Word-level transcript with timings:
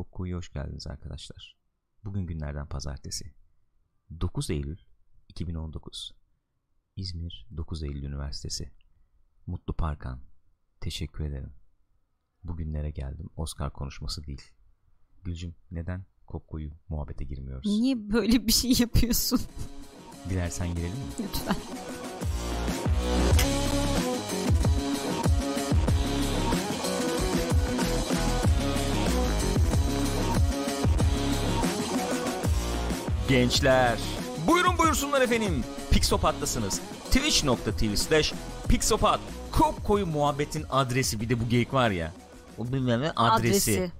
Kokko'ya 0.00 0.36
hoş 0.36 0.52
geldiniz 0.52 0.86
arkadaşlar. 0.86 1.56
Bugün 2.04 2.26
günlerden 2.26 2.66
pazartesi. 2.66 3.34
9 4.20 4.50
Eylül 4.50 4.78
2019. 5.28 6.14
İzmir 6.96 7.46
9 7.56 7.82
Eylül 7.82 8.02
Üniversitesi. 8.02 8.72
Mutlu 9.46 9.76
Parkan. 9.76 10.20
Teşekkür 10.80 11.24
ederim. 11.24 11.52
Bugünlere 12.44 12.90
geldim. 12.90 13.30
Oscar 13.36 13.72
konuşması 13.72 14.26
değil. 14.26 14.42
Gülcüm 15.22 15.54
neden 15.70 16.04
Kokko'yu 16.26 16.70
muhabbete 16.88 17.24
girmiyoruz? 17.24 17.66
Niye 17.66 18.10
böyle 18.10 18.46
bir 18.46 18.52
şey 18.52 18.72
yapıyorsun? 18.78 19.40
Dilersen 20.30 20.74
girelim 20.74 20.98
mi? 20.98 21.04
Lütfen. 21.20 21.56
Gençler. 33.30 33.98
Buyurun 34.46 34.78
buyursunlar 34.78 35.20
efendim. 35.20 35.64
Pixopat'tasınız. 35.90 36.80
Twitch.tv 37.10 37.96
slash 37.96 38.32
Pixopat. 38.68 39.20
Kop 39.52 39.84
koyu 39.84 40.06
muhabbetin 40.06 40.64
adresi. 40.70 41.20
Bir 41.20 41.28
de 41.28 41.40
bu 41.40 41.48
geyik 41.48 41.74
var 41.74 41.90
ya. 41.90 42.12
O 42.58 42.72
bilmem 42.72 43.00
ne 43.00 43.10
adresi. 43.10 43.92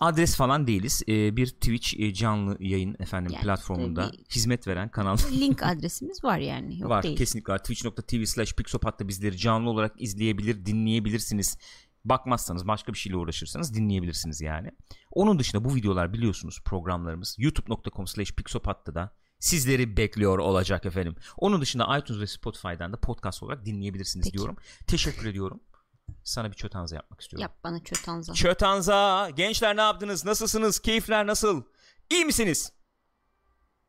Adres 0.00 0.36
falan 0.36 0.66
değiliz. 0.66 1.02
Ee, 1.08 1.36
bir 1.36 1.46
Twitch 1.46 2.00
e, 2.00 2.14
canlı 2.14 2.56
yayın 2.60 2.96
efendim 3.00 3.32
Yani 3.34 3.42
platformunda 3.42 4.10
tabii. 4.10 4.24
hizmet 4.30 4.66
veren 4.66 4.88
kanal. 4.88 5.16
Link 5.32 5.62
adresimiz 5.62 6.24
var 6.24 6.38
yani. 6.38 6.80
Yok 6.80 6.90
var 6.90 7.02
değil. 7.02 7.16
kesinlikle 7.16 7.52
var. 7.52 7.58
Twitch.tv 7.58 8.24
slash 8.24 8.52
Pixopat'ta 8.52 9.08
bizleri 9.08 9.36
canlı 9.36 9.70
olarak 9.70 9.92
izleyebilir 9.98 10.66
dinleyebilirsiniz 10.66 11.58
Bakmazsanız 12.08 12.68
başka 12.68 12.92
bir 12.92 12.98
şeyle 12.98 13.16
uğraşırsanız 13.16 13.74
dinleyebilirsiniz 13.74 14.40
yani. 14.40 14.70
Onun 15.10 15.38
dışında 15.38 15.64
bu 15.64 15.74
videolar 15.74 16.12
biliyorsunuz 16.12 16.60
programlarımız 16.64 17.34
youtube.com 17.38 18.06
slash 18.06 18.32
pixopat'ta 18.32 19.10
sizleri 19.38 19.96
bekliyor 19.96 20.38
olacak 20.38 20.86
efendim. 20.86 21.16
Onun 21.36 21.60
dışında 21.60 21.98
iTunes 21.98 22.20
ve 22.20 22.26
Spotify'dan 22.26 22.92
da 22.92 23.00
podcast 23.00 23.42
olarak 23.42 23.64
dinleyebilirsiniz 23.64 24.24
Peki. 24.26 24.38
diyorum. 24.38 24.56
Teşekkür 24.86 25.26
ediyorum. 25.26 25.60
Sana 26.24 26.50
bir 26.50 26.56
çötanza 26.56 26.96
yapmak 26.96 27.20
istiyorum. 27.20 27.42
Yap 27.42 27.64
bana 27.64 27.84
çötanza. 27.84 28.34
Çötanza 28.34 29.30
gençler 29.30 29.76
ne 29.76 29.80
yaptınız? 29.80 30.24
Nasılsınız? 30.24 30.78
Keyifler 30.78 31.26
nasıl? 31.26 31.62
İyi 32.10 32.24
misiniz? 32.24 32.72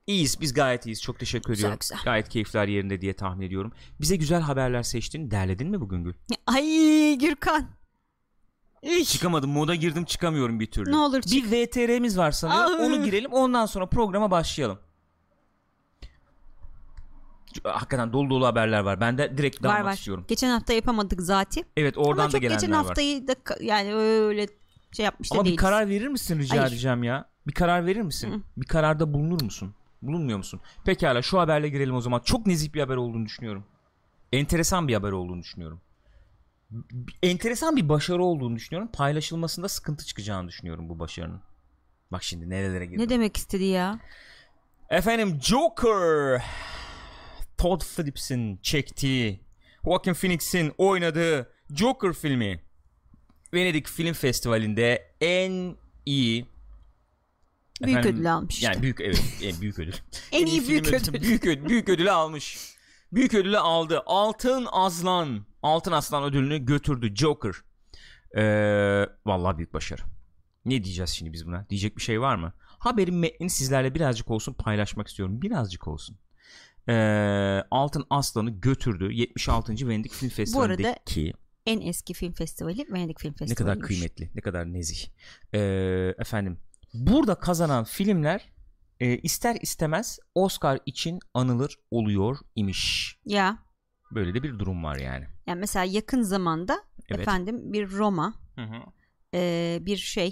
İyiyiz 0.08 0.42
biz 0.42 0.54
gayet 0.54 0.86
iyiyiz 0.86 1.02
çok 1.02 1.20
teşekkür 1.20 1.50
Güzel, 1.50 1.60
ediyorum. 1.60 1.80
güzel. 1.82 2.00
Gayet 2.04 2.30
keyifler 2.30 2.68
yerinde 2.68 3.02
diye 3.02 3.16
tahmin 3.16 3.46
ediyorum. 3.48 3.72
Bize 4.02 4.16
güzel 4.16 4.42
haberler 4.42 4.84
seçtin 4.84 5.32
derledin 5.32 5.70
mi 5.70 5.82
bugün 5.82 6.04
Gül? 6.04 6.14
Ay 6.48 7.18
Gürkan. 7.18 7.70
Üş. 8.84 9.10
Çıkamadım 9.12 9.50
moda 9.52 9.76
girdim 9.76 10.06
çıkamıyorum 10.06 10.60
bir 10.60 10.72
türlü. 10.72 10.92
Ne 10.92 10.98
olur 10.98 11.22
çık. 11.22 11.52
Bir 11.52 11.52
VTR'miz 11.68 12.18
var 12.18 12.32
sanıyorum 12.32 12.80
onu 12.86 13.06
girelim 13.06 13.32
ondan 13.34 13.66
sonra 13.66 13.86
programa 13.86 14.32
başlayalım. 14.32 14.80
Hakikaten 17.64 18.14
dolu 18.14 18.30
dolu 18.30 18.46
haberler 18.46 18.80
var. 18.80 19.02
Ben 19.02 19.18
de 19.18 19.38
direkt 19.38 19.64
Var 19.64 19.70
dalmak 19.70 19.86
var. 19.86 19.94
istiyorum. 19.94 20.26
Geçen 20.28 20.50
hafta 20.50 20.74
yapamadık 20.74 21.22
zaten. 21.22 21.64
Evet 21.78 21.98
oradan 21.98 22.24
Ama 22.24 22.32
da 22.34 22.38
gelenler 22.38 22.60
geçen 22.62 22.72
var. 22.76 22.86
haftayı 22.86 23.28
da 23.28 23.36
yani 23.62 23.94
öyle 23.96 24.48
şey 24.92 25.06
yapmış 25.06 25.32
da 25.32 25.36
Ama 25.36 25.44
bir 25.44 25.46
değiliz. 25.50 25.62
karar 25.62 25.90
verir 25.90 26.08
misin 26.08 26.40
rica 26.40 26.58
Hayır. 26.62 26.72
edeceğim 26.72 27.04
ya. 27.04 27.30
Bir 27.48 27.52
karar 27.54 27.86
verir 27.86 28.02
misin? 28.02 28.32
Hı. 28.34 28.42
Bir 28.62 28.66
kararda 28.66 29.14
bulunur 29.14 29.42
musun? 29.42 29.74
Bulunmuyor 30.02 30.38
musun? 30.38 30.60
Pekala 30.86 31.22
şu 31.22 31.40
haberle 31.40 31.70
girelim 31.70 31.96
o 31.96 32.02
zaman. 32.02 32.20
Çok 32.20 32.48
nezih 32.48 32.74
bir 32.74 32.80
haber 32.80 32.96
olduğunu 32.96 33.26
düşünüyorum. 33.26 33.64
Enteresan 34.34 34.88
bir 34.88 34.94
haber 34.94 35.12
olduğunu 35.12 35.42
düşünüyorum. 35.42 35.82
Enteresan 37.24 37.76
bir 37.76 37.90
başarı 37.90 38.24
olduğunu 38.24 38.56
düşünüyorum. 38.56 38.90
Paylaşılmasında 38.94 39.70
sıkıntı 39.70 40.06
çıkacağını 40.06 40.48
düşünüyorum 40.48 40.90
bu 40.90 41.00
başarının. 41.00 41.42
Bak 42.12 42.24
şimdi 42.24 42.50
nerelere 42.50 42.86
girdim. 42.86 43.00
Ne 43.00 43.10
demek 43.10 43.38
istedi 43.38 43.64
ya? 43.64 44.00
Efendim 44.90 45.40
Joker 45.42 46.42
Todd 47.58 47.82
Phillips'in 47.96 48.58
çektiği 48.58 49.40
Joaquin 49.86 50.14
Phoenix'in 50.14 50.74
oynadığı 50.78 51.54
Joker 51.76 52.14
filmi 52.14 52.62
Venedik 53.54 53.88
Film 53.88 54.14
Festivali'nde 54.14 55.16
en 55.22 55.76
iyi 56.06 56.46
Büyük 57.82 57.98
Efendim, 57.98 58.16
ödül 58.16 58.34
almış. 58.34 58.64
Yani 58.64 58.82
büyük 58.82 59.02
evet 59.02 59.24
en 59.44 59.62
büyük 59.62 59.80
ödül. 59.80 59.94
En 60.32 60.46
iyi 60.46 60.62
film 60.62 60.70
büyük 60.70 60.88
ödül. 60.88 61.22
Büyük 61.22 61.46
ödül, 61.46 61.70
büyük 61.70 61.90
ödülü 61.90 62.12
almış. 62.12 62.58
Büyük 63.14 63.34
ödülü 63.34 63.58
aldı. 63.58 64.04
Altın 64.06 64.68
Aslan. 64.72 65.46
Altın 65.64 65.92
Aslan 65.92 66.24
ödülünü 66.24 66.66
götürdü 66.66 67.16
Joker. 67.16 67.54
Ee, 68.38 69.06
vallahi 69.26 69.58
büyük 69.58 69.74
başarı. 69.74 70.02
Ne 70.66 70.84
diyeceğiz 70.84 71.10
şimdi 71.10 71.34
biz 71.34 71.48
buna? 71.48 71.70
Diyecek 71.70 71.98
bir 71.98 72.02
şey 72.02 72.22
var 72.22 72.36
mı? 72.36 72.54
Haberin 72.60 73.16
metnini 73.16 73.50
sizlerle 73.50 73.96
birazcık 73.96 74.32
olsun 74.32 74.54
paylaşmak 74.54 75.08
istiyorum. 75.08 75.42
Birazcık 75.42 75.88
olsun. 75.88 76.18
Ee, 76.90 77.64
Altın 77.72 78.06
Aslan'ı 78.10 78.50
götürdü 78.50 79.14
76. 79.14 79.88
Venedik 79.88 80.14
Film 80.14 80.30
Festivali'ndeki 80.30 81.34
En 81.66 81.82
eski 81.82 82.14
film 82.14 82.34
festivali 82.34 82.86
Venedik 82.94 83.20
Film 83.20 83.32
ne 83.32 83.38
Festivali. 83.38 83.56
kadar 83.56 83.88
kıymetli, 83.88 84.32
ne 84.36 84.42
kadar 84.42 84.74
nezih. 84.74 85.08
Ee, 85.54 85.60
efendim, 86.20 86.60
burada 86.94 87.36
kazanan 87.36 87.84
filmler 87.84 88.50
e, 89.00 89.18
ister 89.18 89.58
istemez 89.62 90.20
Oscar 90.36 90.80
için 90.86 91.20
anılır 91.34 91.76
oluyor 91.92 92.38
imiş. 92.56 93.18
Ya. 93.26 93.67
Böyle 94.12 94.34
de 94.34 94.44
bir 94.44 94.60
durum 94.60 94.84
var 94.84 94.96
yani. 94.96 95.26
Yani 95.48 95.60
mesela 95.60 95.86
yakın 95.86 96.22
zamanda 96.22 96.84
Evet. 97.10 97.22
efendim 97.22 97.74
bir 97.74 97.92
Roma, 97.92 98.34
Hı 98.56 98.62
hı. 98.62 98.76
e, 99.34 99.78
bir 99.82 99.98
şey 99.98 100.32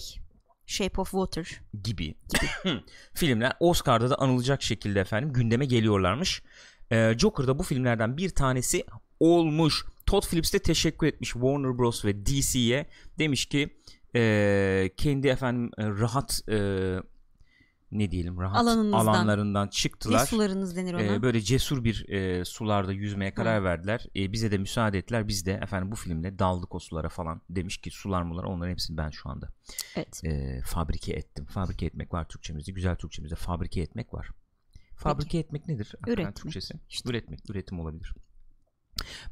Shape 0.65 1.01
of 1.01 1.11
Water. 1.11 1.61
Gibi. 1.83 2.15
filmler 3.13 3.53
Oscar'da 3.59 4.09
da 4.09 4.15
anılacak 4.15 4.61
şekilde 4.61 4.99
efendim 4.99 5.33
gündeme 5.33 5.65
geliyorlarmış. 5.65 6.43
Ee, 6.91 7.13
Joker 7.17 7.47
da 7.47 7.59
bu 7.59 7.63
filmlerden 7.63 8.17
bir 8.17 8.29
tanesi 8.29 8.85
olmuş. 9.19 9.85
Todd 10.05 10.23
Phillips 10.27 10.53
de 10.53 10.59
teşekkür 10.59 11.07
etmiş 11.07 11.29
Warner 11.29 11.77
Bros 11.77 12.05
ve 12.05 12.25
DC'ye. 12.25 12.85
Demiş 13.19 13.45
ki 13.45 13.77
e, 14.15 14.91
kendi 14.97 15.27
efendim 15.27 15.71
e, 15.77 15.83
rahat 15.89 16.41
e, 16.49 16.57
ne 17.99 18.11
diyelim 18.11 18.39
rahat 18.39 18.57
Alanınızdan. 18.57 18.97
alanlarından 18.99 19.65
Ne 19.67 19.71
çıktılar. 19.71 20.25
sularınız 20.25 20.75
denir 20.75 20.93
ona? 20.93 21.01
Ee, 21.01 21.21
böyle 21.21 21.41
cesur 21.41 21.83
bir 21.83 22.09
e, 22.09 22.45
sularda 22.45 22.93
yüzmeye 22.93 23.33
karar 23.33 23.63
verdiler. 23.63 24.05
E, 24.15 24.31
bize 24.31 24.51
de 24.51 24.57
müsaade 24.57 24.97
ettiler. 24.97 25.27
Biz 25.27 25.45
de 25.45 25.53
efendim 25.53 25.91
bu 25.91 25.95
filmle 25.95 26.39
daldık 26.39 26.75
o 26.75 26.79
sulara 26.79 27.09
falan. 27.09 27.41
Demiş 27.49 27.77
ki 27.77 27.91
sular 27.91 28.21
mular 28.21 28.43
onların 28.43 28.71
hepsini 28.71 28.97
ben 28.97 29.09
şu 29.09 29.29
anda 29.29 29.49
evet. 29.95 30.21
e, 30.23 30.61
fabrike 30.65 31.13
ettim. 31.13 31.45
Fabrike 31.45 31.85
etmek 31.85 32.13
var 32.13 32.27
Türkçemizde. 32.27 32.71
Güzel 32.71 32.95
Türkçemizde 32.95 33.35
fabrike 33.35 33.81
etmek 33.81 34.13
var. 34.13 34.29
Fabrike 34.95 35.37
etmek 35.37 35.67
nedir? 35.67 35.95
Üretmek. 36.07 36.35
Türkçesi. 36.35 36.73
İşte. 36.89 37.09
Üretmek, 37.09 37.49
üretim 37.49 37.79
olabilir. 37.79 38.13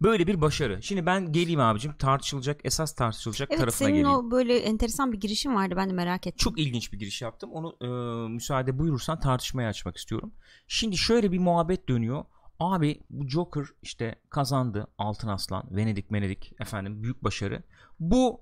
Böyle 0.01 0.27
bir 0.27 0.41
başarı. 0.41 0.83
Şimdi 0.83 1.05
ben 1.05 1.31
geleyim 1.31 1.59
abicim 1.59 1.93
tartışılacak, 1.93 2.61
esas 2.63 2.95
tartışılacak 2.95 3.49
Evet 3.51 3.59
tarafına 3.59 3.87
senin 3.87 3.97
geleyim. 3.97 4.17
o 4.17 4.31
böyle 4.31 4.57
enteresan 4.57 5.11
bir 5.11 5.19
girişin 5.19 5.55
vardı 5.55 5.73
ben 5.77 5.89
de 5.89 5.93
merak 5.93 6.27
ettim. 6.27 6.37
Çok 6.37 6.59
ilginç 6.59 6.93
bir 6.93 6.99
giriş 6.99 7.21
yaptım. 7.21 7.51
Onu 7.51 7.75
e, 7.81 7.87
müsaade 8.29 8.79
buyurursan 8.79 9.19
tartışmaya 9.19 9.69
açmak 9.69 9.97
istiyorum. 9.97 10.33
Şimdi 10.67 10.97
şöyle 10.97 11.31
bir 11.31 11.39
muhabbet 11.39 11.89
dönüyor. 11.89 12.25
Abi 12.59 13.01
bu 13.09 13.27
Joker 13.27 13.65
işte 13.81 14.15
kazandı. 14.29 14.87
Altın 14.97 15.27
Aslan, 15.27 15.63
Venedik, 15.71 16.11
Venedik 16.11 16.53
efendim 16.59 17.03
büyük 17.03 17.23
başarı. 17.23 17.63
Bu 17.99 18.41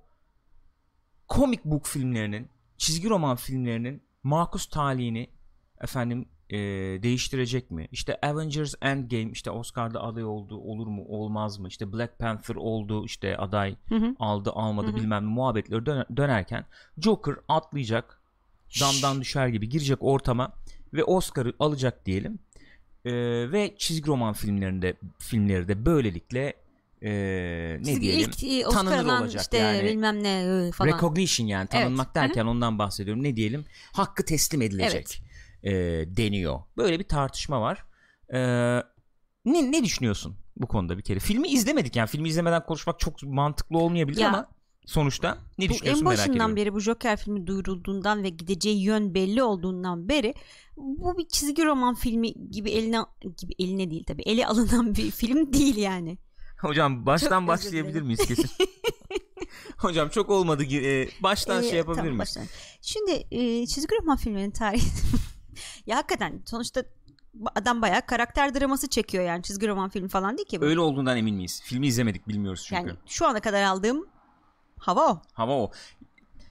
comic 1.30 1.62
book 1.66 1.88
filmlerinin, 1.88 2.50
çizgi 2.78 3.10
roman 3.10 3.36
filmlerinin 3.36 4.04
Markus 4.24 4.70
talihini 4.70 5.30
efendim 5.82 6.30
e, 6.52 6.58
değiştirecek 7.04 7.72
mi? 7.72 7.88
İşte 7.92 8.20
Avengers 8.24 8.74
Endgame 8.82 9.32
işte 9.32 9.52
Oscar'da 9.52 10.04
aday 10.04 10.24
oldu 10.24 10.58
olur 10.58 10.88
mu 10.88 11.06
olmaz 11.08 11.60
mı? 11.60 11.68
İşte 11.68 11.94
Black 11.94 12.20
Panther 12.20 12.56
oldu 12.56 13.06
işte 13.06 13.38
aday 13.38 13.76
Hı 13.90 13.96
hı. 13.96 14.16
aldı 14.20 14.52
almadı 14.52 14.88
Hı 14.88 14.92
hı. 14.92 14.96
bilmem 14.96 15.24
ne 15.24 15.30
muhabbetleri 15.30 15.86
dön- 15.86 16.06
dönerken 16.18 16.66
Joker 16.98 17.36
atlayacak 17.48 18.22
damdan 18.80 19.22
düşer 19.22 19.48
gibi 19.48 19.70
girecek 19.70 19.98
ortama 20.02 20.54
ve 20.94 21.04
Oscar'ı 21.04 21.54
alacak 21.60 22.06
diyelim 22.06 22.40
Ee, 23.06 23.12
ve 23.52 23.76
çizgi 23.78 24.08
roman 24.08 24.34
filmlerinde 24.34 24.94
filmleri 25.20 25.68
de 25.68 25.86
böylelikle 25.86 26.54
ee, 27.04 27.78
ne 27.80 27.86
Çizgi 27.86 28.02
diyelim 28.02 28.30
ilk 28.30 28.44
e, 28.44 28.64
tanınır 28.70 29.06
olacak 29.06 29.42
işte 29.44 29.58
yani. 29.58 29.84
bilmem 29.86 30.24
ne 30.24 30.68
e, 30.68 30.72
falan. 30.72 30.94
recognition 30.94 31.48
yani 31.48 31.68
tanınmak 31.68 32.08
Evet. 32.08 32.16
derken 32.16 32.46
ondan 32.46 32.80
bahsediyorum 32.80 33.24
ne 33.24 33.36
diyelim 33.36 33.66
hakkı 33.94 34.26
teslim 34.26 34.62
edilecek 34.62 35.22
ee, 35.64 35.72
deniyor 36.08 36.60
böyle 36.78 37.00
bir 37.00 37.04
tartışma 37.08 37.62
var 37.62 37.84
Ee, 38.34 38.40
ne, 39.46 39.72
ne 39.72 39.84
düşünüyorsun 39.84 40.36
bu 40.58 40.68
konuda 40.68 40.98
bir 40.98 41.04
kere 41.04 41.20
filmi 41.20 41.48
izlemedik 41.48 41.96
yani 41.96 42.08
filmi 42.08 42.30
izlemeden 42.30 42.66
konuşmak 42.66 43.00
çok 43.00 43.24
mantıklı 43.24 43.78
olmayabilir 43.78 44.22
Ya, 44.22 44.30
ama 44.30 44.50
sonuçta 44.86 45.38
ne 45.58 45.70
bu 45.70 45.74
düşünüyorsun 45.74 46.02
en 46.02 46.08
merak 46.08 46.18
başından 46.20 46.36
ediyorum. 46.36 46.56
beri 46.56 46.74
bu 46.74 46.80
Joker 46.80 47.18
filmi 47.18 47.48
duyurulduğundan 47.48 48.24
ve 48.24 48.30
gideceği 48.30 48.84
yön 48.84 49.14
belli 49.14 49.44
olduğundan 49.44 50.10
beri 50.10 50.34
bu 50.78 51.18
bir 51.18 51.28
çizgi 51.28 51.66
roman 51.66 51.96
filmi 51.96 52.34
gibi 52.52 52.72
eline 52.72 52.98
gibi 53.38 53.54
eline 53.60 53.92
değil 53.92 54.04
tabi 54.04 54.22
ele 54.22 54.48
alınan 54.48 54.96
bir 54.96 55.12
film 55.12 55.54
değil 55.54 55.78
yani. 55.78 56.18
Hocam 56.62 57.06
baştan 57.06 57.40
Çok 57.40 57.48
başlayabilir 57.48 58.02
miyiz 58.02 58.26
kesin? 58.28 58.50
Hocam 59.78 60.10
çok 60.10 60.30
olmadı. 60.30 60.64
E, 60.64 61.10
baştan 61.24 61.64
Ee, 61.64 61.70
şey 61.70 61.78
yapabilir 61.78 61.98
tamam, 61.98 62.14
miyiz? 62.14 62.20
baştan. 62.20 62.44
Şimdi 62.82 63.12
e, 63.32 63.68
çizgi 63.68 63.96
roman 64.02 64.18
filmlerinin 64.18 64.52
tarihi 64.52 64.84
ya 65.92 65.98
hakikaten 65.98 66.42
sonuçta 66.46 66.84
adam 67.56 67.82
bayağı 67.82 68.06
karakter 68.06 68.56
draması 68.56 68.90
çekiyor 68.90 69.24
yani 69.24 69.44
çizgi 69.44 69.68
roman 69.68 69.90
filmi 69.90 70.10
falan 70.10 70.38
değil 70.38 70.48
ki 70.48 70.62
bu. 70.62 70.66
Öyle 70.66 70.80
olduğundan 70.80 71.18
emin 71.18 71.36
miyiz? 71.36 71.62
Filmi 71.64 71.88
izlemedik 71.88 72.28
bilmiyoruz 72.28 72.66
çünkü. 72.68 72.88
Yani 72.88 72.98
şu 73.08 73.28
ana 73.28 73.40
kadar 73.40 73.64
aldığım 73.64 74.08
hava 74.80 75.12
o. 75.12 75.22
Hava 75.34 75.52
o. 75.52 75.72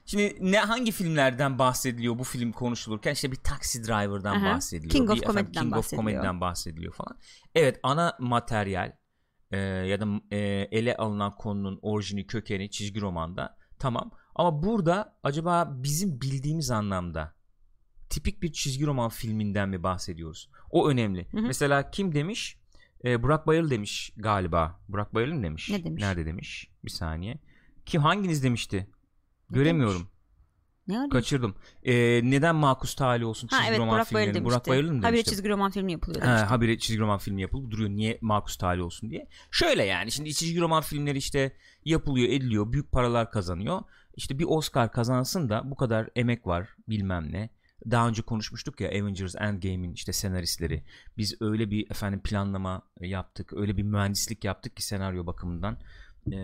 Şimdi 0.06 0.37
ne 0.40 0.58
hangi 0.58 0.92
filmlerden 0.92 1.58
bahsediliyor 1.58 2.19
bu 2.19 2.25
film 2.25 2.52
konuşulurken 2.52 3.12
işte 3.12 3.32
bir 3.32 3.37
Taxi 3.37 3.84
Driver'dan 3.84 4.37
Aha. 4.37 4.54
bahsediliyor. 4.54 4.92
King 4.92 5.10
of 5.10 5.16
bir, 5.16 5.22
efendim, 5.22 5.37
Comedy'den 5.42 5.62
King 5.62 5.72
of 5.72 5.78
bahsediliyor. 5.78 6.02
Comedy'den 6.02 6.40
bahsediliyor 6.40 6.92
falan. 6.92 7.16
Evet 7.54 7.81
ana 7.82 8.16
materyal 8.19 8.92
e, 9.50 9.58
ya 9.58 10.00
da 10.00 10.06
e, 10.31 10.38
ele 10.70 10.96
alınan 10.96 11.37
konunun 11.37 11.78
orijini 11.82 12.26
kökeni 12.26 12.70
çizgi 12.70 13.00
romanda 13.00 13.56
tamam. 13.78 14.10
Ama 14.34 14.62
burada 14.62 15.16
acaba 15.22 15.69
bizim 15.70 16.20
bildiğimiz 16.20 16.70
anlamda 16.70 17.34
tipik 18.11 18.43
bir 18.43 18.53
çizgi 18.53 18.87
roman 18.87 19.09
filminden 19.09 19.69
mi 19.69 19.83
bahsediyoruz? 19.83 20.51
O 20.71 20.89
önemli. 20.89 21.27
Hı 21.33 21.37
hı. 21.39 21.43
Mesela 21.43 21.91
kim 21.91 22.15
demiş? 22.15 22.57
E, 23.05 23.23
Burak 23.23 23.47
Bayıl 23.47 23.71
demiş 23.71 24.12
galiba. 24.17 24.81
Burak 24.89 25.15
Bayıl 25.15 25.33
mı 25.35 25.43
demiş? 25.43 25.71
Ne 25.71 25.85
demiş? 25.85 26.03
Nerede 26.03 26.27
demiş? 26.27 26.69
Bir 26.85 26.91
saniye. 26.91 27.39
Kim 27.87 28.03
hanginiz 28.03 28.45
demişti? 28.45 28.87
Göremiyorum. 29.51 30.09
Ne 30.89 30.95
arıyorsun? 30.95 31.11
Kaçırdım. 31.19 31.55
Ee, 31.83 32.21
neden 32.25 32.57
makus 32.57 32.95
tali 32.95 33.25
olsun 33.25 33.49
çizgi 33.49 33.62
Ha 33.62 33.69
evet 33.69 33.79
roman 33.79 33.95
Burak 33.95 34.12
Bayıl 34.15 34.27
filmlerinin? 34.27 34.35
demişti. 34.35 34.51
Burak 34.57 34.69
Bayıl'ın 34.69 34.97
mı 34.97 35.03
Habire 35.03 35.12
demişti? 35.12 35.31
çizgi 35.31 35.49
roman 35.49 35.71
filmi 35.71 35.93
yapılıyor 35.93 36.23
Ha, 36.23 36.29
demişti. 36.29 36.47
habire 36.47 36.79
çizgi 36.79 37.01
roman 37.01 37.19
filmi 37.19 37.43
yapılıp 37.43 37.71
duruyor. 37.71 37.91
Niye 37.91 38.19
makus 38.21 38.57
tali 38.57 38.83
olsun 38.83 39.11
diye. 39.11 39.29
Şöyle 39.51 39.85
yani 39.85 40.12
şimdi 40.12 40.35
çizgi 40.35 40.61
roman 40.61 40.83
filmleri 40.83 41.19
işte 41.19 41.57
yapılıyor 41.85 42.29
ediliyor. 42.29 42.73
Büyük 42.73 42.93
paralar 42.93 43.31
kazanıyor. 43.31 43.81
İşte 44.17 44.39
bir 44.39 44.45
Oscar 44.49 44.93
kazansın 44.93 45.49
da 45.49 45.71
bu 45.71 45.77
kadar 45.77 46.09
emek 46.17 46.47
var 46.47 46.69
bilmem 46.89 47.33
ne. 47.33 47.51
Daha 47.91 48.09
önce 48.09 48.23
konuşmuştuk 48.23 48.81
ya 48.81 48.88
Avengers 48.88 49.35
Endgame'in 49.37 49.93
işte 49.93 50.12
senaristleri. 50.12 50.85
Biz 51.19 51.37
öyle 51.41 51.71
bir 51.71 51.91
efendim 51.91 52.21
planlama 52.25 52.82
yaptık. 53.00 53.53
Öyle 53.53 53.77
bir 53.77 53.82
mühendislik 53.82 54.44
yaptık 54.44 54.77
ki 54.77 54.82
senaryo 54.82 55.27
bakımından. 55.27 55.79
Ee, 56.32 56.37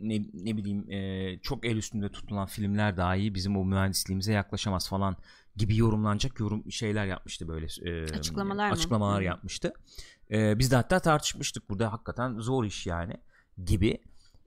ne, 0.00 0.22
ne 0.34 0.56
bileyim 0.56 0.90
e, 0.90 1.38
çok 1.42 1.66
el 1.66 1.76
üstünde 1.76 2.08
tutulan 2.12 2.46
filmler 2.46 2.96
dahi 2.96 3.34
bizim 3.34 3.56
o 3.56 3.64
mühendisliğimize 3.64 4.32
yaklaşamaz 4.32 4.88
falan 4.88 5.16
gibi 5.56 5.76
yorumlanacak 5.76 6.40
yorum 6.40 6.72
şeyler 6.72 7.06
yapmıştı 7.06 7.48
böyle 7.48 7.66
e, 7.82 8.04
Açıklamalar 8.04 8.68
mı? 8.68 8.74
açıklamalar 8.74 9.20
Hı. 9.20 9.24
yapmıştı. 9.24 9.72
E, 10.30 10.58
biz 10.58 10.70
de 10.70 10.76
hatta 10.76 11.00
tartışmıştık 11.00 11.70
burada 11.70 11.92
hakikaten 11.92 12.38
zor 12.38 12.64
iş 12.64 12.86
yani 12.86 13.14
gibi. 13.64 13.98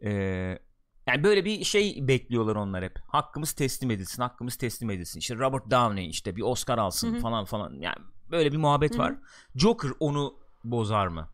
E, 0.04 0.60
yani 1.08 1.24
böyle 1.24 1.46
bir 1.46 1.64
şey 1.64 2.08
bekliyorlar 2.08 2.56
onlar 2.56 2.84
hep. 2.84 3.00
Hakkımız 3.08 3.54
teslim 3.54 3.92
edilsin, 3.92 4.22
hakkımız 4.22 4.56
teslim 4.56 4.90
edilsin. 4.90 5.20
İşte 5.20 5.36
Robert 5.36 5.72
Downey 5.72 6.10
işte 6.10 6.36
bir 6.36 6.42
Oscar 6.42 6.78
alsın 6.78 7.14
Hı 7.14 7.18
hı. 7.18 7.22
falan 7.22 7.46
falan. 7.46 7.74
Yani 7.74 7.98
böyle 8.32 8.52
bir 8.52 8.58
muhabbet 8.58 8.92
Hı 8.92 8.96
hı. 8.96 9.00
var. 9.00 9.16
Joker 9.56 9.92
onu 10.00 10.40
bozar 10.64 11.08
mı? 11.08 11.30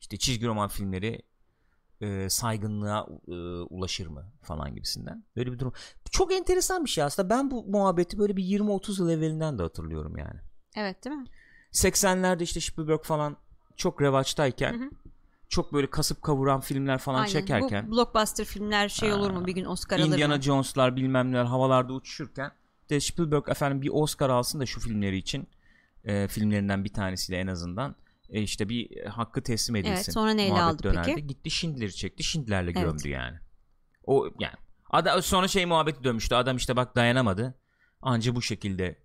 İşte 0.00 0.16
çizgi 0.16 0.46
roman 0.46 0.68
filmleri 0.68 1.22
e, 2.00 2.28
saygınlığa 2.30 3.06
e, 3.28 3.32
ulaşır 3.62 4.06
mı 4.06 4.32
falan 4.42 4.74
gibisinden. 4.74 5.24
Böyle 5.36 5.52
bir 5.52 5.58
durum. 5.58 5.72
Çok 6.10 6.32
enteresan 6.32 6.84
bir 6.84 6.90
şey 6.90 7.04
aslında. 7.04 7.30
Ben 7.30 7.50
bu 7.50 7.66
muhabbeti 7.66 8.18
böyle 8.18 8.36
bir 8.36 8.44
20-30 8.44 9.00
yıl 9.02 9.10
evvelinden 9.10 9.58
de 9.58 9.62
hatırlıyorum 9.62 10.16
yani. 10.18 10.40
Evet 10.76 11.04
değil 11.04 11.16
mi? 11.16 11.26
80'lerde 11.72 12.42
işte 12.42 12.60
Spielberg 12.60 13.02
falan 13.04 13.36
çok 13.76 14.02
revaçtayken 14.02 14.72
Hı 14.72 14.84
hı. 14.84 14.90
Çok 15.48 15.72
böyle 15.72 15.90
kasıp 15.90 16.22
kavuran 16.22 16.60
filmler 16.60 16.98
falan 16.98 17.18
Aynen. 17.18 17.28
çekerken 17.32 17.86
Bu 17.90 17.96
blockbuster 17.96 18.44
filmler 18.44 18.88
şey 18.88 19.12
olur 19.12 19.30
mu 19.30 19.46
bir 19.46 19.52
gün 19.52 19.64
Oscar 19.64 19.98
alır 19.98 20.06
Indiana 20.06 20.36
mı? 20.36 20.42
Jones'lar 20.42 20.96
bilmem 20.96 21.32
neler 21.32 21.44
havalarda 21.44 21.92
uçuşurken 21.92 22.52
de 22.90 23.00
Spielberg 23.00 23.48
efendim 23.48 23.82
bir 23.82 23.90
Oscar 23.92 24.30
alsın 24.30 24.60
da 24.60 24.66
şu 24.66 24.80
filmleri 24.80 25.16
için 25.16 25.48
e, 26.04 26.28
filmlerinden 26.28 26.84
bir 26.84 26.92
tanesiyle 26.92 27.40
en 27.40 27.46
azından 27.46 27.96
e, 28.28 28.42
işte 28.42 28.68
bir 28.68 29.04
hakkı 29.04 29.42
teslim 29.42 29.76
edilsin. 29.76 29.94
Evet, 29.94 30.12
sonra 30.12 30.30
neyle 30.30 30.52
Muhabbet 30.52 30.74
aldı 30.74 30.82
dönerdi. 30.82 31.12
peki? 31.14 31.26
Gitti 31.26 31.50
Schindler'i 31.50 31.94
çekti. 31.94 32.22
Schindler'le 32.22 32.64
Evet. 32.64 32.74
gömdü 32.76 33.08
yani. 33.08 33.38
O 34.04 34.28
yani 34.38 34.54
Ada, 34.90 35.22
sonra 35.22 35.48
şey 35.48 35.66
muhabbeti 35.66 36.04
dönmüştü. 36.04 36.34
Adam 36.34 36.56
işte 36.56 36.76
bak 36.76 36.96
dayanamadı. 36.96 37.54
Anca 38.02 38.34
bu 38.34 38.42
şekilde 38.42 38.98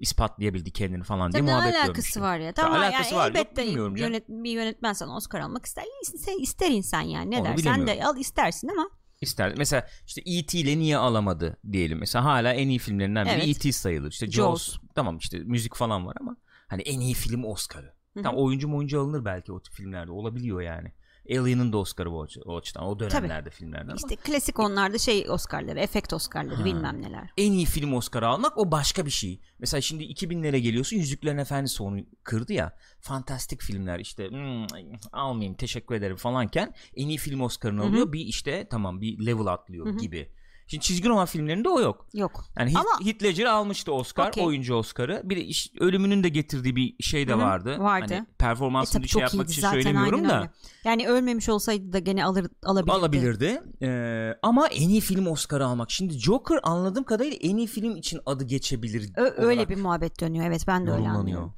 ispatlayabildi 0.00 0.70
kendini 0.70 1.02
falan 1.02 1.32
diye 1.32 1.42
Tabii 1.42 1.50
muhabbet 1.52 1.74
alakası 1.74 1.94
dönmüştü. 1.94 2.20
var 2.20 2.38
ya. 2.38 2.52
Tamam 2.52 2.80
alakası 2.80 3.14
yani 3.14 3.20
var. 3.22 3.26
Yok, 3.28 3.36
elbette 3.36 3.72
canım. 3.72 3.96
yönet, 3.96 4.28
bir 4.28 4.50
yönetmensen 4.50 5.08
Oscar 5.08 5.40
almak 5.40 5.66
ister. 5.66 5.84
İster, 6.02 6.34
ister 6.40 6.70
insan 6.70 7.00
yani. 7.00 7.30
Ne 7.30 7.38
Onu 7.38 7.44
dersen 7.44 7.86
de 7.86 8.04
al 8.04 8.16
istersin 8.18 8.68
ama 8.68 8.90
İster. 9.20 9.54
Mesela 9.56 9.86
işte 10.06 10.22
E.T. 10.26 10.58
ile 10.58 10.78
niye 10.78 10.96
alamadı 10.96 11.56
diyelim. 11.72 11.98
Mesela 11.98 12.24
hala 12.24 12.52
en 12.52 12.68
iyi 12.68 12.78
filmlerinden 12.78 13.26
biri 13.26 13.34
Evet. 13.34 13.56
E.T. 13.56 13.72
sayılır. 13.72 14.10
İşte 14.10 14.30
Jaws. 14.30 14.64
Jaws. 14.72 14.78
Tamam 14.94 15.18
işte 15.18 15.38
müzik 15.38 15.74
falan 15.76 16.06
var 16.06 16.16
ama 16.20 16.36
hani 16.68 16.82
en 16.82 17.00
iyi 17.00 17.14
film 17.14 17.44
Oscar'ı. 17.44 17.94
Tamam 18.22 18.42
oyuncu 18.42 18.76
oyuncu 18.76 19.00
alınır 19.00 19.24
belki 19.24 19.52
o 19.52 19.62
tip 19.62 19.74
filmlerde. 19.74 20.12
Olabiliyor 20.12 20.60
yani. 20.60 20.92
Alien'ın 21.38 21.72
da 21.72 21.78
Oscar'ı 21.78 22.10
o, 22.10 22.26
o 22.44 22.56
açıdan. 22.56 22.84
O 22.84 22.98
dönemlerde 22.98 23.50
filmlerden 23.50 23.88
ama 23.88 23.96
işte 23.96 24.16
klasik 24.16 24.58
onlarda 24.58 24.98
şey 24.98 25.30
Oscar'ları, 25.30 25.80
efekt 25.80 26.12
Oscar'ları 26.12 26.56
Ha. 26.56 26.64
bilmem 26.64 27.02
neler. 27.02 27.30
en 27.36 27.52
iyi 27.52 27.66
film 27.66 27.92
Oscar'ı 27.94 28.26
almak 28.28 28.58
o 28.58 28.70
başka 28.70 29.06
bir 29.06 29.10
şey. 29.10 29.40
Mesela 29.58 29.80
şimdi 29.80 30.04
2000'lere 30.04 30.58
geliyorsun 30.58 30.96
Yüzüklerin 30.96 31.38
Efendisi 31.38 31.82
onu 31.82 32.00
kırdı 32.22 32.52
ya. 32.52 32.76
Fantastik 33.00 33.62
filmler 33.62 33.98
işte 34.00 34.28
"Hmm, 34.30 34.66
almayayım 35.12 35.54
teşekkür 35.56 35.94
ederim 35.94 36.16
falanken 36.16 36.74
en 36.96 37.08
iyi 37.08 37.18
film 37.18 37.40
Oscar'ını 37.40 37.82
alıyor. 37.82 38.12
Bir 38.12 38.20
işte 38.20 38.66
tamam 38.70 39.00
bir 39.00 39.26
level 39.26 39.46
atlıyor 39.46 39.86
Hı 39.86 39.90
hı. 39.90 39.96
gibi. 39.96 40.32
Şimdi 40.70 40.84
çizgi 40.84 41.08
roman 41.08 41.26
filmlerinde 41.26 41.68
o 41.68 41.80
yok. 41.80 42.06
Yok. 42.14 42.44
Yani 42.58 42.72
Ama- 42.74 43.06
Heath 43.06 43.22
Ledger 43.22 43.44
almıştı 43.44 43.92
Oscar, 43.92 44.28
Okey. 44.28 44.44
oyuncu 44.44 44.74
Oscar'ı. 44.74 45.20
Bir 45.24 45.36
iş- 45.36 45.72
ölümünün 45.80 46.22
de 46.24 46.28
getirdiği 46.28 46.76
bir 46.76 47.02
şey 47.02 47.28
de 47.28 47.32
Hı 47.32 47.36
hı, 47.36 47.40
vardı. 47.40 47.78
vardı. 47.78 48.14
Hani 48.18 48.22
E 48.22 48.26
performansını 48.38 49.00
tabii 49.02 49.08
şey 49.08 49.22
yapmak 49.22 49.50
için 49.50 49.62
zaten 49.62 49.80
söylemiyorum 49.80 50.28
da 50.28 50.38
öyle. 50.38 50.50
Yani 50.84 51.08
ölmemiş 51.08 51.48
olsaydı 51.48 51.92
da 51.92 51.98
gene 51.98 52.24
alır 52.24 52.46
alabilirdi. 52.62 52.92
alabilirdi. 52.92 53.62
Ee, 53.82 54.38
ama 54.42 54.68
en 54.68 54.88
iyi 54.88 55.00
film 55.00 55.26
Oscar'ı 55.26 55.66
almak. 55.66 55.90
Şimdi 55.90 56.18
Joker 56.18 56.60
anladığım 56.62 57.04
kadarıyla 57.04 57.36
en 57.40 57.56
iyi 57.56 57.66
film 57.66 57.96
için 57.96 58.20
adı 58.26 58.44
geçebilir. 58.44 59.10
Ö- 59.16 59.34
öyle 59.46 59.68
bir 59.68 59.76
muhabbet 59.76 60.20
dönüyor. 60.20 60.46
Evet 60.46 60.64
ben 60.66 60.86
de 60.86 60.90
öyle 60.90 61.08
anlıyorum. 61.08 61.54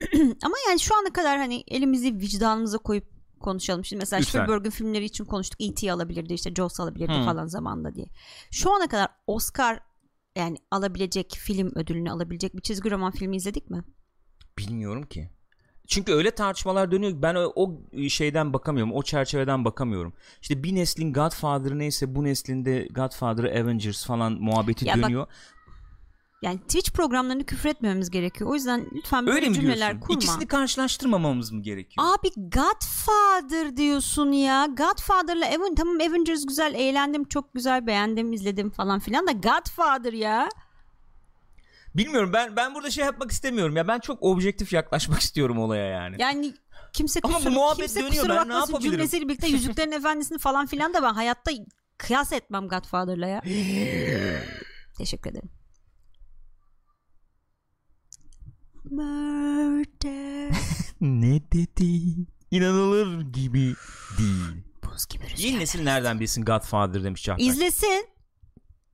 Ama 0.44 0.54
yani 0.68 0.80
şu 0.80 0.94
ana 0.96 1.12
kadar 1.12 1.38
hani 1.38 1.64
elimizi 1.68 2.14
vicdanımıza 2.18 2.78
koyup 2.78 3.13
konuşalım. 3.44 3.84
Şimdi 3.84 4.00
mesela 4.00 4.20
Lütfen. 4.20 4.44
Spielberg'in 4.44 4.70
filmleri 4.70 5.04
için 5.04 5.24
konuştuk. 5.24 5.60
E.T. 5.60 5.92
alabilirdi 5.92 6.34
işte 6.34 6.54
Jaws 6.54 6.80
alabilirdi 6.80 7.12
Hmm. 7.14 7.24
falan 7.24 7.46
zamanda 7.46 7.94
diye. 7.94 8.06
Şu 8.50 8.72
ana 8.74 8.86
kadar 8.86 9.08
Oscar 9.26 9.80
yani 10.36 10.56
alabilecek 10.70 11.34
film 11.38 11.72
ödülünü 11.74 12.10
alabilecek 12.10 12.56
bir 12.56 12.60
çizgi 12.62 12.90
roman 12.90 13.12
filmi 13.12 13.36
izledik 13.36 13.70
mi? 13.70 13.84
Bilmiyorum 14.58 15.02
ki. 15.02 15.30
Çünkü 15.86 16.12
öyle 16.12 16.30
tartışmalar 16.30 16.90
dönüyor 16.90 17.12
ki 17.12 17.22
ben 17.22 17.34
o, 17.34 17.52
o 17.54 17.82
şeyden 18.08 18.52
bakamıyorum. 18.52 18.92
O 18.92 19.02
çerçeveden 19.02 19.64
bakamıyorum. 19.64 20.12
İşte 20.42 20.62
bir 20.62 20.74
neslin 20.74 21.12
Godfather'ı 21.12 21.78
neyse 21.78 22.14
bu 22.14 22.24
neslinde 22.24 22.88
Godfather 22.90 23.44
Avengers 23.44 24.06
falan 24.06 24.32
muhabbeti 24.32 24.88
Ya 24.88 24.94
bak, 24.94 25.02
dönüyor. 25.04 25.26
Yani 26.44 26.58
Twitch 26.58 26.90
programlarını 26.92 27.44
küfür 27.46 27.68
etmememiz 27.68 28.10
gerekiyor. 28.10 28.50
O 28.50 28.54
yüzden 28.54 28.86
lütfen 28.92 29.26
böyle 29.26 29.36
Öyle 29.36 29.48
mi 29.48 29.54
cümleler 29.54 29.90
diyorsun? 29.90 30.00
kurma. 30.00 30.16
İkisini 30.16 30.46
karşılaştırmamamız 30.46 31.52
mı 31.52 31.62
gerekiyor? 31.62 32.06
Abi 32.14 32.28
Godfather 32.36 33.76
diyorsun 33.76 34.32
ya. 34.32 34.66
Godfather'la 34.66 35.46
Aven 35.46 35.74
tamam 35.74 35.96
Avengers 35.96 36.46
güzel 36.46 36.74
eğlendim 36.74 37.24
çok 37.24 37.54
güzel 37.54 37.86
beğendim 37.86 38.32
izledim 38.32 38.70
falan 38.70 38.98
filan 39.00 39.26
da 39.26 39.32
Godfather 39.32 40.12
ya. 40.12 40.48
Bilmiyorum 41.94 42.30
ben 42.32 42.56
ben 42.56 42.74
burada 42.74 42.90
şey 42.90 43.04
yapmak 43.04 43.30
istemiyorum 43.30 43.76
ya 43.76 43.88
ben 43.88 43.98
çok 43.98 44.22
objektif 44.22 44.72
yaklaşmak 44.72 45.20
istiyorum 45.26 45.58
olaya 45.58 45.86
yani. 45.86 46.16
Yani 46.18 46.54
kimse 46.92 47.20
Ama 47.22 47.34
bu 47.34 47.38
kusura, 47.38 47.54
muhabbet 47.54 47.76
kimse 47.78 48.00
dönüyor, 48.00 48.22
kusura 48.24 48.36
ben 48.36 48.48
ne 48.48 48.54
yapabilirim? 48.54 48.92
cümlesiyle 48.92 49.28
birlikte 49.28 49.48
Yüzüklerin 49.48 49.92
Efendisi'ni 49.98 50.38
falan 50.38 50.66
filan 50.66 50.94
da 50.94 51.02
ben 51.02 51.14
hayatta 51.14 51.50
kıyas 51.98 52.32
etmem 52.32 52.68
Godfather'la 52.68 53.26
ya. 53.26 53.40
Teşekkür 54.98 55.30
ederim. 55.30 55.50
Murder. 58.94 60.50
ne 61.00 61.40
dedi? 61.52 62.14
İnanılır 62.50 63.20
gibi 63.20 63.74
değil. 64.18 64.64
Buz 64.84 65.06
gibi 65.06 65.24
rüzgar. 65.24 65.38
Yeni 65.38 65.58
nesil 65.58 65.82
nereden 65.82 66.20
bilsin 66.20 66.44
Godfather 66.44 67.04
demiş 67.04 67.22
Çağatay. 67.22 67.46
İzlesin. 67.46 68.06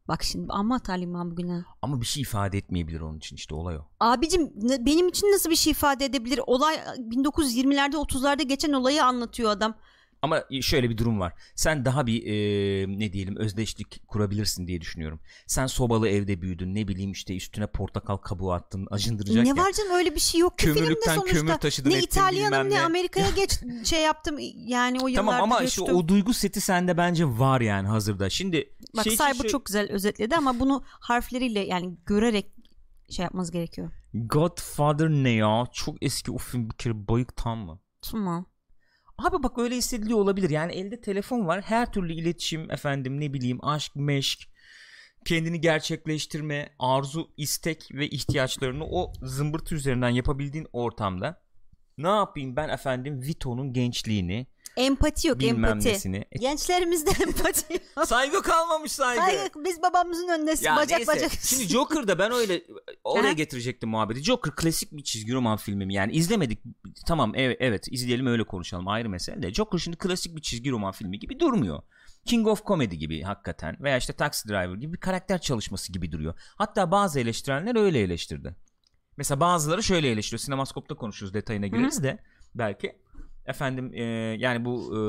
Bak 0.08 0.22
şimdi 0.24 0.46
ama 0.52 0.78
talim 0.78 1.14
ben 1.14 1.30
bugün 1.30 1.48
ha. 1.48 1.64
Ama 1.82 2.00
bir 2.00 2.06
şey 2.06 2.20
ifade 2.22 2.58
etmeyebilir 2.58 3.00
onun 3.00 3.18
için 3.18 3.36
işte 3.36 3.54
olay 3.54 3.76
o. 3.76 3.80
Abicim 4.00 4.52
ne- 4.56 4.86
benim 4.86 5.08
için 5.08 5.26
nasıl 5.26 5.50
bir 5.50 5.56
şey 5.56 5.70
ifade 5.70 6.04
edebilir? 6.04 6.40
Olay 6.46 6.74
1920'lerde 6.98 7.96
30'larda 7.96 8.42
geçen 8.42 8.72
olayı 8.72 9.04
anlatıyor 9.04 9.50
adam. 9.50 9.74
Ama 10.22 10.44
şöyle 10.62 10.90
bir 10.90 10.98
durum 10.98 11.20
var. 11.20 11.32
Sen 11.54 11.84
daha 11.84 12.06
bir 12.06 12.26
e, 12.26 12.98
ne 12.98 13.12
diyelim 13.12 13.36
özdeşlik 13.36 14.08
kurabilirsin 14.08 14.66
diye 14.66 14.80
düşünüyorum. 14.80 15.20
Sen 15.46 15.66
sobalı 15.66 16.08
evde 16.08 16.42
büyüdün. 16.42 16.74
Ne 16.74 16.88
bileyim 16.88 17.12
işte 17.12 17.36
üstüne 17.36 17.66
portakal 17.66 18.16
kabuğu 18.16 18.52
attın. 18.52 18.86
Acındıracak 18.90 19.44
ne 19.44 19.56
var 19.56 19.72
canım 19.72 19.92
öyle 19.92 20.14
bir 20.14 20.20
şey 20.20 20.40
yok 20.40 20.58
ki 20.58 20.72
filmde 20.72 21.00
sonuçta. 21.06 21.24
kömür 21.24 21.54
taşıdın 21.54 21.90
ne 21.90 21.98
İtalyanım 21.98 22.70
ne 22.70 22.74
ne. 22.74 22.82
Amerika'ya 22.84 23.30
geç 23.30 23.60
şey 23.84 24.02
yaptım 24.02 24.36
yani 24.54 25.00
o 25.00 25.08
yıllarda 25.08 25.30
Tamam 25.30 25.42
ama 25.42 25.60
göçtüm. 25.60 25.84
işte 25.84 25.94
o 25.96 26.08
duygu 26.08 26.32
seti 26.34 26.60
sende 26.60 26.96
bence 26.96 27.24
var 27.26 27.60
yani 27.60 27.88
hazırda. 27.88 28.30
Şimdi 28.30 28.76
Bak 28.96 29.04
şey 29.04 29.12
Cyber 29.12 29.34
şey- 29.34 29.50
çok 29.50 29.66
güzel 29.66 29.90
özetledi 29.90 30.36
ama 30.36 30.60
bunu 30.60 30.84
harfleriyle 30.86 31.60
yani 31.60 31.96
görerek 32.06 32.46
şey 33.10 33.22
yapmanız 33.22 33.50
gerekiyor. 33.50 33.90
Godfather 34.14 35.08
ne 35.08 35.30
ya? 35.30 35.66
Çok 35.72 36.02
eski 36.02 36.32
o 36.32 36.38
film 36.38 36.70
bir 36.70 36.76
kere 36.76 37.08
bayık 37.08 37.36
tam 37.36 37.58
mı? 37.58 37.80
Tamam. 38.02 38.46
Abi 39.24 39.42
bak 39.42 39.58
öyle 39.58 39.76
hissediliyor 39.76 40.18
olabilir. 40.18 40.50
Yani 40.50 40.72
elde 40.72 41.00
telefon 41.00 41.46
var. 41.46 41.62
Her 41.62 41.92
türlü 41.92 42.12
iletişim 42.12 42.70
efendim 42.70 43.20
ne 43.20 43.32
bileyim 43.32 43.64
aşk, 43.64 43.96
meşk, 43.96 44.48
kendini 45.26 45.60
gerçekleştirme, 45.60 46.68
arzu, 46.78 47.30
istek 47.36 47.88
ve 47.92 48.08
ihtiyaçlarını 48.08 48.84
o 48.84 49.12
zımbırtı 49.22 49.74
üzerinden 49.74 50.08
yapabildiğin 50.08 50.66
ortamda 50.72 51.42
ne 51.98 52.08
yapayım 52.08 52.56
ben 52.56 52.68
efendim 52.68 53.22
Vito'nun 53.22 53.72
gençliğini 53.72 54.46
Empati 54.76 55.28
yok 55.28 55.38
bilmem 55.38 55.64
empati. 55.64 55.88
nesini. 55.88 56.24
E, 56.32 56.38
Gençlerimizde 56.38 57.10
empati 57.22 57.72
yok. 57.96 58.06
saygı 58.06 58.42
kalmamış 58.42 58.92
saygı. 58.92 59.20
Hayır 59.20 59.50
biz 59.56 59.82
babamızın 59.82 60.28
önünde 60.28 60.54
Ya 60.60 60.76
bacak 60.76 60.98
neyse. 60.98 61.12
bacak. 61.12 61.32
Şimdi 61.32 61.64
Joker'da 61.68 62.18
ben 62.18 62.32
öyle 62.32 62.62
oraya 63.04 63.32
getirecektim 63.32 63.88
muhabbeti. 63.90 64.22
Joker 64.22 64.54
klasik 64.56 64.92
bir 64.92 65.02
çizgi 65.04 65.32
roman 65.32 65.56
filmi 65.56 65.86
mi? 65.86 65.94
Yani 65.94 66.12
izlemedik. 66.12 66.62
Tamam 67.06 67.32
evet, 67.36 67.56
evet 67.60 67.86
izleyelim 67.90 68.26
öyle 68.26 68.44
konuşalım 68.44 68.88
ayrı 68.88 69.08
mesele 69.08 69.42
de. 69.42 69.54
Joker 69.54 69.78
şimdi 69.78 69.96
klasik 69.96 70.36
bir 70.36 70.42
çizgi 70.42 70.70
roman 70.70 70.92
filmi 70.92 71.18
gibi 71.18 71.40
durmuyor. 71.40 71.82
King 72.24 72.46
of 72.46 72.66
Comedy 72.66 72.96
gibi 72.96 73.22
hakikaten 73.22 73.76
veya 73.80 73.96
işte 73.96 74.12
Taxi 74.12 74.48
Driver 74.48 74.74
gibi 74.74 74.92
bir 74.92 75.00
karakter 75.00 75.40
çalışması 75.40 75.92
gibi 75.92 76.12
duruyor. 76.12 76.34
Hatta 76.56 76.90
bazı 76.90 77.20
eleştirenler 77.20 77.76
öyle 77.76 78.00
eleştirdi. 78.00 78.56
Mesela 79.16 79.40
bazıları 79.40 79.82
şöyle 79.82 80.10
eleştiriyor. 80.10 80.38
Sinemaskopta 80.40 80.94
konuşuruz 80.94 81.34
detayına 81.34 81.66
gireriz 81.66 82.02
de 82.02 82.18
belki. 82.54 82.96
Efendim 83.46 83.90
e, 83.94 84.02
yani 84.38 84.64
bu 84.64 84.96
e, 84.96 85.00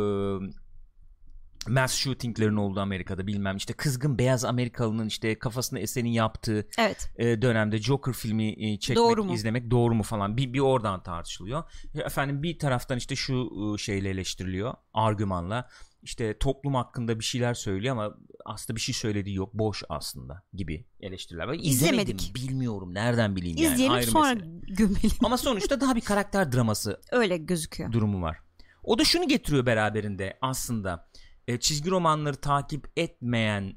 mass 1.68 1.94
shootinglerin 1.96 2.56
olduğu 2.56 2.80
Amerika'da 2.80 3.28
bilmem 3.28 3.58
işte 3.58 3.74
kızgın 3.74 4.18
beyaz 4.18 4.46
Amerikalının 4.46 5.08
işte 5.08 5.40
kafasına 5.40 5.80
esenin 5.80 6.10
yaptığı 6.10 6.68
Evet. 6.78 7.12
e, 7.18 7.42
dönemde 7.42 7.78
Joker 7.78 8.14
filmi 8.14 8.50
e, 8.74 8.80
çekmek, 8.80 8.98
Doğru 9.06 9.24
mu? 9.24 9.34
izlemek 9.34 9.72
doğru 9.72 9.96
mu 9.96 10.04
falan 10.04 10.38
bir, 10.38 10.54
bir 10.54 10.60
oradan 10.60 11.04
tartışılıyor. 11.04 11.64
E, 11.96 12.00
Efendim 12.00 12.44
bir 12.44 12.60
taraftan 12.60 12.98
işte 12.98 13.16
şu 13.16 13.50
e, 13.74 13.78
şeyle 13.78 14.10
eleştiriliyor 14.10 14.74
argümanla 14.94 15.70
işte 16.04 16.38
toplum 16.40 16.76
hakkında 16.76 17.20
bir 17.20 17.24
şeyler 17.24 17.54
söylüyor 17.54 17.92
ama 17.98 18.18
aslında 18.46 18.76
bir 18.76 18.82
şey 18.82 18.96
söylediği 18.96 19.36
yok 19.36 19.54
boş 19.54 19.84
aslında 19.90 20.44
gibi 20.54 20.86
eleştiriler 21.00 21.48
var. 21.48 21.54
İzlemedim 21.62 22.16
İzlemedik. 22.18 22.36
bilmiyorum 22.36 22.94
nereden 22.94 23.36
bileyim 23.36 23.58
yani 23.58 23.74
İzleyelim 23.74 23.96
ayrı 23.96 24.08
sonra 24.12 24.34
mesele. 24.36 24.50
gömelim. 24.68 25.12
Ama 25.24 25.38
sonuçta 25.38 25.82
daha 25.82 25.96
bir 25.96 26.02
karakter 26.02 26.52
draması 26.52 27.02
Öyle 27.12 27.38
gözüküyor. 27.38 27.92
durumu 27.92 28.22
var. 28.22 28.38
O 28.84 28.98
da 29.00 29.04
şunu 29.04 29.28
getiriyor 29.28 29.66
beraberinde 29.66 30.38
aslında 30.42 31.10
e, 31.48 31.60
çizgi 31.60 31.90
romanları 31.90 32.36
takip 32.36 32.88
etmeyen 32.98 33.74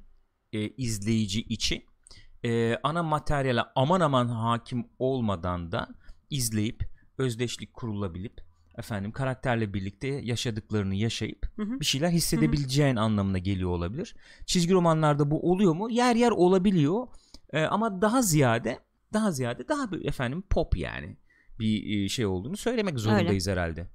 e, 0.52 0.68
izleyici 0.68 1.40
için 1.42 1.84
e, 2.44 2.76
ana 2.82 3.02
materyale 3.02 3.62
aman 3.74 4.00
aman 4.00 4.28
hakim 4.28 4.86
olmadan 4.98 5.72
da 5.72 5.88
izleyip 6.30 6.82
özdeşlik 7.18 7.74
kurulabilip 7.74 8.43
efendim 8.78 9.12
karakterle 9.12 9.74
birlikte 9.74 10.08
yaşadıklarını 10.08 10.94
yaşayıp 10.94 11.46
Hı 11.56 11.62
hı. 11.62 11.80
bir 11.80 11.84
şeyler 11.84 12.10
hissedebileceğin 12.10 12.96
anlamına 12.96 13.38
geliyor 13.38 13.70
olabilir. 13.70 14.16
Çizgi 14.46 14.72
romanlarda 14.74 15.30
bu 15.30 15.50
oluyor 15.52 15.74
mu? 15.74 15.90
Yer 15.90 16.16
yer 16.16 16.30
olabiliyor. 16.30 17.06
E, 17.52 17.62
ama 17.62 18.02
daha 18.02 18.22
ziyade 18.22 18.78
daha 19.12 19.32
ziyade 19.32 19.68
daha 19.68 19.92
bir 19.92 20.04
efendim 20.04 20.42
pop 20.50 20.76
yani 20.76 21.16
bir 21.58 22.04
e, 22.04 22.08
şey 22.08 22.26
olduğunu 22.26 22.56
söylemek 22.56 22.98
zorundayız 22.98 23.48
herhalde. 23.48 23.88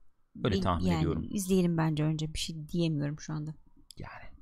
Öyle 0.43 0.55
Bil- 0.55 0.61
tahmin 0.61 0.85
yani 0.85 0.99
ediyorum. 0.99 1.27
izleyelim 1.31 1.77
bence 1.77 2.03
önce 2.03 2.33
bir 2.33 2.39
şey 2.39 2.67
diyemiyorum 2.67 3.19
şu 3.19 3.33
anda. 3.33 3.53
Yani. 3.97 4.38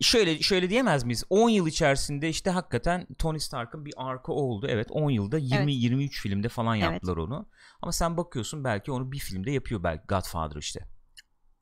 Şöyle 0.00 0.38
şöyle 0.42 0.70
diyemez 0.70 1.04
miyiz? 1.04 1.24
10 1.30 1.48
yıl 1.48 1.66
içerisinde 1.66 2.28
işte 2.28 2.50
hakikaten 2.50 3.06
Tony 3.18 3.38
Stark'ın 3.38 3.84
bir 3.84 3.94
arka 3.96 4.32
oldu. 4.32 4.66
Evet 4.70 4.86
10 4.90 5.10
yılda 5.10 5.38
20 5.38 5.56
Evet. 5.56 5.68
23 5.68 6.22
filmde 6.22 6.48
falan 6.48 6.76
Evet. 6.78 6.92
yaptılar 6.92 7.16
onu. 7.16 7.48
Ama 7.82 7.92
sen 7.92 8.16
bakıyorsun 8.16 8.64
belki 8.64 8.92
onu 8.92 9.12
bir 9.12 9.18
filmde 9.18 9.50
yapıyor 9.50 9.82
belki 9.82 10.06
Godfather 10.08 10.56
işte. 10.56 10.80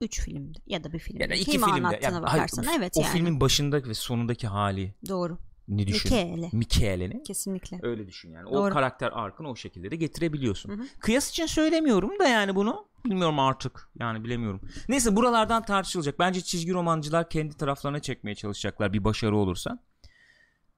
Üç 0.00 0.20
filmde 0.20 0.58
ya 0.66 0.84
da 0.84 0.92
bir 0.92 0.98
filmde. 0.98 1.22
Ya 1.22 1.30
da 1.30 1.34
iki 1.34 1.50
Kim 1.50 1.62
filmde. 1.62 2.00
Ya, 2.02 2.22
bakarsan 2.22 2.62
hayır, 2.62 2.78
evet 2.78 2.92
o 2.96 3.00
yani. 3.00 3.12
filmin 3.12 3.40
başındaki 3.40 3.88
ve 3.88 3.94
sonundaki 3.94 4.46
hali 4.46 4.94
Doğru. 5.08 5.38
Ne 5.68 5.86
düşün? 5.86 6.12
Michele. 6.12 6.48
Michele'nin. 6.52 7.22
Kesinlikle. 7.24 7.78
Öyle 7.82 8.06
düşün 8.06 8.32
yani. 8.32 8.46
O 8.48 8.54
Doğru. 8.54 8.72
karakter 8.72 9.10
arkını 9.12 9.50
o 9.50 9.56
şekilde 9.56 9.90
de 9.90 9.96
getirebiliyorsun. 9.96 10.70
Hı 10.70 10.74
hı. 10.74 10.86
Kıyas 10.98 11.30
için 11.30 11.46
söylemiyorum 11.46 12.18
da 12.18 12.28
yani 12.28 12.54
bunu. 12.54 12.86
Bilmiyorum 13.04 13.38
artık. 13.38 13.88
Yani 13.98 14.24
bilemiyorum. 14.24 14.60
Neyse 14.88 15.16
buralardan 15.16 15.64
tartışılacak. 15.64 16.18
Bence 16.18 16.40
çizgi 16.40 16.72
romancılar 16.72 17.28
kendi 17.30 17.56
taraflarına 17.56 18.00
çekmeye 18.00 18.34
çalışacaklar 18.34 18.92
bir 18.92 19.04
başarı 19.04 19.36
olursa. 19.36 19.78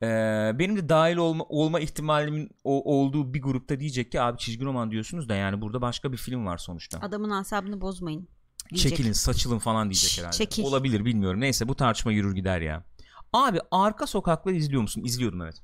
Ee, 0.02 0.06
benim 0.54 0.76
de 0.76 0.88
dahil 0.88 1.16
olma, 1.16 1.44
olma 1.48 1.80
ihtimalimin 1.80 2.50
o- 2.64 2.94
olduğu 2.98 3.34
bir 3.34 3.42
grupta 3.42 3.80
diyecek 3.80 4.12
ki 4.12 4.20
abi 4.20 4.38
çizgi 4.38 4.64
roman 4.64 4.90
diyorsunuz 4.90 5.28
da 5.28 5.34
yani 5.34 5.60
burada 5.60 5.80
başka 5.82 6.12
bir 6.12 6.16
film 6.16 6.46
var 6.46 6.58
sonuçta. 6.58 6.98
Adamın 7.00 7.30
asabını 7.30 7.80
bozmayın. 7.80 8.28
diyecek. 8.70 8.90
Çekilin 8.90 9.12
saçılın 9.12 9.58
falan 9.58 9.90
diyecek 9.90 10.18
herhalde. 10.18 10.36
çekil. 10.36 10.64
Olabilir 10.64 11.04
bilmiyorum. 11.04 11.40
Neyse 11.40 11.68
bu 11.68 11.74
tartışma 11.74 12.12
yürür 12.12 12.34
gider 12.34 12.60
ya. 12.60 12.84
Abi 13.32 13.58
arka 13.70 14.06
sokakları 14.06 14.54
izliyor 14.54 14.82
musun? 14.82 15.02
İzliyordum 15.04 15.42
evet. 15.42 15.62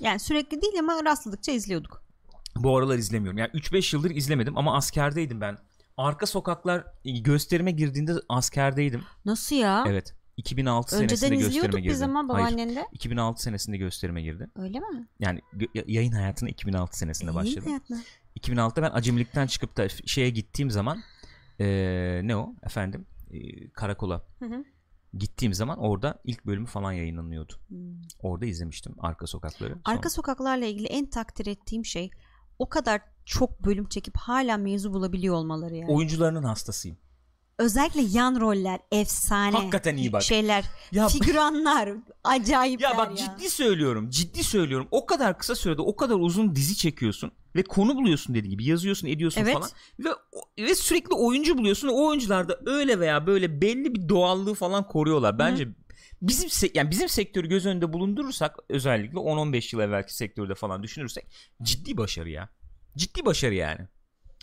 Yani 0.00 0.18
sürekli 0.18 0.62
değil 0.62 0.78
ama 0.78 1.04
rastladıkça 1.04 1.52
izliyorduk. 1.52 2.02
Bu 2.56 2.76
aralar 2.78 2.98
izlemiyorum. 2.98 3.38
Yani 3.38 3.50
3-5 3.50 3.96
yıldır 3.96 4.10
izlemedim 4.10 4.58
ama 4.58 4.76
askerdeydim 4.76 5.40
ben. 5.40 5.58
Arka 5.96 6.26
sokaklar 6.26 6.84
e, 7.04 7.10
gösterime 7.18 7.70
girdiğinde 7.70 8.12
askerdeydim. 8.28 9.02
Nasıl 9.24 9.56
ya? 9.56 9.84
Evet. 9.88 10.14
2006 10.36 10.96
Önceden 10.96 11.14
senesinde 11.16 11.36
gösterime 11.50 11.80
girdi. 11.80 11.92
biz 11.92 12.02
ama 12.02 12.18
Hayır. 12.18 12.28
babaannenle. 12.28 12.86
2006 12.92 13.42
senesinde 13.42 13.76
gösterime 13.76 14.22
girdi. 14.22 14.50
Öyle 14.56 14.80
mi? 14.80 15.06
Yani 15.20 15.40
yayın 15.86 16.12
hayatına 16.12 16.48
2006 16.48 16.98
senesinde 16.98 17.30
İyi 17.30 17.34
başladım. 17.34 17.64
hayatlar. 17.66 17.98
2006'da 18.40 18.82
ben 18.82 18.90
acemilikten 18.90 19.46
çıkıp 19.46 19.76
da 19.76 19.88
şeye 19.88 20.30
gittiğim 20.30 20.70
zaman 20.70 21.02
eee, 21.58 22.20
ne 22.24 22.36
o 22.36 22.54
efendim 22.62 23.06
Eee, 23.30 23.70
karakola 23.70 24.24
Hı 24.38 24.44
hı. 24.44 24.64
Gittiğim 25.14 25.54
zaman 25.54 25.78
orada 25.78 26.20
ilk 26.24 26.46
bölümü 26.46 26.66
falan 26.66 26.92
yayınlanıyordu. 26.92 27.52
Hmm. 27.68 27.78
Orada 28.22 28.46
izlemiştim 28.46 28.94
arka 28.98 29.26
sokakları. 29.26 29.72
Arka 29.84 30.08
Sonra- 30.08 30.10
sokaklarla 30.10 30.66
ilgili 30.66 30.86
en 30.86 31.10
takdir 31.10 31.46
ettiğim 31.46 31.84
şey 31.84 32.10
o 32.58 32.68
kadar 32.68 33.00
çok 33.24 33.64
bölüm 33.64 33.88
çekip 33.88 34.16
hala 34.16 34.56
mevzu 34.56 34.92
bulabiliyor 34.92 35.34
olmaları 35.34 35.76
yani. 35.76 35.92
oyuncularının 35.92 36.42
hastasıyım. 36.42 36.98
Özellikle 37.62 38.00
yan 38.00 38.40
roller 38.40 38.80
efsane. 38.92 39.56
Hakikaten 39.56 39.96
iyi 39.96 40.12
bak. 40.12 40.22
Şeyler, 40.22 40.64
Ya 40.92 41.08
figüranlar 41.08 41.88
acayipler 42.24 42.90
Ya 42.90 42.96
bak 42.96 43.18
ciddi 43.18 43.50
söylüyorum. 43.50 44.10
Ciddi 44.10 44.44
söylüyorum. 44.44 44.88
O 44.90 45.06
kadar 45.06 45.38
kısa 45.38 45.54
sürede 45.54 45.82
o 45.82 45.96
kadar 45.96 46.14
uzun 46.14 46.54
dizi 46.54 46.76
çekiyorsun 46.76 47.32
ve 47.56 47.62
konu 47.62 47.96
buluyorsun 47.96 48.34
dediği 48.34 48.48
gibi 48.48 48.64
yazıyorsun, 48.64 49.06
ediyorsun 49.06 49.40
Evet. 49.40 49.54
falan 49.54 49.68
ve 49.98 50.08
ve 50.58 50.74
sürekli 50.74 51.14
oyuncu 51.14 51.58
buluyorsun. 51.58 51.88
O 51.88 52.06
oyuncular 52.06 52.48
da 52.48 52.58
öyle 52.66 53.00
veya 53.00 53.26
böyle 53.26 53.60
belli 53.60 53.94
bir 53.94 54.08
doğallığı 54.08 54.54
falan 54.54 54.88
koruyorlar. 54.88 55.38
Bence 55.38 55.68
bizim 56.22 56.48
se- 56.48 56.70
yani 56.74 56.90
bizim 56.90 57.08
sektörü 57.08 57.48
göz 57.48 57.66
önünde 57.66 57.92
bulundurursak 57.92 58.56
özellikle 58.68 59.18
10-15 59.18 59.76
yıl 59.76 59.82
evvelki 59.82 60.16
sektörde 60.16 60.54
falan 60.54 60.82
düşünürsek 60.82 61.26
ciddi 61.62 61.96
başarı 61.96 62.30
ya. 62.30 62.48
Ciddi 62.96 63.24
başarı 63.26 63.54
yani. 63.54 63.88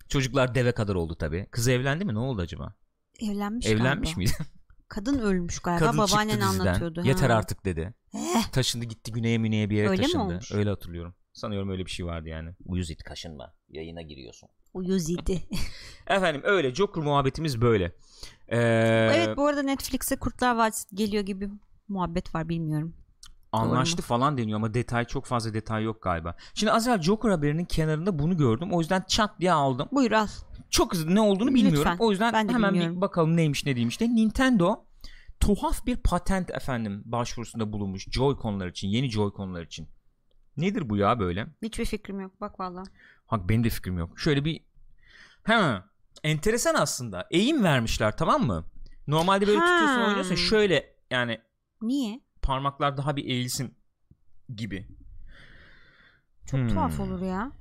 Çocuklar 0.08 0.56
deve 0.56 0.72
kadar 0.72 0.96
oldu 0.96 1.16
tabii. 1.16 1.48
Kız 1.52 1.68
evlendi 1.68 2.06
mi? 2.06 2.14
Ne 2.14 2.20
oldu 2.20 2.42
acaba? 2.42 2.74
Evlenmiş, 3.20 3.66
Evlenmiş 3.66 4.16
galiba. 4.16 4.18
miydi? 4.20 4.50
Kadın 4.88 5.20
ölmüş 5.20 5.60
galiba. 5.60 5.86
Kadın 5.86 5.98
Babaannen 5.98 6.40
anlatıyordu. 6.40 7.02
Yeter 7.06 7.30
ha. 7.30 7.36
artık 7.38 7.66
dedi. 7.66 7.94
Eh, 8.14 8.52
Taşındı 8.52 8.86
gitti 8.86 9.12
güneye 9.12 9.38
müneye 9.38 9.70
bir 9.70 9.78
yere 9.78 9.90
Öyle 9.90 10.02
mi 10.02 10.06
taşındı. 10.06 10.24
olmuş? 10.24 10.52
Öyle 10.52 10.70
hatırlıyorum. 10.70 11.16
Sanıyorum 11.34 11.70
öyle 11.70 11.86
bir 11.86 11.92
şey 11.92 12.06
vardı 12.06 12.28
yani. 12.30 12.50
Uyuz 12.66 12.90
it 12.92 13.04
kaşınma. 13.04 13.54
Yayına 13.70 14.02
giriyorsun. 14.02 14.50
uyuz 14.74 15.10
idi. 15.10 15.44
Efendim 16.08 16.42
öyle 16.46 16.76
Joker 16.76 17.04
muhabbetimiz 17.04 17.62
böyle. 17.62 17.86
Ee, 18.48 18.58
evet 19.16 19.38
bu 19.38 19.48
arada 19.48 19.62
Netflix'e 19.64 20.16
Kurtlar 20.16 20.56
Vadisi 20.56 20.96
geliyor 20.96 21.24
gibi 21.24 21.50
muhabbet 21.88 22.36
var 22.36 22.50
bilmiyorum. 22.50 22.96
anlaştı 23.52 24.02
falan 24.02 24.38
deniyor 24.38 24.56
ama 24.56 24.74
detay 24.74 25.06
çok 25.06 25.26
fazla 25.26 25.54
detay 25.54 25.84
yok 25.84 26.02
galiba. 26.04 26.36
Şimdi 26.54 26.72
az 26.72 26.88
evvel 26.88 27.02
Joker 27.02 27.30
haberinin 27.30 27.66
kenarında 27.66 28.20
bunu 28.20 28.38
gördüm. 28.38 28.74
O 28.74 28.80
yüzden 28.80 29.04
çat 29.08 29.40
diye 29.40 29.52
aldım. 29.52 29.90
Buyur 29.92 30.12
al. 30.12 30.28
Çok 30.70 30.94
hızlı 30.94 31.16
ne 31.16 31.22
olduğunu 31.22 31.50
Lütfen. 31.52 31.66
bilmiyorum. 31.66 31.96
O 32.00 32.12
yüzden 32.12 32.34
hemen 32.50 32.74
bilmiyorum. 32.74 32.96
bir 32.96 33.02
bakalım 33.02 33.38
neymiş 33.38 33.66
ne 33.66 33.76
değilmiş 33.76 34.00
de. 34.02 34.16
Nintendo 34.16 34.86
tuhaf 35.40 35.86
bir 35.86 35.98
patent 35.98 36.50
efendim 36.52 37.02
başvurusunda 37.06 37.74
bulunmuş 37.74 38.08
Joy-Con'lar 38.08 38.68
için, 38.70 38.88
yeni 38.88 39.08
Joy-Con'lar 39.10 39.64
için. 39.66 39.88
Nedir 40.58 40.90
bu 40.90 40.98
ya 40.98 41.20
böyle? 41.20 41.48
Hiçbir 41.62 41.86
fikrim 41.86 42.20
yok 42.20 42.42
bak 42.42 42.60
valla. 42.60 42.84
Bak 43.32 43.50
benim 43.50 43.64
de 43.64 43.70
fikrim 43.70 43.98
yok. 43.98 44.20
Şöyle 44.20 44.46
bir 44.46 44.62
ha 45.44 45.86
enteresan 46.24 46.76
aslında. 46.76 47.28
Eğim 47.32 47.64
vermişler 47.64 48.18
tamam 48.18 48.46
mı? 48.48 48.66
Normalde 49.08 49.48
böyle 49.48 49.60
Ha. 49.60 49.66
tutuyorsun 49.66 50.02
oynuyorsun 50.02 50.36
şöyle 50.36 50.96
yani 51.12 51.42
Niye? 51.82 52.20
parmaklar 52.42 52.98
daha 52.98 53.16
bir 53.16 53.26
eğilsin 53.26 53.74
gibi. 54.56 54.88
Çok 56.46 56.60
Hmm. 56.60 56.68
tuhaf 56.70 57.00
olur 57.00 57.22
ya. 57.22 57.52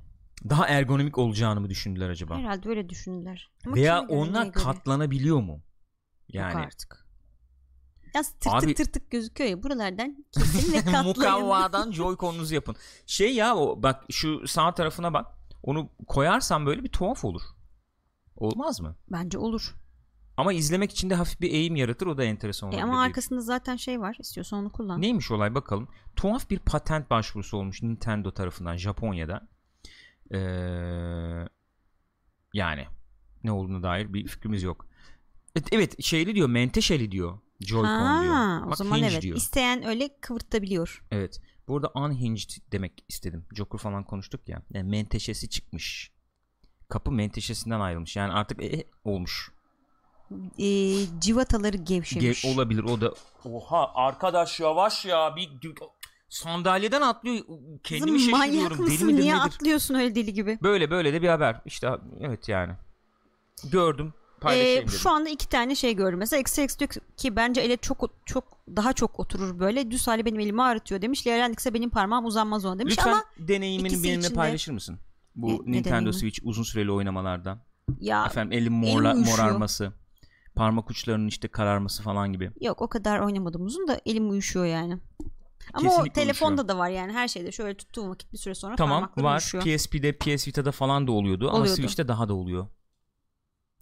Daha 0.49 0.67
ergonomik 0.67 1.17
olacağını 1.17 1.61
mı 1.61 1.69
düşündüler 1.69 2.09
acaba? 2.09 2.37
Herhalde 2.37 2.69
öyle 2.69 2.89
düşündüler. 2.89 3.49
Ama 3.65 3.75
Veya 3.75 3.99
göre, 3.99 4.11
onlar 4.17 4.43
göre? 4.43 4.53
katlanabiliyor 4.63 5.39
mu? 5.41 5.51
Yok 5.51 5.61
Yani 6.33 6.55
artık. 6.55 7.05
Ya 8.13 8.21
tırtık 8.23 8.53
Abi- 8.53 8.73
tırtık 8.73 9.11
gözüküyor 9.11 9.49
ya 9.49 9.63
buralardan 9.63 10.25
kesin 10.31 10.73
ve 10.73 10.77
katlayın. 10.83 11.07
mukavvadan 11.07 11.91
Joy-Con'unuzu 11.91 12.55
yapın. 12.55 12.75
Şey 13.05 13.35
ya 13.35 13.55
o 13.55 13.83
bak 13.83 14.05
şu 14.11 14.47
sağ 14.47 14.73
tarafına 14.73 15.13
bak. 15.13 15.25
Onu 15.63 15.89
koyarsan 16.07 16.65
böyle 16.65 16.83
bir 16.83 16.89
tuhaf 16.89 17.25
olur. 17.25 17.41
Olmaz 18.35 18.79
mı? 18.81 18.95
Bence 19.11 19.37
olur. 19.37 19.75
Ama 20.37 20.53
izlemek 20.53 20.91
için 20.91 21.09
de 21.09 21.15
hafif 21.15 21.41
bir 21.41 21.51
eğim 21.51 21.75
yaratır. 21.75 22.07
O 22.07 22.17
da 22.17 22.23
enteresan 22.23 22.67
E 22.67 22.69
olabilir. 22.69 22.83
ama 22.83 22.93
diye 22.93 23.01
arkasında 23.01 23.41
zaten 23.41 23.75
şey 23.75 23.99
var. 24.01 24.17
İstiyorsan 24.19 24.59
onu 24.59 24.71
kullan. 24.71 25.01
Neymiş 25.01 25.31
olay 25.31 25.55
bakalım. 25.55 25.87
Tuhaf 26.15 26.49
bir 26.49 26.59
patent 26.59 27.09
başvurusu 27.09 27.57
olmuş 27.57 27.83
Nintendo 27.83 28.31
tarafından 28.31 28.77
Japonya'da. 28.77 29.47
Ee, 30.31 30.39
yani 32.53 32.87
ne 33.43 33.51
olduğuna 33.51 33.83
dair 33.83 34.13
bir 34.13 34.27
fikrimiz 34.27 34.63
yok. 34.63 34.87
Evet, 35.71 36.03
şeyli 36.03 36.35
diyor 36.35 36.49
menteşeli 36.49 37.11
diyor. 37.11 37.39
Joy-Con 37.61 37.83
Ha, 37.85 38.23
diyor. 38.23 38.67
o 38.67 38.69
Bak, 38.69 38.77
zaman 38.77 38.97
hinge 38.97 39.07
evet. 39.07 39.21
diyor. 39.21 39.37
İsteyen 39.37 39.85
öyle 39.87 40.09
kıvırtabiliyor. 40.21 41.03
Evet. 41.11 41.41
Burada 41.67 41.91
unhinged 41.95 42.49
demek 42.71 43.05
istedim. 43.07 43.45
Joker 43.55 43.79
falan 43.79 44.03
konuştuk 44.03 44.49
ya. 44.49 44.61
Yani 44.73 44.89
menteşesi 44.89 45.49
çıkmış. 45.49 46.11
Kapı 46.89 47.11
menteşesinden 47.11 47.79
ayrılmış. 47.79 48.15
Yani 48.15 48.33
artık 48.33 48.63
e, 48.63 48.83
olmuş. 49.03 49.51
E, 50.59 50.67
civataları 51.19 51.77
gevşemiş. 51.77 52.43
Ge- 52.45 52.53
olabilir 52.55 52.83
o 52.83 53.01
da. 53.01 53.13
Oha 53.45 53.91
arkadaş 53.95 54.59
yavaş 54.59 55.05
ya. 55.05 55.35
Bir 55.35 55.49
sandalyeden 56.29 57.01
atlıyor. 57.01 57.45
Kendimi 57.83 58.17
Kızım, 58.17 58.31
manyak 58.31 58.53
şaşırıyorum. 58.71 58.87
Deli 58.87 59.03
midir 59.03 59.21
Niye 59.21 59.33
nedir? 59.35 59.45
atlıyorsun 59.45 59.95
öyle 59.95 60.15
deli 60.15 60.33
gibi? 60.33 60.59
Böyle 60.63 60.91
böyle 60.91 61.13
de 61.13 61.21
bir 61.21 61.27
haber. 61.27 61.61
İşte 61.65 61.89
evet 62.19 62.49
yani. 62.49 62.73
Gördüm. 63.71 64.13
Ee, 64.45 64.49
dedim. 64.77 64.89
şu 64.89 65.09
anda 65.09 65.29
iki 65.29 65.49
tane 65.49 65.75
şey 65.75 65.95
gördüm. 65.95 66.19
Mesela 66.19 66.39
XRX 66.41 66.79
diyor 66.79 66.89
ki 67.17 67.35
bence 67.35 67.61
ele 67.61 67.77
çok 67.77 68.09
çok 68.25 68.43
daha 68.75 68.93
çok 68.93 69.19
oturur 69.19 69.59
böyle. 69.59 69.91
Düz 69.91 70.07
hali 70.07 70.25
benim 70.25 70.39
elimi 70.39 70.63
ağrıtıyor 70.63 71.01
demiş. 71.01 71.27
Leeren 71.27 71.53
ise 71.53 71.73
benim 71.73 71.89
parmağım 71.89 72.25
uzanmaz 72.25 72.65
ona 72.65 72.79
demiş 72.79 72.91
Lütfen 72.97 73.11
ama 73.11 73.23
deneyimini 73.39 74.03
benimle 74.03 74.19
içinde- 74.19 74.33
paylaşır 74.33 74.71
mısın? 74.71 74.99
Bu 75.35 75.63
ne 75.65 75.71
Nintendo? 75.77 76.11
Switch 76.11 76.39
uzun 76.43 76.63
süreli 76.63 76.91
oynamalardan. 76.91 77.59
ya 77.99 78.25
Efendim 78.25 78.57
elim 78.59 78.73
morla, 78.73 79.15
uyuşuyor. 79.15 79.37
morarması. 79.37 79.93
Parmak 80.55 80.89
uçlarının 80.89 81.27
işte 81.27 81.47
kararması 81.47 82.03
falan 82.03 82.33
gibi. 82.33 82.51
yok 82.61 82.81
o 82.81 82.87
kadar 82.89 83.19
oynamadım 83.19 83.65
uzun 83.65 83.87
da 83.87 84.01
elim 84.05 84.29
uyuşuyor 84.29 84.65
yani. 84.65 84.97
Ama 85.73 85.85
o 85.85 85.89
Kesinlikle 85.89 86.13
telefonda 86.21 86.61
uyuşuyor. 86.61 86.67
da 86.67 86.77
var 86.77 86.89
yani 86.89 87.13
her 87.13 87.27
şeyde 87.27 87.51
şöyle 87.51 87.77
tuttuğum 87.77 88.09
vakit 88.09 88.33
bir 88.33 88.37
süre 88.37 88.55
sonra 88.55 88.75
Tamam 88.75 89.11
var. 89.17 89.31
uyuşuyor. 89.33 89.63
PSP'de, 89.63 90.17
PS 90.17 90.47
Vita'da 90.47 90.71
falan 90.71 91.07
da 91.07 91.11
oluyordu. 91.11 91.49
Ama 91.49 91.57
Oluyordu. 91.59 91.75
Switch'te 91.75 92.07
daha 92.07 92.29
da 92.29 92.33
oluyor. 92.33 92.67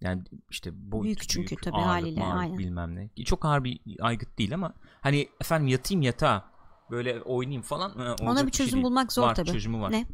Yani 0.01 0.23
işte 0.49 0.71
boyut 0.91 1.05
Büyük 1.05 1.29
çünkü 1.29 1.55
tabii 1.55 1.75
ağırlık, 1.75 1.89
haliyle, 1.89 2.19
mağırlık, 2.19 2.41
aynen. 2.41 2.57
bilmem 2.57 2.95
ne. 2.95 3.23
Çok 3.25 3.45
ağır 3.45 3.63
bir 3.63 3.79
aygıt 3.99 4.37
değil 4.37 4.53
ama 4.53 4.73
hani 5.01 5.29
efendim 5.41 5.67
yatayım 5.67 6.01
yatağa 6.01 6.51
böyle 6.91 7.21
oynayayım 7.21 7.61
falan. 7.61 7.99
e, 7.99 8.23
Ona 8.23 8.47
bir 8.47 8.51
şey 8.51 8.65
çözüm 8.65 8.73
değil. 8.73 8.83
bulmak 8.83 9.13
zor 9.13 9.23
var, 9.23 9.35
tabii. 9.35 9.51
çözümü 9.51 9.79
var. 9.79 9.91
Ne? 9.91 10.05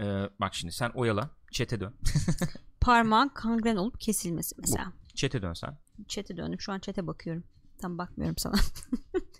Ee, 0.00 0.30
bak 0.40 0.54
şimdi 0.54 0.72
sen 0.72 0.90
oyala. 0.90 1.30
Çete 1.52 1.80
dön. 1.80 1.94
Parmağın 2.80 3.28
kangren 3.28 3.76
olup 3.76 4.00
kesilmesi 4.00 4.54
mesela. 4.58 4.92
Çete 5.14 5.42
dön 5.42 5.52
sen. 5.52 5.78
Chat'e 6.08 6.36
döndüm. 6.36 6.60
Şu 6.60 6.72
an 6.72 6.78
chat'e 6.78 7.06
bakıyorum. 7.06 7.44
Tam 7.80 7.98
bakmıyorum 7.98 8.38
sana. 8.38 8.54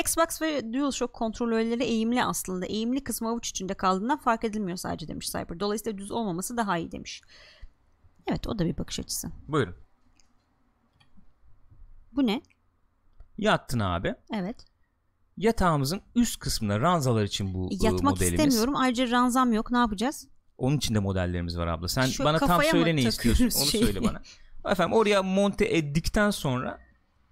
Xbox 0.00 0.42
ve 0.42 0.72
DualShock 0.72 1.12
kontrolörleri 1.14 1.84
eğimli 1.84 2.24
aslında. 2.24 2.66
Eğimli 2.66 3.04
kısmı 3.04 3.28
avuç 3.28 3.48
içinde 3.48 3.74
kaldığından 3.74 4.18
fark 4.18 4.44
edilmiyor 4.44 4.76
sadece 4.78 5.08
demiş 5.08 5.26
Cyber. 5.32 5.60
Dolayısıyla 5.60 5.98
düz 5.98 6.10
olmaması 6.10 6.56
daha 6.56 6.78
iyi 6.78 6.92
demiş. 6.92 7.22
Evet 8.26 8.46
o 8.46 8.58
da 8.58 8.66
bir 8.66 8.78
bakış 8.78 9.00
açısı. 9.00 9.28
Buyurun. 9.48 9.74
Bu 12.12 12.26
ne? 12.26 12.42
Yattın 13.38 13.80
abi. 13.80 14.14
Evet. 14.34 14.64
Yatağımızın 15.36 16.00
üst 16.14 16.38
kısmına 16.38 16.80
ranzalar 16.80 17.24
için 17.24 17.54
bu 17.54 17.68
e, 17.72 17.74
Yatmak 17.80 18.02
modelimiz. 18.02 18.32
istemiyorum. 18.32 18.76
Ayrıca 18.76 19.10
ranzam 19.10 19.52
yok. 19.52 19.70
Ne 19.70 19.78
yapacağız? 19.78 20.28
Onun 20.58 20.76
için 20.76 20.94
de 20.94 20.98
modellerimiz 20.98 21.58
var 21.58 21.66
abla. 21.66 21.88
Sen 21.88 22.06
Şu 22.06 22.24
bana 22.24 22.38
tam 22.38 22.62
söyle 22.62 22.96
ne 22.96 23.02
istiyorsun. 23.02 23.44
Onu 23.44 23.66
şeyi? 23.66 23.84
söyle 23.84 24.02
bana. 24.04 24.22
Efendim 24.72 24.96
oraya 24.96 25.22
monte 25.22 25.64
ettikten 25.64 26.30
sonra 26.30 26.78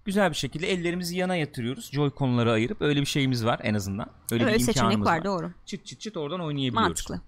güzel 0.09 0.29
bir 0.29 0.35
şekilde 0.35 0.71
ellerimizi 0.71 1.17
yana 1.17 1.35
yatırıyoruz. 1.35 1.89
Joy-Con'ları 1.93 2.51
ayırıp 2.51 2.81
öyle 2.81 3.01
bir 3.01 3.05
şeyimiz 3.05 3.45
var 3.45 3.59
en 3.63 3.73
azından. 3.73 4.09
Öyle 4.31 4.45
Öyle 4.45 4.57
bir 4.57 4.67
imkanımız 4.67 5.07
var, 5.07 5.17
var. 5.17 5.23
doğru. 5.23 5.51
Çıt 5.65 5.85
çıt 5.85 5.99
çıt 6.01 6.17
oradan 6.17 6.39
oynayabiliyoruz. 6.41 6.87
Mantıklı. 6.87 7.21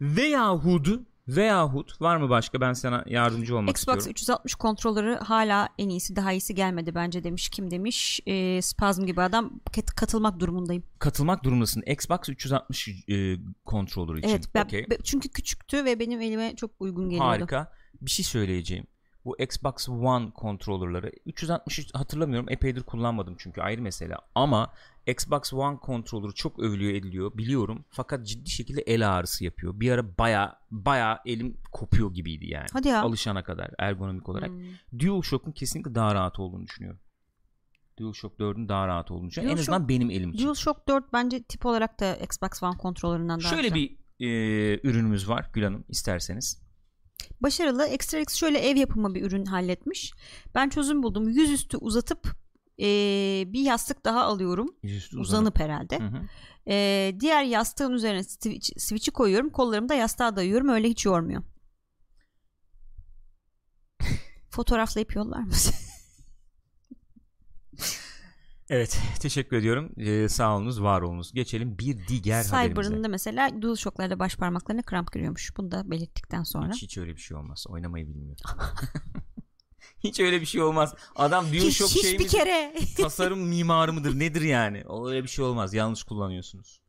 Veyahut 0.00 0.88
veyahut 1.28 2.00
var 2.00 2.16
mı 2.16 2.30
başka 2.30 2.60
ben 2.60 2.72
sana 2.72 3.04
yardımcı 3.06 3.56
olmak 3.56 3.70
Xbox 3.70 3.96
istiyorum. 3.96 4.12
360 4.12 4.54
kontrolörü 4.54 5.14
hala 5.16 5.68
en 5.78 5.88
iyisi 5.88 6.16
daha 6.16 6.32
iyisi 6.32 6.54
gelmedi 6.54 6.94
bence 6.94 7.24
demiş. 7.24 7.48
Kim 7.48 7.70
demiş? 7.70 8.20
Ee, 8.26 8.62
Spazm 8.62 9.04
gibi 9.06 9.22
adam 9.22 9.60
Kat- 9.74 9.94
katılmak 9.94 10.40
durumundayım. 10.40 10.82
Katılmak 10.98 11.44
durumundasın 11.44 11.82
Xbox 11.86 12.28
360 12.28 12.88
e, 12.88 13.36
kontrolörü 13.64 14.18
için. 14.18 14.28
Evet 14.28 14.44
ben, 14.54 14.64
Okey. 14.64 14.90
be- 14.90 14.98
çünkü 15.04 15.28
küçüktü 15.28 15.84
ve 15.84 15.98
benim 15.98 16.20
elime 16.20 16.56
çok 16.56 16.70
uygun 16.80 17.04
geliyordu. 17.04 17.28
Harika. 17.28 17.72
Bir 18.00 18.10
şey 18.10 18.24
söyleyeceğim. 18.24 18.86
Bu 19.24 19.36
Xbox 19.38 19.88
One 19.88 20.30
kontrolörleri 20.30 21.12
360 21.26 21.94
hatırlamıyorum. 21.94 22.50
Epeydir 22.50 22.82
kullanmadım 22.82 23.34
çünkü 23.38 23.60
ayrı 23.60 23.82
mesele. 23.82 24.16
Ama 24.34 24.72
Xbox 25.06 25.52
One 25.52 25.76
kontrolörü 25.76 26.34
çok 26.34 26.58
övülüyor 26.58 26.94
ediliyor 26.94 27.38
biliyorum. 27.38 27.84
Fakat 27.90 28.26
ciddi 28.26 28.50
şekilde 28.50 28.80
el 28.80 29.10
ağrısı 29.10 29.44
yapıyor. 29.44 29.80
Bir 29.80 29.90
ara 29.90 30.18
baya 30.18 30.58
baya 30.70 31.22
elim 31.26 31.56
kopuyor 31.72 32.14
gibiydi 32.14 32.46
yani. 32.46 32.66
Hadi 32.72 32.88
ya. 32.88 33.02
Alışana 33.02 33.44
kadar 33.44 33.70
ergonomik 33.78 34.28
olarak. 34.28 34.48
Hmm. 34.48 34.98
DualShock'un 34.98 35.52
kesinlikle 35.52 35.94
daha 35.94 36.14
rahat 36.14 36.38
olduğunu 36.38 36.66
düşünüyorum. 36.66 37.00
DualShock 37.98 38.40
4'ün 38.40 38.68
daha 38.68 38.88
rahat 38.88 39.10
olduğunu 39.10 39.28
düşünüyorum. 39.28 39.58
En 39.58 39.60
azından 39.60 39.88
benim 39.88 40.10
elim 40.10 40.30
için. 40.30 40.46
DualShock 40.46 40.88
4 40.88 41.12
bence 41.12 41.42
tip 41.42 41.66
olarak 41.66 42.00
da 42.00 42.16
Xbox 42.16 42.62
One 42.62 42.76
kontrolöründen 42.76 43.40
daha 43.40 43.50
Şöyle 43.50 43.68
güzel. 43.68 43.74
bir 43.74 43.96
e, 44.20 44.80
ürünümüz 44.88 45.28
var 45.28 45.50
Gül 45.52 45.62
Hanım 45.62 45.84
isterseniz. 45.88 46.62
Başarılı. 47.40 47.86
Extra 47.86 48.18
X 48.18 48.34
şöyle 48.34 48.58
ev 48.58 48.76
yapımı 48.76 49.14
bir 49.14 49.22
ürün 49.22 49.44
halletmiş. 49.44 50.12
Ben 50.54 50.68
çözüm 50.68 51.02
buldum. 51.02 51.28
Yüzüstü 51.28 51.76
uzatıp 51.76 52.42
ee, 52.80 53.44
bir 53.46 53.60
yastık 53.60 54.04
daha 54.04 54.22
alıyorum. 54.22 54.74
Yüzüstü 54.82 55.18
Uzanıp 55.18 55.60
herhalde. 55.60 55.98
Hı 55.98 56.04
hı. 56.04 56.22
Ee, 56.68 57.14
diğer 57.20 57.44
yastığın 57.44 57.92
üzerine 57.92 58.24
switch, 58.24 58.70
switch'i 58.78 59.10
koyuyorum. 59.10 59.50
Kollarımı 59.50 59.88
da 59.88 59.94
yastığa 59.94 60.36
dayıyorum. 60.36 60.68
Öyle 60.68 60.88
hiç 60.88 61.06
yormuyor. 61.06 61.42
Fotoğraflayıp 64.50 65.14
yollar 65.14 65.40
mısın? 65.40 65.74
Evet 68.70 69.00
teşekkür 69.20 69.56
ediyorum. 69.56 69.92
Ee, 69.96 70.28
sağ 70.28 70.56
olunuz 70.56 70.82
var 70.82 71.02
olunuz. 71.02 71.32
Geçelim 71.32 71.78
bir 71.78 72.06
diğer 72.08 72.44
haberimize. 72.44 72.82
Cyber'ın 72.82 73.04
da 73.04 73.08
mesela 73.08 73.62
DualShock'larda 73.62 74.18
baş 74.18 74.36
parmaklarına 74.36 74.82
kramp 74.82 75.12
giriyormuş. 75.12 75.56
Bunu 75.56 75.70
da 75.70 75.90
belirttikten 75.90 76.42
sonra. 76.42 76.72
Hiç, 76.72 76.82
hiç 76.82 76.98
öyle 76.98 77.16
bir 77.16 77.20
şey 77.20 77.36
olmaz. 77.36 77.64
Oynamayı 77.68 78.08
bilmiyor. 78.08 78.36
hiç 80.04 80.20
öyle 80.20 80.40
bir 80.40 80.46
şey 80.46 80.62
olmaz. 80.62 80.94
Adam 81.16 81.46
Hiç, 81.46 81.62
DualShock 81.62 81.90
hiçbir 81.90 82.02
şeyimiz 82.02 82.32
kere. 82.32 82.74
tasarım 82.96 83.40
mimarı 83.40 83.92
mıdır 83.92 84.18
nedir 84.18 84.42
yani? 84.42 84.84
Öyle 85.06 85.22
bir 85.22 85.28
şey 85.28 85.44
olmaz. 85.44 85.74
Yanlış 85.74 86.02
kullanıyorsunuz. 86.02 86.80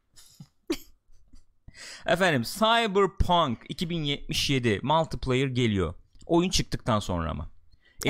Efendim 2.06 2.44
Cyberpunk 2.44 3.60
2077 3.70 4.80
multiplayer 4.84 5.48
geliyor. 5.48 5.94
Oyun 6.26 6.50
çıktıktan 6.50 7.00
sonra 7.00 7.32
ama. 7.32 7.53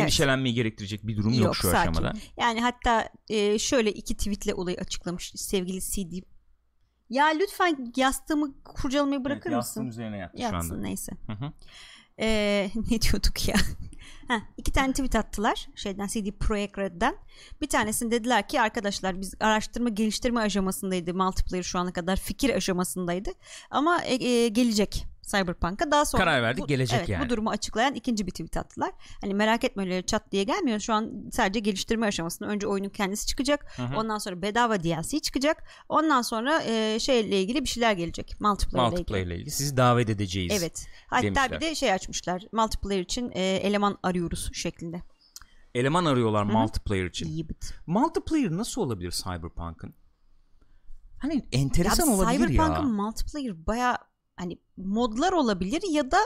Endişelenmeyi 0.02 0.56
gerektirecek 0.56 1.08
bir 1.08 1.18
durum 1.18 1.34
yok, 1.34 1.44
Yok, 1.44 1.56
şu 1.56 1.62
sakin. 1.62 1.92
aşamada. 1.92 2.14
Yani 2.38 2.62
hatta 2.62 3.10
e, 3.30 3.60
şöyle 3.60 3.92
iki 3.92 4.18
tweetle 4.18 4.54
olayı 4.54 4.78
açıklamış 4.78 5.32
sevgili 5.36 5.82
CD. 5.82 6.24
Ya 7.10 7.26
lütfen 7.26 7.92
yastığımı 7.96 8.64
kurcalamayı 8.64 9.26
bırakır 9.26 9.50
Evet, 9.50 9.58
mısın? 9.58 9.82
yastığın 9.82 9.88
üzerine 9.88 10.18
yattı 10.18 10.38
şu 10.38 10.46
anda. 10.46 10.56
Yatsın 10.56 10.84
neyse. 10.84 11.12
Hı 11.28 11.34
hı. 11.34 11.52
Ee, 12.20 12.70
ne 12.92 13.02
diyorduk 13.02 13.48
ya? 13.48 13.56
Heh, 14.28 14.40
iki 14.58 14.72
tane 14.72 14.92
tweet 14.94 15.16
attılar 15.16 15.68
şeyden 15.76 16.08
CD 16.08 16.32
Projekt 16.40 16.78
Red'den. 16.78 17.16
Bir 17.62 17.68
tanesini 17.70 18.12
dediler 18.12 18.48
ki 18.48 18.62
arkadaşlar 18.62 19.22
biz 19.22 19.34
araştırma 19.40 19.90
geliştirme 19.90 20.42
aşamasındaydı 20.42 21.14
multiplayer 21.14 21.64
şu 21.64 21.80
ana 21.80 21.94
kadar 21.94 22.16
fikir 22.16 22.50
aşamasındaydı 22.50 23.30
ama 23.70 24.04
e, 24.04 24.26
e, 24.26 24.48
gelecek 24.48 25.06
Cyberpunk'a 25.24 25.92
daha 25.92 26.06
sonra 26.06 26.24
Karar 26.24 26.44
verdik, 26.44 26.68
gelecek 26.68 27.00
evet, 27.00 27.10
yani. 27.10 27.26
Bu 27.26 27.30
durumu 27.30 27.50
açıklayan 27.50 27.94
ikinci 27.94 28.28
bir 28.28 28.32
tweet 28.32 28.58
attılar. 28.58 28.92
Hani 29.22 29.34
merak 29.34 29.64
etme 29.64 29.84
öyle 29.84 30.02
çat 30.02 30.32
diye 30.32 30.44
gelmiyor. 30.44 30.80
Şu 30.80 30.94
an 30.94 31.12
sadece 31.32 31.60
geliştirme 31.60 32.06
aşamasında. 32.06 32.50
Önce 32.50 32.68
oyunun 32.68 32.90
kendisi 32.90 33.28
çıkacak. 33.28 33.80
Hı 33.80 33.84
hı. 33.84 33.98
Ondan 33.98 34.18
sonra 34.18 34.42
bedava 34.42 34.84
DLC 34.84 35.20
çıkacak. 35.20 35.64
Ondan 35.90 36.22
sonra 36.22 36.64
e, 36.64 37.00
şeyle 37.00 37.42
ilgili 37.42 37.64
bir 37.64 37.70
şeyler 37.70 37.94
gelecek. 37.94 38.36
Multiplayer. 38.40 38.90
Multiplayer 38.90 39.26
ile 39.26 39.36
ilgili 39.36 39.52
sizi 39.52 39.78
davet 39.78 40.10
edeceğiz. 40.10 40.54
Evet. 40.60 40.88
Hatta 41.08 41.24
demişler. 41.24 41.52
bir 41.52 41.62
de 41.62 41.76
şey 41.76 41.94
açmışlar. 41.94 42.44
Multiplayer 42.52 43.02
için 43.02 43.32
e, 43.34 43.42
eleman 43.42 43.98
arıyoruz 44.04 44.50
şeklinde. 44.54 45.02
Eleman 45.76 46.06
arıyorlar 46.06 46.48
Hı-hı. 46.48 46.58
multiplayer 46.58 47.06
için. 47.06 47.28
İyi 47.28 47.50
bit. 47.50 47.74
Multiplayer 47.88 48.52
nasıl 48.52 48.82
olabilir 48.82 49.12
Cyberpunk'ın? 49.12 49.94
Hani 51.20 51.48
enteresan 51.52 52.08
ya 52.08 52.14
olabilir 52.14 52.40
ya. 52.40 52.48
Cyberpunk'ın 52.48 52.94
multiplayer 52.94 53.68
baya 53.68 53.98
hani 54.44 54.58
modlar 54.78 55.32
olabilir 55.32 55.82
ya 55.92 56.12
da 56.12 56.18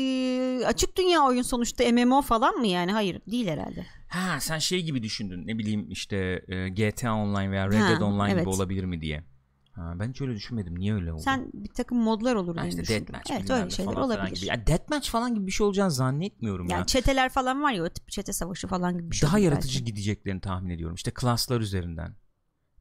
e, 0.00 0.66
açık 0.66 0.96
dünya 0.96 1.22
oyun 1.22 1.42
sonuçta 1.42 1.92
MMO 1.92 2.22
falan 2.22 2.54
mı 2.54 2.66
yani? 2.66 2.92
Hayır 2.92 3.20
değil 3.30 3.46
herhalde. 3.48 3.86
Ha 4.08 4.40
sen 4.40 4.58
şey 4.58 4.82
gibi 4.82 5.02
düşündün 5.02 5.46
ne 5.46 5.58
bileyim 5.58 5.90
işte 5.90 6.44
e, 6.48 6.68
GTA 6.68 7.14
Online 7.14 7.50
veya 7.50 7.68
Red 7.68 7.74
Ha, 7.80 7.88
Dead 7.88 8.00
Online 8.00 8.32
evet. 8.32 8.40
gibi 8.40 8.48
olabilir 8.48 8.84
mi 8.84 9.00
diye. 9.00 9.24
Ha, 9.72 9.92
ben 9.96 10.10
hiç 10.10 10.20
öyle 10.20 10.34
düşünmedim. 10.34 10.78
Niye 10.78 10.94
öyle 10.94 11.12
oldu? 11.12 11.20
Sen 11.24 11.50
bir 11.54 11.68
takım 11.68 11.98
modlar 11.98 12.34
olur 12.34 12.56
ha, 12.56 12.62
diye 12.62 12.68
işte 12.70 12.82
düşündün. 12.82 13.00
Deathmatch 13.00 13.30
Evet 13.32 13.50
öyle 13.50 13.70
şeyler 13.70 13.92
falan 13.94 14.06
olabilir. 14.06 14.36
gibi. 14.36 14.46
Ya 14.46 14.66
Deathmatch 14.66 15.10
falan 15.10 15.34
gibi 15.34 15.46
bir 15.46 15.52
şey 15.52 15.66
olacağını 15.66 15.90
zannetmiyorum 15.90 16.68
Yani 16.68 16.78
ya. 16.80 16.86
çeteler 16.86 17.28
falan 17.28 17.62
var 17.62 17.72
ya 17.72 17.84
o 17.84 17.88
tip 17.88 18.08
çete 18.08 18.32
savaşı 18.32 18.66
falan 18.68 18.98
gibi 18.98 19.10
bir 19.10 19.16
şey 19.16 19.26
Daha 19.28 19.38
yaratıcı 19.38 19.78
belki. 19.78 19.84
gideceklerini 19.84 20.40
tahmin 20.40 20.70
ediyorum. 20.70 20.94
İşte 20.94 21.10
klaslar 21.10 21.60
üzerinden. 21.60 22.14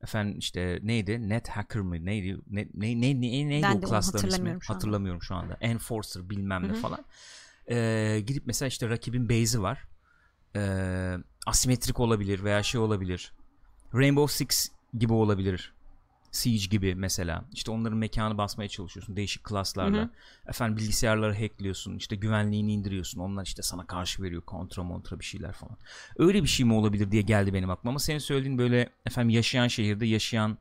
Efendim 0.03 0.39
işte 0.39 0.79
neydi? 0.83 1.29
Net 1.29 1.49
hacker 1.49 1.81
mı? 1.81 2.05
Neydi? 2.05 2.37
Ne, 2.49 2.67
ne, 2.73 3.01
ne, 3.01 3.21
ne- 3.21 3.49
neydi 3.49 3.63
Ben 3.63 3.75
o 3.77 3.81
klasların 3.81 4.03
ismi? 4.03 4.25
hatırlamıyorum 4.27 4.61
şu. 4.61 4.73
Hatırlamıyorum 4.73 5.21
şu 5.21 5.35
anda. 5.35 5.57
Enforcer 5.61 6.29
bilmem 6.29 6.63
ne 6.63 6.67
Hı 6.67 6.71
hı. 6.71 6.81
falan. 6.81 7.05
Ee, 7.69 8.23
gidip 8.27 8.43
mesela 8.45 8.67
işte 8.67 8.89
rakibin 8.89 9.29
base'i 9.29 9.61
var. 9.61 9.83
Ee, 10.55 11.15
asimetrik 11.45 11.99
olabilir 11.99 12.43
veya 12.43 12.63
şey 12.63 12.81
olabilir. 12.81 13.33
Rainbow 13.93 14.33
Six 14.37 14.71
gibi 14.97 15.13
olabilir. 15.13 15.73
Siege 16.37 16.65
gibi 16.65 16.95
mesela. 16.95 17.45
İşte 17.53 17.71
onların 17.71 17.97
mekanı 17.97 18.37
basmaya 18.37 18.69
çalışıyorsun 18.69 19.15
değişik 19.15 19.43
klaslarla. 19.43 19.97
Hı 19.97 20.01
hı. 20.01 20.09
Efendim 20.47 20.77
bilgisayarları 20.77 21.33
hackliyorsun. 21.39 21.95
işte 21.97 22.15
güvenliğini 22.15 22.73
indiriyorsun. 22.73 23.19
Onlar 23.21 23.45
işte 23.45 23.61
sana 23.61 23.87
karşı 23.87 24.23
veriyor 24.23 24.41
kontra 24.41 24.83
montra 24.83 25.19
bir 25.19 25.25
şeyler 25.25 25.53
falan. 25.53 25.77
Öyle 26.17 26.43
bir 26.43 26.47
şey 26.47 26.65
mi 26.65 26.73
olabilir 26.73 27.11
diye 27.11 27.21
geldi 27.21 27.53
benim 27.53 27.69
aklıma. 27.69 27.89
Ama 27.91 27.99
senin 27.99 28.19
söylediğin 28.19 28.57
böyle 28.57 28.89
efendim 29.05 29.29
yaşayan 29.29 29.67
şehirde 29.67 30.05
yaşayan 30.05 30.57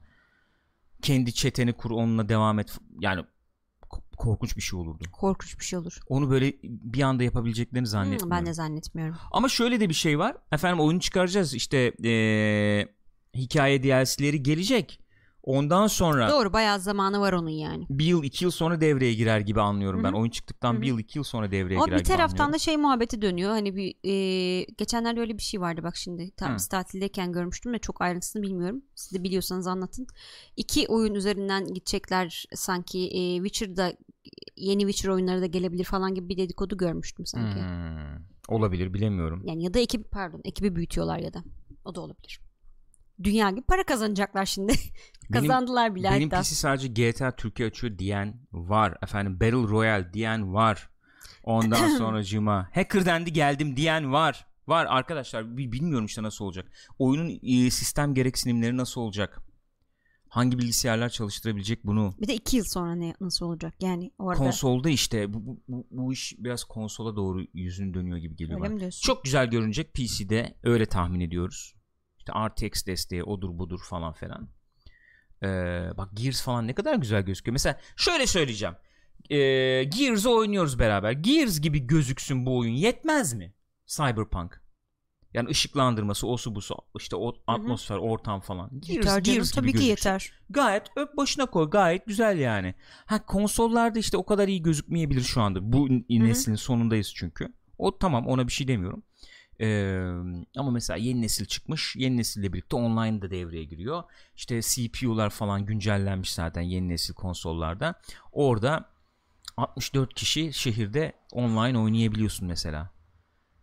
kendi 1.02 1.34
çeteni 1.34 1.72
kur 1.72 1.90
onunla 1.90 2.28
devam 2.28 2.58
et. 2.58 2.78
Yani 3.00 3.24
ko- 3.90 4.16
korkunç 4.16 4.56
bir 4.56 4.62
şey 4.62 4.78
olurdu. 4.78 5.04
Korkunç 5.12 5.58
bir 5.58 5.64
şey 5.64 5.78
olur. 5.78 6.00
Onu 6.08 6.30
böyle 6.30 6.52
bir 6.62 7.02
anda 7.02 7.22
yapabileceklerini 7.22 7.80
Hmm, 7.86 7.86
zannetmiyorum. 7.86 8.30
ben 8.30 8.46
de 8.46 8.54
zannetmiyorum. 8.54 9.16
Ama 9.32 9.48
şöyle 9.48 9.80
de 9.80 9.88
bir 9.88 9.94
şey 9.94 10.18
var. 10.18 10.36
Efendim 10.52 10.80
oyunu 10.80 11.00
çıkaracağız. 11.00 11.54
İşte 11.54 11.92
eee, 12.02 12.88
hikaye 13.34 13.82
DLC'leri 13.82 14.42
gelecek. 14.42 15.00
Ondan 15.46 15.86
sonra 15.86 16.30
Doğru 16.30 16.52
bayağı 16.52 16.80
zamanı 16.80 17.20
var 17.20 17.32
onun 17.32 17.48
yani. 17.48 17.86
bir 17.90 18.04
yıl 18.04 18.24
iki 18.24 18.44
yıl 18.44 18.50
sonra 18.50 18.80
devreye 18.80 19.14
girer 19.14 19.40
gibi 19.40 19.60
anlıyorum 19.60 20.04
ben. 20.04 20.08
Hı 20.08 20.12
hı. 20.16 20.20
Oyun 20.20 20.30
çıktıktan 20.30 20.72
Hı 20.72 20.76
hı. 20.76 20.82
bir 20.82 20.86
yıl 20.86 20.98
iki 20.98 21.18
yıl 21.18 21.24
sonra 21.24 21.50
devreye 21.50 21.76
Ama 21.76 21.86
girer 21.86 21.98
bir 21.98 22.04
gibi 22.04 22.12
taraftan 22.12 22.34
anlıyorum. 22.34 22.52
da 22.54 22.58
şey 22.58 22.76
muhabbeti 22.76 23.22
dönüyor. 23.22 23.50
Hani 23.50 23.76
bir 23.76 23.94
e, 24.04 24.64
geçenlerde 24.78 25.20
öyle 25.20 25.38
bir 25.38 25.42
şey 25.42 25.60
vardı 25.60 25.80
bak 25.82 25.96
şimdi 25.96 26.30
tam 26.30 26.52
Hı. 26.52 26.56
biz 26.56 26.68
tatildeyken 26.68 27.32
görmüştüm 27.32 27.74
de 27.74 27.78
çok 27.78 28.00
ayrıntısını 28.00 28.42
bilmiyorum. 28.42 28.82
Siz 28.94 29.12
de 29.18 29.24
biliyorsanız 29.24 29.66
anlatın. 29.66 30.06
İki 30.56 30.86
oyun 30.88 31.14
üzerinden 31.14 31.66
gidecekler 31.66 32.44
sanki 32.54 32.98
e, 33.08 33.36
Witcher'da 33.36 33.92
yeni 34.56 34.82
Witcher 34.82 35.10
oyunları 35.10 35.40
da 35.40 35.46
gelebilir 35.46 35.84
falan 35.84 36.14
gibi 36.14 36.28
bir 36.28 36.36
dedikodu 36.36 36.76
görmüştüm 36.76 37.26
sanki. 37.26 37.60
Hmm, 37.60 38.24
olabilir 38.48 38.94
bilemiyorum. 38.94 39.42
Yani 39.46 39.64
ya 39.64 39.74
da 39.74 39.78
ekip 39.78 40.10
pardon 40.10 40.40
ekibi 40.44 40.76
büyütüyorlar 40.76 41.18
ya 41.18 41.34
da 41.34 41.44
o 41.84 41.94
da 41.94 42.00
olabilir. 42.00 42.40
Dünya 43.24 43.50
gibi 43.50 43.62
para 43.62 43.84
kazanacaklar 43.84 44.46
şimdi. 44.46 44.72
Benim- 45.30 45.42
Kazandılar 45.48 45.94
bile 45.94 46.10
Benim 46.10 46.30
hatta. 46.30 46.42
PC 46.42 46.54
sadece 46.54 46.88
GTA 46.88 47.36
Türkiye 47.36 47.68
açıyor 47.68 47.98
diyen 47.98 48.40
var. 48.52 48.96
Efendim 49.02 49.40
Battle 49.40 49.68
Royale 49.68 50.12
diyen 50.12 50.54
var. 50.54 50.90
Ondan 51.42 51.88
sonra 51.98 52.22
cıma 52.24 52.68
hacker 52.74 53.06
dendi 53.06 53.32
geldim 53.32 53.76
diyen 53.76 54.12
var. 54.12 54.46
Var 54.66 54.86
arkadaşlar 54.88 55.56
bi- 55.56 55.72
bilmiyorum 55.72 56.06
işte 56.06 56.22
nasıl 56.22 56.44
olacak. 56.44 56.68
Oyunun 56.98 57.38
e, 57.42 57.70
sistem 57.70 58.14
gereksinimleri 58.14 58.76
nasıl 58.76 59.00
olacak? 59.00 59.40
Hangi 60.28 60.58
bilgisayarlar 60.58 61.08
çalıştırabilecek 61.08 61.84
bunu? 61.86 62.14
Bir 62.20 62.28
de 62.28 62.34
iki 62.34 62.56
yıl 62.56 62.64
sonra 62.64 62.94
ne 62.94 63.14
nasıl 63.20 63.46
olacak 63.46 63.74
yani 63.80 64.10
orada. 64.18 64.38
Konsolda 64.38 64.90
işte 64.90 65.34
bu, 65.34 65.46
bu, 65.46 65.60
bu, 65.68 65.86
bu 65.90 66.12
iş 66.12 66.34
biraz 66.38 66.64
konsola 66.64 67.16
doğru 67.16 67.44
yüzünü 67.54 67.94
dönüyor 67.94 68.16
gibi 68.16 68.36
geliyor 68.36 68.60
Öyle 68.60 68.74
mi 68.74 68.80
diyorsun? 68.80 69.06
Çok 69.06 69.24
güzel 69.24 69.46
görünecek 69.50 69.94
PC'de 69.94 70.54
öyle 70.62 70.86
tahmin 70.86 71.20
ediyoruz. 71.20 71.75
İşte 72.28 72.66
RTX 72.68 72.86
desteği 72.86 73.24
odur 73.24 73.58
budur 73.58 73.80
falan 73.88 74.12
filan. 74.12 74.48
Ee, 75.42 75.46
bak 75.96 76.08
Gears 76.14 76.42
falan 76.42 76.66
ne 76.66 76.74
kadar 76.74 76.94
güzel 76.94 77.22
gözüküyor. 77.22 77.52
Mesela 77.52 77.78
şöyle 77.96 78.26
söyleyeceğim. 78.26 78.74
Ee, 79.30 79.36
Gears'ı 79.84 80.30
oynuyoruz 80.30 80.78
beraber. 80.78 81.12
Gears 81.12 81.60
gibi 81.60 81.86
gözüksün 81.86 82.46
bu 82.46 82.58
oyun 82.58 82.72
yetmez 82.72 83.34
mi? 83.34 83.54
Cyberpunk. 83.86 84.62
Yani 85.34 85.48
ışıklandırması, 85.48 86.26
osu 86.26 86.54
busu, 86.54 86.74
işte 86.98 87.16
o 87.16 87.34
atmosfer, 87.46 87.96
ortam 87.96 88.40
falan. 88.40 88.70
Gears, 88.72 88.88
Yeter 88.88 89.02
canım, 89.10 89.22
Gears 89.22 89.52
gibi 89.52 89.60
tabii 89.60 89.66
ki 89.66 89.72
gözüksün. 89.72 89.90
yeter. 89.90 90.32
Gayet 90.50 90.82
öp 90.96 91.16
başına 91.16 91.46
koy. 91.46 91.70
Gayet 91.70 92.06
güzel 92.06 92.38
yani. 92.38 92.74
Ha 93.06 93.26
konsollarda 93.26 93.98
işte 93.98 94.16
o 94.16 94.26
kadar 94.26 94.48
iyi 94.48 94.62
gözükmeyebilir 94.62 95.22
şu 95.22 95.40
anda. 95.42 95.72
Bu 95.72 95.88
n- 95.88 96.04
neslin 96.08 96.54
sonundayız 96.54 97.12
çünkü. 97.14 97.52
O 97.78 97.98
tamam 97.98 98.26
ona 98.26 98.46
bir 98.46 98.52
şey 98.52 98.68
demiyorum. 98.68 99.02
Ee, 99.60 100.00
ama 100.56 100.70
mesela 100.70 100.96
yeni 100.96 101.22
nesil 101.22 101.44
çıkmış. 101.44 101.96
Yeni 101.96 102.16
nesille 102.16 102.52
birlikte 102.52 102.76
online 102.76 103.22
da 103.22 103.30
devreye 103.30 103.64
giriyor. 103.64 104.02
İşte 104.36 104.60
CPU'lar 104.62 105.30
falan 105.30 105.66
güncellenmiş 105.66 106.32
zaten 106.32 106.62
yeni 106.62 106.88
nesil 106.88 107.14
konsollarda. 107.14 107.94
Orada 108.32 108.90
64 109.56 110.14
kişi 110.14 110.52
şehirde 110.52 111.12
online 111.32 111.78
oynayabiliyorsun 111.78 112.48
mesela. 112.48 112.90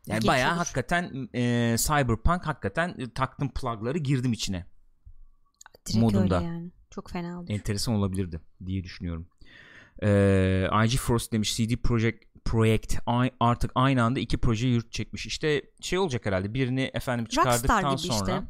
Yani 0.07 0.27
bayağı 0.27 0.53
hakikaten 0.53 1.29
e, 1.35 1.75
Cyberpunk 1.77 2.47
hakikaten 2.47 2.95
e, 2.97 3.13
taktım 3.13 3.49
plugları 3.49 3.97
girdim 3.97 4.33
içine. 4.33 4.65
Direkt 5.87 5.99
modunda. 5.99 6.35
öyle 6.35 6.45
yani. 6.45 6.71
Çok 6.89 7.09
fena 7.09 7.39
olur. 7.39 7.49
enteresan 7.49 7.95
olabilirdi 7.95 8.41
diye 8.65 8.83
düşünüyorum. 8.83 9.27
Ee, 10.03 10.67
IG 10.85 10.97
Frost 10.97 11.33
demiş 11.33 11.57
CD 11.57 11.75
Projekt 11.75 12.32
Projekt 12.45 12.95
a- 13.05 13.29
artık 13.39 13.71
aynı 13.75 14.03
anda 14.03 14.19
iki 14.19 14.37
proje 14.37 14.67
yurt 14.67 14.91
çekmiş. 14.91 15.25
İşte 15.25 15.61
şey 15.81 15.99
olacak 15.99 16.25
herhalde 16.25 16.53
birini 16.53 16.91
efendim 16.93 17.25
çıkardıktan 17.25 17.95
sonra 17.95 18.37
işte. 18.37 18.47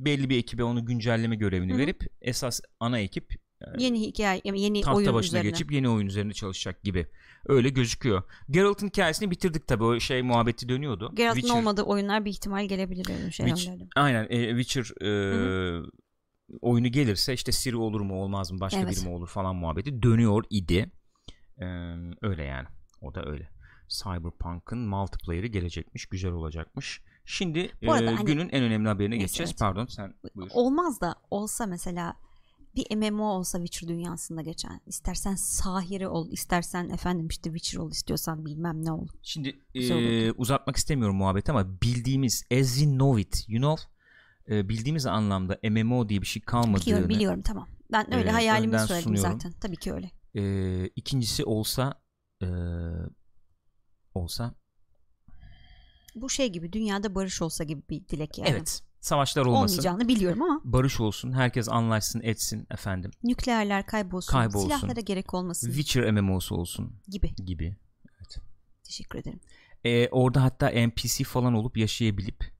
belli 0.00 0.30
bir 0.30 0.38
ekibe 0.38 0.64
onu 0.64 0.86
güncelleme 0.86 1.36
görevini 1.36 1.74
Hı 1.74 1.78
verip 1.78 2.06
esas 2.20 2.60
ana 2.80 2.98
ekip 2.98 3.46
Yeni 3.78 4.00
hikaye, 4.00 4.40
yeni 4.44 4.80
tahta 4.80 4.96
oyun 4.96 5.14
başına 5.14 5.38
üzerine. 5.38 5.50
geçip 5.50 5.72
yeni 5.72 5.88
oyun 5.88 6.06
üzerinde 6.06 6.34
çalışacak 6.34 6.82
gibi. 6.84 7.06
Öyle 7.46 7.68
gözüküyor. 7.68 8.22
Geralt'ın 8.50 8.86
hikayesini 8.86 9.30
bitirdik 9.30 9.66
tabii. 9.66 9.84
O 9.84 10.00
şey 10.00 10.22
muhabbeti 10.22 10.68
dönüyordu. 10.68 11.12
Geralt'ın 11.14 11.40
Witcher- 11.40 11.58
olmadığı 11.58 11.82
oyunlar 11.82 12.24
bir 12.24 12.30
ihtimal 12.30 12.68
gelebilir 12.68 13.06
öyle 13.10 13.30
şey 13.30 13.46
Witch-. 13.46 13.86
Aynen 13.96 14.26
e, 14.30 14.62
Witcher 14.62 15.02
e, 15.06 15.82
oyunu 16.60 16.88
gelirse 16.88 17.34
işte 17.34 17.52
Siri 17.52 17.76
olur 17.76 18.00
mu 18.00 18.22
olmaz 18.22 18.50
mı 18.52 18.60
başka 18.60 18.80
Evet. 18.80 18.96
biri 18.96 19.08
mi 19.08 19.14
olur 19.14 19.28
falan 19.28 19.56
muhabbeti 19.56 20.02
dönüyor 20.02 20.44
idi. 20.50 20.90
E, 21.58 21.64
öyle 22.22 22.44
yani. 22.44 22.66
O 23.00 23.14
da 23.14 23.24
öyle. 23.26 23.48
Cyberpunk'ın 23.88 24.78
multiplayer'ı 24.78 25.46
gelecekmiş. 25.46 26.06
Güzel 26.06 26.32
olacakmış. 26.32 27.00
Şimdi 27.24 27.70
Bu 27.86 27.92
arada 27.92 28.10
e, 28.10 28.14
hani- 28.14 28.26
günün 28.26 28.48
en 28.48 28.62
önemli 28.62 28.88
haberine 28.88 29.10
Neyse, 29.14 29.22
geçeceğiz. 29.24 29.50
evet. 29.50 29.60
Pardon 29.60 29.86
sen 29.86 30.14
buyur. 30.34 30.50
Olmaz 30.54 31.00
da 31.00 31.14
olsa 31.30 31.66
mesela 31.66 32.14
bir 32.76 32.96
MMO 32.96 33.24
olsa 33.24 33.58
Witcher 33.58 33.88
dünyasında 33.88 34.42
geçen. 34.42 34.80
İstersen 34.86 35.34
Sahiri 35.34 36.08
ol, 36.08 36.30
istersen 36.30 36.88
efendim 36.88 37.28
işte 37.28 37.50
Witcher 37.50 37.78
ol, 37.80 37.90
istiyorsan 37.90 38.44
bilmem 38.46 38.84
ne 38.84 38.92
ol. 38.92 39.06
Şimdi 39.22 39.56
Güzel 39.74 39.96
e, 39.96 40.32
uzatmak 40.32 40.76
istemiyorum 40.76 41.16
muhabbeti 41.16 41.50
ama 41.50 41.80
bildiğimiz 41.82 42.44
as 42.60 42.74
we 42.78 42.84
know 42.90 43.20
it 43.20 43.44
you 43.48 43.60
know 43.62 43.82
e, 44.56 44.68
bildiğimiz 44.68 45.06
anlamda 45.06 45.58
MMO 45.70 46.08
diye 46.08 46.22
bir 46.22 46.26
şey 46.26 46.42
kalmadığını 46.42 46.80
Biliyorum, 46.86 47.08
biliyorum 47.08 47.42
tamam. 47.42 47.68
Ben 47.92 48.14
öyle 48.14 48.28
Ee, 48.28 48.32
hayalimi 48.32 48.78
söyledim 48.78 49.02
sunuyorum. 49.02 49.32
zaten. 49.32 49.52
Tabii 49.60 49.76
ki 49.76 49.92
öyle. 49.92 50.10
e, 50.34 50.86
ikincisi 50.96 51.44
olsa 51.44 51.94
e, 52.42 52.48
olsa? 54.14 54.54
Bu 56.14 56.30
şey 56.30 56.52
gibi 56.52 56.72
dünyada 56.72 57.14
barış 57.14 57.42
olsa 57.42 57.64
gibi 57.64 57.82
bir 57.90 58.08
dilek 58.08 58.38
yani. 58.38 58.50
evet 58.50 58.82
savaşlar 59.00 59.46
olmasın. 59.46 59.78
Olmayacağını 59.78 60.08
biliyorum 60.08 60.42
ama. 60.42 60.60
Barış 60.64 61.00
olsun 61.00 61.32
herkes 61.32 61.68
anlaşsın 61.68 62.20
etsin 62.20 62.66
efendim. 62.70 63.10
Nükleerler 63.22 63.86
kaybolsun, 63.86 64.32
Kaybolsun. 64.32 64.68
silahlara 64.68 65.00
gerek 65.00 65.34
olmasın. 65.34 65.66
Witcher 65.72 66.10
MMO'su 66.10 66.54
olsun. 66.54 66.92
Gibi. 67.08 67.34
gibi 67.34 67.76
Teşekkür 68.86 69.18
ederim. 69.18 69.40
E, 69.84 70.08
orada 70.08 70.42
hatta 70.42 70.70
NPC 70.86 71.24
falan 71.24 71.54
olup 71.54 71.76
yaşayabilip 71.76 72.52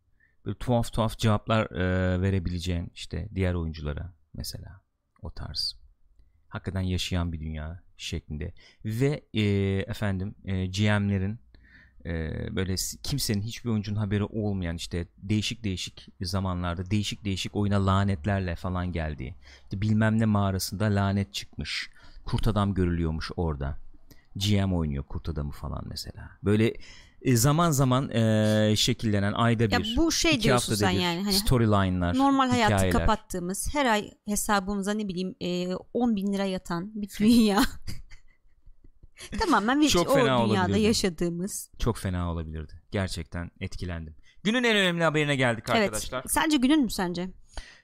böyle 0.44 0.58
tuhaf 0.58 0.92
tuhaf 0.92 1.18
cevaplar 1.18 1.70
e, 1.70 2.20
verebileceğin 2.20 2.90
işte 2.94 3.28
diğer 3.34 3.54
oyunculara 3.54 4.14
mesela 4.34 4.80
o 5.22 5.30
tarz. 5.30 5.76
Hakikaten 6.48 6.80
yaşayan 6.80 7.32
bir 7.32 7.40
dünya 7.40 7.82
şeklinde. 7.98 8.52
Ve 8.84 9.22
e, 9.34 9.42
efendim 9.86 10.34
e, 10.44 10.66
GM'lerin 10.66 11.38
e, 12.06 12.32
böyle 12.56 12.74
kimsenin 13.02 13.42
hiçbir 13.42 13.70
oyuncunun 13.70 13.98
haberi 13.98 14.24
olmayan 14.24 14.76
işte 14.76 15.06
değişik 15.18 15.64
değişik 15.64 16.08
zamanlarda 16.20 16.90
değişik 16.90 17.24
değişik 17.24 17.56
oyuna 17.56 17.86
lanetlerle 17.86 18.56
falan 18.56 18.92
geldiği 18.92 19.34
işte 19.62 19.80
bilmem 19.80 20.18
ne 20.18 20.24
mağarasında 20.24 20.84
lanet 20.84 21.34
çıkmış 21.34 21.90
kurt 22.24 22.48
adam 22.48 22.74
görülüyormuş 22.74 23.30
orada. 23.36 23.78
GM 24.36 24.72
oynuyor 24.72 25.04
kurt 25.04 25.28
adamı 25.28 25.50
falan 25.50 25.84
mesela. 25.88 26.30
Böyle 26.42 26.74
e, 27.22 27.36
zaman 27.36 27.70
zaman 27.70 28.10
e, 28.10 28.74
şekillenen 28.76 29.32
ayda 29.32 29.62
Ya 29.62 29.70
bir 29.80 29.96
bu 29.96 30.12
şey 30.12 30.32
iki 30.34 30.42
diyorsun 30.42 30.72
haftada 30.72 30.88
sen 30.90 30.96
bir 30.98 31.02
yani 31.04 31.22
hani 31.22 31.32
storyline'lar 31.32 32.18
normal 32.18 32.48
hayatı 32.50 32.74
hikayeler. 32.74 33.00
kapattığımız 33.00 33.68
her 33.74 33.86
ay 33.86 34.10
hesabımıza 34.28 34.92
ne 34.94 35.08
bileyim 35.08 35.34
e, 35.40 35.74
10 35.94 36.16
bin 36.16 36.32
lira 36.32 36.44
yatan 36.44 36.90
bir 36.94 37.08
dünya. 37.20 37.62
Tamamen 39.40 39.80
bir 39.80 39.88
Çok 39.88 40.10
o 40.10 40.14
fena 40.14 40.24
dünyada 40.24 40.42
olabilirdi. 40.62 40.80
yaşadığımız. 40.80 41.70
çok 41.78 41.98
fena 41.98 42.32
olabilirdi 42.32 42.72
gerçekten 42.90 43.50
etkilendim 43.60 44.16
günün 44.44 44.64
en 44.64 44.76
önemli 44.76 45.04
haberine 45.04 45.36
geldik 45.36 45.70
arkadaşlar 45.70 46.18
Evet. 46.20 46.30
Sence 46.30 46.56
günün 46.56 46.82
mü 46.82 46.90
sence? 46.90 47.30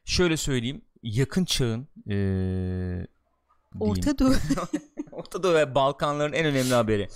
şöyle 0.05 0.37
söyleyeyim 0.37 0.83
yakın 1.03 1.45
çağın 1.45 1.89
e. 2.11 3.07
Orta 3.81 4.19
Doğu. 4.19 4.35
Orta 5.13 5.43
Doğu 5.43 5.55
ve 5.55 5.75
Balkanların 5.75 6.33
en 6.33 6.45
önemli 6.47 6.75
haberi 6.75 7.09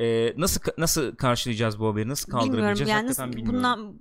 E, 0.00 0.34
nasıl 0.36 0.60
nasıl 0.78 1.16
karşılayacağız 1.16 1.78
bu 1.78 1.86
haberi 1.88 2.08
nasıl 2.08 2.28
bilmiyorum 2.28 2.50
kaldırabileceğiz 2.52 2.88
yani 2.90 2.96
hakikaten 3.06 3.28
nasıl- 3.28 3.36
bilmiyorum 3.36 3.58
bundan 3.58 3.98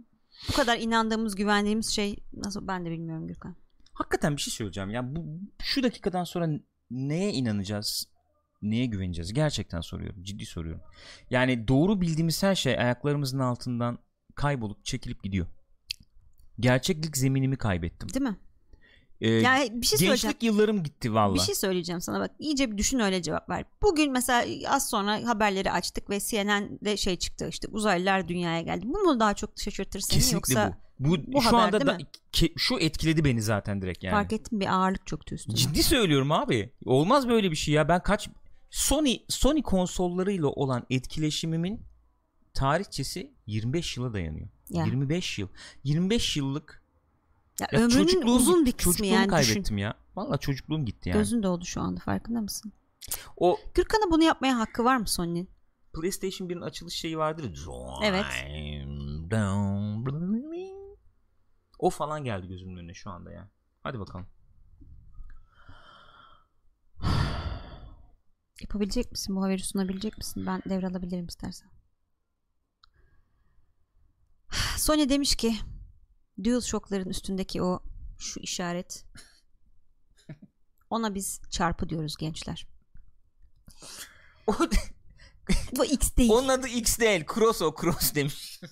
bu 0.50 0.54
kadar 0.54 0.78
inandığımız 0.78 1.36
güvendiğimiz 1.36 1.88
şey 1.90 2.16
nasıl 2.34 2.68
ben 2.68 2.86
de 2.86 2.92
bilmiyorum 2.92 3.28
Gürkan. 3.28 3.56
Hakikaten 3.94 4.36
bir 4.36 4.42
şey 4.42 4.52
söyleyeceğim. 4.52 4.90
Ya 4.90 5.16
bu 5.16 5.40
şu 5.64 5.84
dakikadan 5.84 6.24
sonra 6.24 6.50
neye 6.92 7.32
inanacağız? 7.32 8.08
Neye 8.62 8.86
güveneceğiz? 8.86 9.34
Gerçekten 9.34 9.82
soruyorum. 9.82 10.24
Ciddi 10.24 10.46
soruyorum. 10.46 10.82
Yani 11.30 11.68
doğru 11.68 12.02
bildiğimiz 12.02 12.44
her 12.44 12.56
şey 12.56 12.80
ayaklarımızın 12.80 13.40
altından 13.40 13.98
kaybolup 14.36 14.86
çekilip 14.86 15.24
gidiyor. 15.24 15.48
Gerçeklik 16.60 17.18
zeminimi 17.18 17.56
kaybettim. 17.58 18.10
Değil 18.14 18.26
mi? 18.26 18.38
Ee, 19.24 19.30
Yani 19.30 19.82
bir 19.82 19.86
şey 19.86 20.00
gençlik 20.00 20.44
yıllarım 20.44 20.84
gitti 20.84 21.14
valla. 21.14 21.34
Bir 21.36 21.40
şey 21.40 21.56
söyleyeceğim 21.56 22.02
sana 22.02 22.20
bak 22.20 22.32
iyice 22.40 22.72
bir 22.72 22.78
düşün 22.78 23.00
öyle 23.00 23.22
cevap 23.22 23.50
ver. 23.50 23.66
Bugün 23.82 24.12
mesela 24.12 24.46
az 24.76 24.90
sonra 24.90 25.28
haberleri 25.28 25.72
açtık 25.72 26.10
ve 26.10 26.20
CNN'de 26.20 26.98
şey 26.98 27.16
çıktı 27.16 27.48
işte 27.50 27.68
uzaylılar 27.72 28.28
dünyaya 28.28 28.62
geldi. 28.62 28.86
Bu 28.86 29.00
mu 29.00 29.20
daha 29.20 29.34
çok 29.34 29.50
şaşırtır 29.60 30.00
seni 30.00 30.20
Kesinlikle 30.20 30.36
yoksa 30.54 30.78
bu. 31.00 31.10
Bu, 31.10 31.34
bu 31.34 31.42
şu 31.42 31.48
haber 31.48 31.64
anda 31.64 31.88
da 31.88 31.98
ke- 32.34 32.54
şu 32.58 32.80
etkiledi 32.80 33.26
beni 33.26 33.42
zaten 33.42 33.82
direkt 33.82 34.04
yani. 34.04 34.14
fark 34.14 34.34
ettim 34.34 34.60
bir 34.60 34.68
ağırlık 34.76 35.08
çöktü 35.08 35.36
üstüne. 35.36 35.56
Ciddi 35.56 35.84
söylüyorum 35.84 36.32
abi. 36.32 36.74
Olmaz 36.86 37.28
böyle 37.30 37.52
bir 37.52 37.56
şey 37.56 37.74
ya. 37.74 37.88
Ben 37.90 38.04
kaç 38.04 38.30
Sony 38.70 39.18
Sony 39.30 39.62
konsollarıyla 39.62 40.48
olan 40.48 40.86
etkileşimimin 40.90 41.82
tarihçesi 42.54 43.34
25 43.46 43.98
yıla 43.98 44.14
dayanıyor. 44.14 44.48
Ya. 44.70 44.86
25 44.86 45.40
yıl. 45.40 45.48
25 45.84 46.38
yıllık 46.38 46.83
Ya 47.60 47.68
ya 47.72 47.80
ömrünün 47.80 48.22
uzun 48.22 48.66
bir 48.66 48.72
kısmı 48.72 48.92
çocukluğumu 48.92 49.14
yani 49.16 49.28
kaybettim 49.28 49.64
düşün. 49.64 49.78
ya. 49.78 49.94
Valla 50.16 50.38
çocukluğum 50.38 50.86
gitti 50.86 51.10
yani. 51.10 51.18
Gözün 51.18 51.44
doldu 51.44 51.66
şu 51.66 51.82
anda 51.82 52.00
farkında 52.00 52.42
mısın? 52.42 52.74
O 53.38 53.60
Gürkan'a 53.74 54.12
bunu 54.12 54.24
yapmaya 54.24 54.60
hakkı 54.60 54.84
var 54.84 54.98
mı 54.98 55.08
Sony'nin? 55.08 55.50
PlayStation 55.94 56.48
1'in 56.48 56.62
açılış 56.62 56.94
şeyi 56.94 57.18
vardır. 57.18 57.66
Evet. 58.04 58.26
O 61.80 61.90
falan 61.90 62.24
geldi 62.24 62.48
gözümün 62.48 62.78
önüne 62.78 62.94
şu 62.94 63.10
anda 63.10 63.32
ya. 63.32 63.50
Hadi 63.84 64.00
bakalım. 64.00 64.28
Yapabilecek 68.62 69.12
misin? 69.12 69.36
Bu 69.36 69.44
haberi 69.44 69.64
sunabilecek 69.64 70.18
misin? 70.18 70.46
Ben 70.46 70.62
devralabilirim 70.70 71.26
istersen. 71.26 71.70
Sony 74.78 75.10
demiş 75.10 75.36
ki 75.36 75.56
DualShock'ların 76.44 77.10
üstündeki 77.10 77.62
o 77.64 77.84
şu 78.20 78.40
işaret 78.40 79.06
ona 80.90 81.16
biz 81.16 81.42
çarpı 81.50 81.90
diyoruz 81.90 82.16
gençler. 82.18 82.68
O, 84.48 84.54
Bu 85.78 85.86
X 85.86 86.16
değil. 86.18 86.32
onun 86.32 86.48
adı 86.48 86.68
X 86.68 87.00
değil. 87.00 87.26
Cross 87.34 87.62
o. 87.62 87.76
Cross 87.82 88.16
demiş. 88.16 88.60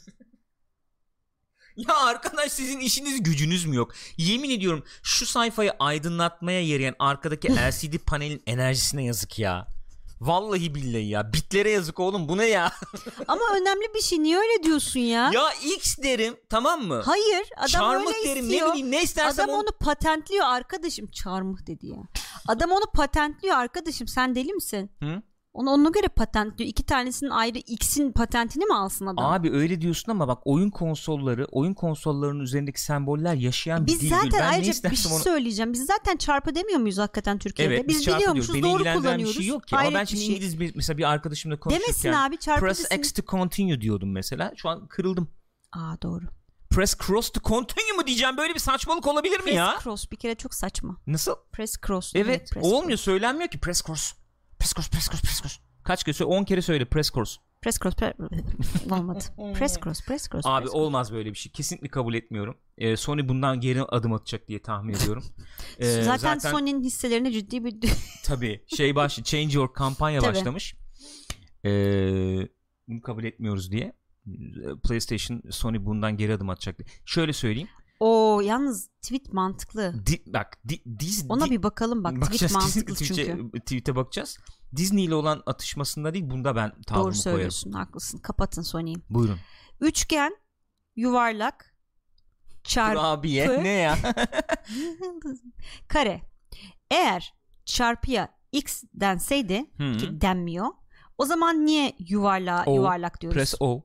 Ya 1.76 1.98
arkadaş 1.98 2.52
sizin 2.52 2.80
işiniz 2.80 3.24
gücünüz 3.24 3.66
mü 3.66 3.76
yok? 3.76 3.94
Yemin 4.18 4.50
ediyorum 4.50 4.84
şu 5.04 5.26
sayfayı 5.26 5.72
aydınlatmaya 5.80 6.62
yarayan 6.68 6.96
arkadaki 7.00 7.48
LCD 7.56 7.98
panelin 8.06 8.44
enerjisine 8.46 9.06
yazık 9.06 9.40
ya. 9.40 9.68
Vallahi 10.22 10.76
billahi 10.76 11.08
ya. 11.08 11.34
Bitlere 11.34 11.70
yazık 11.70 12.00
oğlum 12.00 12.30
bu 12.30 12.38
ne 12.38 12.46
ya? 12.46 12.72
Ama 13.28 13.42
önemli 13.56 13.94
bir 13.96 14.02
şey. 14.02 14.24
Niye 14.24 14.38
öyle 14.38 14.64
diyorsun 14.64 15.00
ya? 15.00 15.32
ya 15.34 15.54
X 15.78 15.98
derim 15.98 16.38
tamam 16.50 16.82
mı? 16.84 17.02
Hayır. 17.06 17.50
Adam 17.58 17.68
Çarmıh 17.68 18.08
öyle 18.08 18.30
derim 18.30 18.44
istiyor. 18.44 18.68
ne 18.68 18.72
bileyim 18.72 18.92
ne 18.92 19.04
istersem 19.04 19.46
Adam 19.46 19.56
onu... 19.56 19.62
onu 19.62 19.72
patentliyor 19.80 20.46
arkadaşım. 20.46 21.08
Çarmıh 21.12 21.68
dedi 21.68 21.88
ya. 21.88 21.98
Adam 22.48 22.72
onu 22.72 22.86
patentliyor 22.94 23.56
arkadaşım. 23.56 24.08
Sen 24.08 24.36
deli 24.36 24.54
misin? 24.54 24.92
Hı? 25.04 25.22
Onu 25.54 25.70
ona 25.70 25.90
göre 25.90 26.08
patentliyor. 26.08 26.70
İki 26.70 26.84
tanesinin 26.84 27.30
ayrı 27.30 27.58
X'in 27.58 28.12
patentini 28.12 28.66
mi 28.66 28.76
alsın 28.76 29.06
adam? 29.06 29.26
Abi 29.26 29.52
öyle 29.52 29.82
diyorsun 29.82 30.12
ama 30.12 30.28
bak 30.28 30.40
oyun 30.46 30.70
konsolları, 30.70 31.48
oyun 31.52 31.74
konsollarının 31.74 32.40
üzerindeki 32.40 32.82
semboller 32.82 33.36
yaşayan 33.36 33.86
bir 33.88 33.92
Biz 33.92 34.02
dil. 34.02 34.10
zaten 34.10 34.32
ben 34.34 34.52
ayrıca 34.52 34.92
bir 34.92 34.96
şey 34.96 35.12
onu... 35.14 35.20
söyleyeceğim. 35.20 35.74
Biz 35.74 35.86
zaten 35.86 36.18
çarpı 36.18 36.56
demiyor 36.56 36.80
muyuz 36.80 36.98
hakikaten 36.98 37.38
Türkiye'de? 37.38 37.76
Evet 37.76 37.88
biz 37.88 37.96
biz 37.98 38.04
çarpı 38.04 38.18
biliyormuşuz. 38.20 38.54
Beni 38.56 38.64
doğru 38.64 38.72
ilgilendiren 38.72 38.98
bir 38.98 39.04
kullanıyoruz. 39.08 39.36
şey 39.38 39.46
yok 39.46 39.68
ki. 39.68 39.76
Ama 39.76 39.82
Hayret 39.82 39.96
ben 39.96 40.04
bir 40.04 40.08
şimdi 40.08 40.22
şey. 40.22 40.34
İngiliz 40.36 40.60
bir, 40.60 40.76
mesela 40.76 40.98
bir 40.98 41.04
arkadaşımla 41.04 41.60
konuşurken 41.60 41.88
Demesin 41.94 42.14
abi 42.14 42.38
çarpı 42.38 42.62
press 42.66 42.80
desin. 42.80 42.96
X 42.98 43.12
to 43.12 43.22
continue 43.28 43.82
diyordum 43.82 44.12
mesela. 44.12 44.54
Şu 44.56 44.70
an 44.70 44.88
kırıldım. 44.88 45.30
Aa 45.72 46.02
doğru. 46.02 46.26
Press 46.70 46.98
cross 47.08 47.30
to 47.30 47.42
continue 47.42 47.94
mu 47.98 48.08
diyeceğim 48.08 48.38
böyle 48.38 48.54
bir 48.54 48.60
saçmalık 48.60 49.08
olabilir 49.08 49.38
mi 49.40 49.44
Press 49.44 49.56
ya? 49.56 49.76
cross 49.84 50.12
bir 50.12 50.18
kere 50.18 50.36
çok 50.36 50.54
saçma. 50.54 50.98
Nasıl? 51.08 51.36
Press 51.52 51.76
cross. 51.88 52.12
Evet 52.16 52.52
press 52.52 52.64
olmuyor 52.66 52.90
cross. 52.90 53.02
söylenmiyor 53.02 53.50
ki 53.50 53.60
press 53.60 53.84
cross. 53.86 54.14
Press 54.62 54.74
cross 54.74 54.90
press 54.90 55.10
cross 55.10 55.22
press 55.22 55.42
cross. 55.42 55.60
Kaç 55.84 56.04
kere 56.04 56.14
söyle 56.14 56.30
10 56.30 56.44
kere 56.44 56.62
söyle 56.62 56.86
press 56.86 57.12
cross. 57.12 57.38
Press 57.62 57.80
cross. 57.80 57.96
Pre- 57.96 58.14
olmadı. 58.94 59.20
Press 59.56 59.80
cross. 59.80 60.06
Press 60.06 60.30
cross. 60.30 60.46
Abi 60.46 60.64
press 60.64 60.72
cross. 60.72 60.82
olmaz 60.86 61.14
böyle 61.14 61.30
bir 61.30 61.36
şey. 61.36 61.52
Kesinlikle 61.52 61.88
kabul 61.88 62.14
etmiyorum. 62.14 62.58
Ee, 62.78 62.98
Sony 62.98 63.30
bundan 63.30 63.60
geri 63.60 63.84
adım 63.84 64.14
atacak 64.14 64.48
diye 64.48 64.62
tahmin 64.62 64.94
ediyorum. 64.94 65.24
Ee, 65.80 66.02
zaten, 66.02 66.38
Sony'nin 66.38 66.84
hisselerine 66.84 67.32
ciddi 67.32 67.66
bir 67.66 67.76
Tabii 68.26 68.64
şey 68.78 68.96
baş 68.96 69.16
Change 69.24 69.54
Your 69.56 69.74
kampanya 69.74 70.20
Tabii. 70.22 70.36
başlamış. 70.36 70.76
Ee, 71.66 71.70
bunu 72.88 73.02
kabul 73.02 73.24
etmiyoruz 73.24 73.72
diye. 73.72 73.94
PlayStation 74.84 75.42
Sony 75.50 75.86
bundan 75.86 76.18
geri 76.18 76.34
adım 76.34 76.50
atacak. 76.50 76.78
diye. 76.80 76.88
Şöyle 77.06 77.34
söyleyeyim. 77.34 77.70
O 78.04 78.42
yalnız 78.44 78.90
tweet 79.02 79.34
mantıklı. 79.34 80.06
Di, 80.06 80.24
bak 80.26 80.58
di, 80.70 81.00
diz, 81.00 81.26
Ona 81.30 81.46
di- 81.46 81.52
bir 81.52 81.64
bakalım 81.64 82.04
bak. 82.04 82.22
Tweet 82.32 82.52
mantıklı 82.54 82.96
çünkü. 82.96 83.14
tweet'e, 83.14 83.60
tweet'e 83.60 83.96
bakacağız. 83.96 84.38
Disney 84.76 85.06
ile 85.06 85.16
olan 85.16 85.44
atışmasında 85.46 86.14
değil 86.14 86.30
bunda 86.30 86.56
ben 86.56 86.70
tavrımı 86.70 86.88
Doğru 86.88 87.02
koyarım. 87.04 87.14
söylüyorsun. 87.16 87.72
Haklısın. 87.72 88.18
Kapatın 88.18 88.62
Sony'yi. 88.62 88.96
Buyurun. 89.10 89.40
Üçgen, 89.80 90.38
yuvarlak, 90.96 91.76
çarpı, 92.64 92.98
Kurabiye 93.00 93.64
ne 93.64 93.70
ya? 93.70 93.98
kare. 95.88 96.22
Eğer 96.92 97.34
çarpıya 97.66 98.30
x 98.52 98.84
denseydi 98.94 99.66
Hı. 99.78 99.98
ki 99.98 100.22
denmiyor. 100.22 100.68
O 101.18 101.26
zaman 101.26 101.66
niye 101.66 101.94
yuvarlağa 102.00 102.64
O, 102.66 102.76
yuvarlak 102.76 103.22
diyoruz? 103.22 103.36
Press 103.36 103.56
O. 103.60 103.84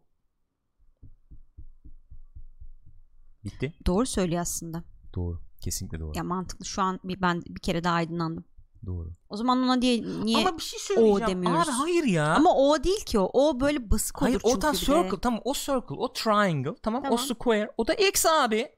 Bitti. 3.47 3.75
Doğru 3.87 4.07
söylüyor 4.07 4.41
aslında. 4.41 4.85
Doğru. 5.15 5.41
Kesinlikle 5.61 6.01
doğru. 6.01 6.13
Ya 6.17 6.25
mantıklı. 6.25 6.65
Şu 6.65 6.83
an 6.83 7.01
bir, 7.05 7.23
ben 7.23 7.43
bir 7.49 7.61
kere 7.61 7.85
daha 7.85 7.95
aydınlandım. 7.95 8.45
Doğru. 8.87 9.11
O 9.29 9.37
zaman 9.37 9.63
ona 9.63 9.83
diye 9.83 10.03
niye 10.25 10.39
Ama 10.49 10.59
bir 10.59 10.63
şey 10.63 10.81
söyleyeceğim. 10.81 11.27
demiyoruz. 11.29 11.69
Abi 11.69 11.71
hayır 11.77 12.05
ya. 12.05 12.35
Ama 12.35 12.55
o 12.57 12.85
değil 12.85 13.05
ki 13.05 13.19
o. 13.19 13.31
O 13.33 13.61
böyle 13.61 13.91
basık 13.91 14.23
olur 14.23 14.29
Hayır 14.29 14.41
çünkü 14.45 14.57
o 14.57 14.61
tam 14.61 14.73
bir 14.73 14.79
de. 14.79 14.81
circle 14.85 15.21
tamam 15.23 15.41
o 15.45 15.55
circle 15.55 15.95
o 15.99 16.13
triangle 16.13 16.75
tamam, 16.83 17.01
o 17.01 17.05
Tamam. 17.05 17.19
square 17.19 17.71
o 17.77 17.87
da 17.87 17.95
X 17.95 18.27
abi. 18.27 18.69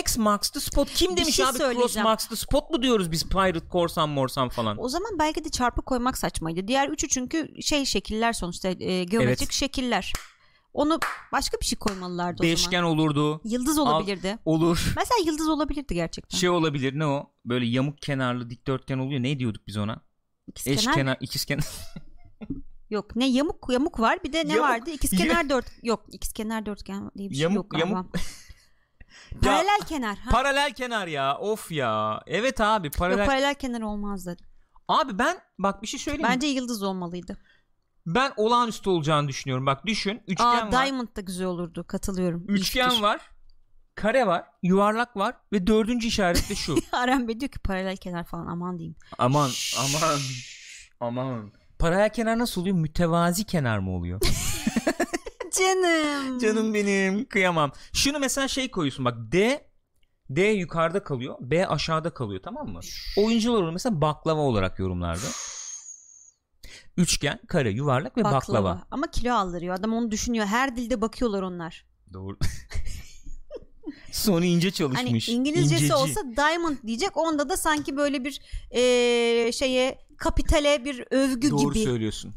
X 0.00 0.18
marks 0.18 0.50
the 0.50 0.60
spot. 0.60 0.88
Kim 0.94 1.12
Bir 1.12 1.16
demiş 1.16 1.34
şey 1.36 1.44
abi 1.44 1.58
cross 1.58 1.62
söyleyeceğim. 1.62 2.04
marks 2.04 2.26
the 2.28 2.36
spot 2.36 2.70
mu 2.70 2.82
diyoruz 2.82 3.10
biz 3.10 3.24
pirate 3.28 3.68
korsan 3.68 4.08
morsan 4.08 4.48
falan. 4.48 4.76
O 4.84 4.88
zaman 4.88 5.18
belki 5.18 5.44
de 5.44 5.48
çarpı 5.48 5.82
koymak 5.82 6.18
saçmaydı. 6.18 6.68
Diğer 6.68 6.88
üçü 6.88 7.08
çünkü 7.08 7.62
şey 7.62 7.84
şekiller 7.84 8.32
sonuçta 8.32 8.68
e, 8.68 9.04
geometrik 9.04 9.42
Evet. 9.42 9.52
şekiller. 9.52 10.12
Onu 10.78 10.98
başka 11.32 11.60
bir 11.60 11.64
şey 11.66 11.78
koymalılardı 11.78 12.34
o 12.34 12.44
zaman. 12.44 12.52
Beşgen 12.52 12.82
olurdu. 12.82 13.40
Yıldız 13.44 13.78
Al- 13.78 13.86
olabilirdi. 13.86 14.38
Olur. 14.44 14.92
Mesela 14.96 15.18
yıldız 15.26 15.48
olabilirdi 15.48 15.94
gerçekten. 15.94 16.38
Şey 16.38 16.48
olabilir 16.48 16.98
ne 16.98 17.06
o? 17.06 17.30
Böyle 17.44 17.66
yamuk 17.66 18.02
kenarlı 18.02 18.50
dikdörtgen 18.50 18.98
oluyor. 18.98 19.22
Ne 19.22 19.38
diyorduk 19.38 19.66
biz 19.66 19.76
ona? 19.76 20.00
İkizkenar 20.46 20.76
Eşkenar, 20.76 21.16
ikizkenar. 21.20 21.64
yok. 22.90 23.16
Ne 23.16 23.28
yamuk 23.28 23.66
yamuk 23.70 24.00
var 24.00 24.18
bir 24.24 24.32
de 24.32 24.48
ne 24.48 24.52
Yamuk- 24.52 24.60
vardı? 24.68 24.90
İkizkenar 24.90 25.48
dört 25.50 25.66
yok. 25.82 26.06
İkizkenar 26.12 26.66
dörtgen 26.66 27.10
diye 27.18 27.30
bir 27.30 27.34
şey 27.34 27.42
Yamuk- 27.42 27.56
yok 27.56 27.70
galiba. 27.70 27.88
yamuk- 27.88 28.16
Ya, 29.32 29.40
Paralel 29.40 29.80
kenar. 29.88 30.16
Ha. 30.18 30.30
paralel 30.30 30.72
kenar 30.74 31.06
ya. 31.06 31.38
Of 31.38 31.72
ya. 31.72 32.22
Evet 32.26 32.60
abi 32.60 32.90
paralel. 32.90 33.18
Yok 33.18 33.26
paralel 33.26 33.54
kenar 33.54 33.80
olmazdı. 33.80 34.36
Abi 34.88 35.18
ben 35.18 35.36
bak 35.58 35.82
bir 35.82 35.86
şey 35.86 36.00
söyleyeyim 36.00 36.28
mi? 36.28 36.34
Bence 36.34 36.46
yıldız 36.46 36.82
olmalıydı. 36.82 37.38
Ben 38.06 38.32
olağanüstü 38.36 38.90
olacağını 38.90 39.28
düşünüyorum. 39.28 39.66
Bak 39.66 39.86
düşün. 39.86 40.22
Üçgen 40.26 40.46
Aa 40.46 40.72
var. 40.72 40.86
Diamond 40.86 41.08
da 41.16 41.20
güzel 41.20 41.46
olurdu. 41.46 41.84
Katılıyorum. 41.86 42.44
Üçgen 42.48 42.88
fikir. 42.90 43.02
var. 43.02 43.20
Kare 43.94 44.26
var. 44.26 44.44
Yuvarlak 44.62 45.16
var. 45.16 45.34
Ve 45.52 45.66
dördüncü 45.66 46.08
işaret 46.08 46.50
de 46.50 46.54
şu. 46.54 46.76
Arem 46.92 47.28
Bey 47.28 47.40
diyor 47.40 47.50
ki 47.50 47.58
paralel 47.58 47.96
kenar 47.96 48.24
falan 48.24 48.46
aman 48.46 48.78
diyeyim. 48.78 48.96
aman 49.18 49.50
aman. 49.78 50.18
Aman. 51.00 51.52
Paralel 51.78 52.12
kenar 52.12 52.38
nasıl 52.38 52.60
oluyor? 52.60 52.76
Mütevazi 52.76 53.44
kenar 53.44 53.78
mı 53.78 53.90
oluyor? 53.90 54.20
Canım. 55.58 56.38
Canım 56.38 56.74
benim 56.74 57.28
kıyamam. 57.28 57.72
Şunu 57.92 58.18
mesela 58.18 58.48
şey 58.48 58.70
koyuyorsun 58.70 59.04
bak 59.04 59.14
D 59.18 59.68
D 60.30 60.42
yukarıda 60.42 61.04
kalıyor 61.04 61.36
B 61.40 61.68
aşağıda 61.68 62.14
kalıyor 62.14 62.40
tamam 62.44 62.68
mı? 62.68 62.80
Oyuncular 63.18 63.62
onu 63.62 63.72
mesela 63.72 64.00
baklava 64.00 64.40
olarak 64.40 64.78
yorumlardı. 64.78 65.26
Üçgen, 66.98 67.38
kare, 67.48 67.70
yuvarlak 67.70 68.16
ve 68.16 68.24
baklava. 68.24 68.82
Ama 68.90 69.10
kilo 69.10 69.32
aldırıyor. 69.34 69.74
Adam 69.74 69.92
onu 69.94 70.10
düşünüyor. 70.10 70.46
Her 70.46 70.76
dilde 70.76 71.00
bakıyorlar 71.00 71.42
onlar. 71.42 71.86
Doğru. 72.12 72.38
Sonu 74.12 74.44
ince 74.44 74.70
çalışmış. 74.70 75.28
Hani 75.28 75.36
İngilizcesi 75.38 75.74
İnceci. 75.84 75.94
olsa 75.94 76.20
diamond 76.36 76.76
diyecek. 76.86 77.16
Onda 77.16 77.48
da 77.48 77.56
sanki 77.56 77.96
böyle 77.96 78.24
bir 78.24 78.40
eee, 78.72 79.52
şeye 79.52 79.98
kapitale 80.16 80.84
bir 80.84 81.04
övgü 81.10 81.50
Doğru 81.50 81.72
gibi. 81.74 81.84
söylüyorsun. 81.84 82.34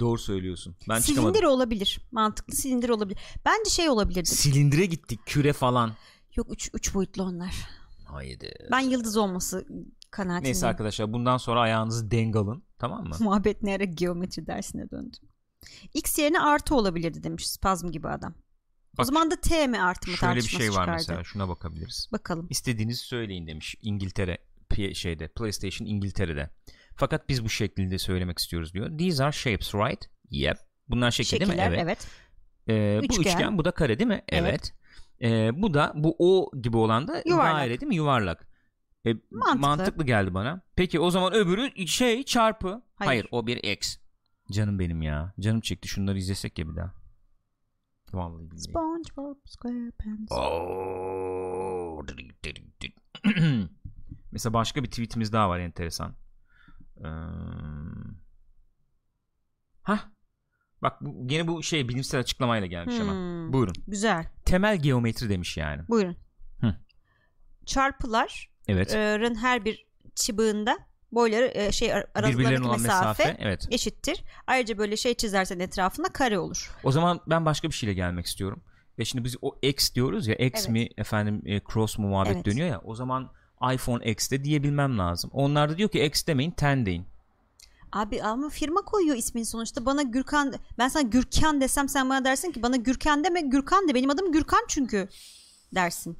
Doğru 0.00 0.18
söylüyorsun. 0.18 0.76
Ben 0.88 0.98
Silindir 0.98 1.22
çıkamadım. 1.22 1.48
olabilir. 1.50 2.00
Mantıklı 2.12 2.54
silindir 2.56 2.88
olabilir. 2.88 3.20
Bence 3.46 3.70
şey 3.70 3.88
olabilirdi. 3.88 4.26
Silindire 4.28 4.86
gittik 4.86 5.20
küre 5.26 5.52
falan. 5.52 5.92
Yok 6.36 6.46
üç, 6.52 6.70
üç 6.74 6.94
boyutlu 6.94 7.22
onlar. 7.22 7.54
Haydi. 8.04 8.54
Ben 8.70 8.80
yıldız 8.80 9.16
olması 9.16 9.66
kanaatindeyim. 10.10 10.54
Neyse 10.54 10.66
arkadaşlar 10.66 11.12
bundan 11.12 11.36
sonra 11.36 11.60
ayağınızı 11.60 12.10
denk 12.10 12.36
alın. 12.36 12.62
Tamam 12.78 13.04
mı? 13.08 13.16
Muhabbet 13.20 13.62
ne 13.62 13.74
ara 13.74 13.84
geometri 13.84 14.46
dersine 14.46 14.90
döndü. 14.90 15.16
X 15.94 16.18
yerine 16.18 16.40
artı 16.40 16.74
olabilirdi 16.74 17.22
demiş 17.22 17.48
spazm 17.48 17.88
gibi 17.90 18.08
adam. 18.08 18.34
o 18.94 18.98
Bak, 18.98 19.06
zaman 19.06 19.30
da 19.30 19.40
T 19.40 19.66
mi 19.66 19.80
artı 19.80 20.10
mı 20.10 20.16
Şöyle 20.16 20.36
bir 20.36 20.42
şey 20.42 20.68
var 20.68 20.72
çıkardı. 20.72 20.90
mesela. 20.92 21.24
Şuna 21.24 21.48
bakabiliriz. 21.48 22.08
Bakalım. 22.12 22.46
İstediğinizi 22.50 23.00
söyleyin 23.00 23.46
demiş 23.46 23.74
İngiltere 23.82 24.38
şeyde 24.94 25.28
PlayStation 25.28 25.88
İngiltere'de. 25.88 26.50
Fakat 26.96 27.28
biz 27.28 27.44
bu 27.44 27.48
şekilde 27.48 27.98
söylemek 27.98 28.38
istiyoruz 28.38 28.74
diyor. 28.74 28.98
These 28.98 29.24
are 29.24 29.32
shapes 29.32 29.74
right? 29.74 30.10
Yep. 30.30 30.56
Bunlar 30.88 31.10
şekil 31.10 31.30
değil 31.30 31.42
mi? 31.42 31.46
Şekiller 31.56 31.68
Evet. 31.68 31.78
evet. 31.82 32.06
Ee, 32.68 33.00
bu 33.00 33.04
Üçgen. 33.04 33.20
üçgen, 33.32 33.58
bu 33.58 33.64
da 33.64 33.70
kare 33.70 33.98
değil 33.98 34.08
mi? 34.08 34.22
Evet. 34.28 34.50
Evet. 34.50 34.72
Ee, 35.22 35.62
bu 35.62 35.74
da 35.74 35.92
bu 35.96 36.16
O 36.18 36.50
gibi 36.62 36.76
olan 36.76 37.08
da 37.08 37.22
Yuvarlak. 37.26 37.54
daire 37.54 37.80
değil 37.80 37.88
mi? 37.88 37.96
Yuvarlak. 37.96 38.48
Ee, 39.06 39.14
Mantıklı. 39.30 39.60
mantıklı. 39.60 40.04
geldi 40.04 40.34
bana. 40.34 40.62
Peki 40.76 41.00
o 41.00 41.10
zaman 41.10 41.32
öbürü 41.32 41.86
şey 41.88 42.22
çarpı. 42.22 42.68
Hayır, 42.68 43.08
Hayır. 43.08 43.28
o 43.30 43.46
bir 43.46 43.56
X. 43.56 43.96
Canım 44.52 44.78
benim 44.78 45.02
ya. 45.02 45.34
Canım 45.40 45.60
çekti. 45.60 45.88
Şunları 45.88 46.18
izlesek 46.18 46.58
ya 46.58 46.68
bir 46.68 46.76
daha. 46.76 46.94
Vallahi 48.12 48.50
billahi. 48.50 48.60
SpongeBob 48.60 49.36
SquarePants. 49.44 50.32
Oo. 50.32 52.02
Mesela 54.32 54.52
başka 54.52 54.82
bir 54.82 54.90
tweetimiz 54.90 55.32
daha 55.32 55.48
var 55.48 55.58
enteresan. 55.58 56.14
Ee... 57.00 57.06
Hah. 59.82 60.08
Bak 60.82 61.00
bu, 61.00 61.28
gene 61.28 61.48
bu 61.48 61.62
şey 61.62 61.88
bilimsel 61.88 62.20
açıklamayla 62.20 62.66
gelmiş 62.66 63.00
ama. 63.00 63.12
Hmm, 63.12 63.52
Buyurun. 63.52 63.74
Güzel. 63.86 64.26
Temel 64.44 64.82
geometri 64.82 65.28
demiş 65.28 65.56
yani. 65.56 65.88
Buyurun. 65.88 66.16
Hı. 66.60 66.76
Çarpılar 67.66 68.50
Evet. 68.68 68.94
her 69.40 69.64
bir 69.64 69.86
çıbığında 70.14 70.78
boyları 71.12 71.72
şey 71.72 71.94
aralarındaki 71.94 72.36
mesafe, 72.36 72.82
mesafe. 72.82 73.36
Evet. 73.38 73.68
eşittir. 73.70 74.24
Ayrıca 74.46 74.78
böyle 74.78 74.96
şey 74.96 75.14
çizersen 75.14 75.58
etrafında 75.58 76.08
kare 76.08 76.38
olur. 76.38 76.76
O 76.84 76.92
zaman 76.92 77.20
ben 77.26 77.44
başka 77.44 77.68
bir 77.68 77.74
şeyle 77.74 77.94
gelmek 77.94 78.26
istiyorum. 78.26 78.62
Ve 78.98 79.04
şimdi 79.04 79.24
biz 79.24 79.36
o 79.42 79.58
X 79.62 79.94
diyoruz 79.94 80.26
ya 80.26 80.34
X 80.34 80.60
Evet. 80.60 80.68
mi 80.68 80.88
efendim 80.96 81.42
e, 81.46 81.60
cross 81.72 81.98
mu 81.98 82.08
muhabbet 82.08 82.34
Evet. 82.34 82.44
dönüyor 82.46 82.68
ya. 82.68 82.80
O 82.84 82.94
zaman 82.94 83.30
iPhone 83.74 84.10
X 84.10 84.30
de 84.30 84.44
diyebilmem 84.44 84.98
lazım. 84.98 85.30
Onlar 85.34 85.70
da 85.70 85.78
diyor 85.78 85.88
ki 85.90 86.04
X 86.04 86.26
demeyin 86.26 86.54
10 86.62 86.86
deyin. 86.86 87.06
Abi 87.92 88.22
ama 88.22 88.48
firma 88.48 88.80
koyuyor 88.82 89.16
ismini 89.16 89.46
sonuçta. 89.46 89.86
Bana 89.86 90.02
Gürkan 90.02 90.54
ben 90.78 90.88
sana 90.88 91.02
Gürkan 91.02 91.60
desem 91.60 91.88
sen 91.88 92.10
bana 92.10 92.24
dersin 92.24 92.52
ki 92.52 92.62
bana 92.62 92.76
Gürkan 92.76 93.24
deme 93.24 93.40
Gürkan 93.40 93.88
de 93.88 93.94
benim 93.94 94.10
adım 94.10 94.32
Gürkan 94.32 94.64
çünkü 94.68 95.08
dersin. 95.74 96.18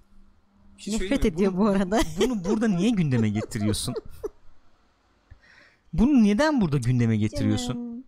Nefret 0.87 1.25
ediyor 1.25 1.57
bu 1.57 1.67
arada. 1.67 2.01
Bunu 2.21 2.45
burada 2.45 2.69
niye 2.69 2.91
gündeme 2.91 3.29
getiriyorsun? 3.29 3.95
Bunu 5.93 6.25
neden 6.25 6.61
burada 6.61 6.79
gündeme 6.79 7.17
getiriyorsun? 7.17 7.75
Canım. 7.75 8.05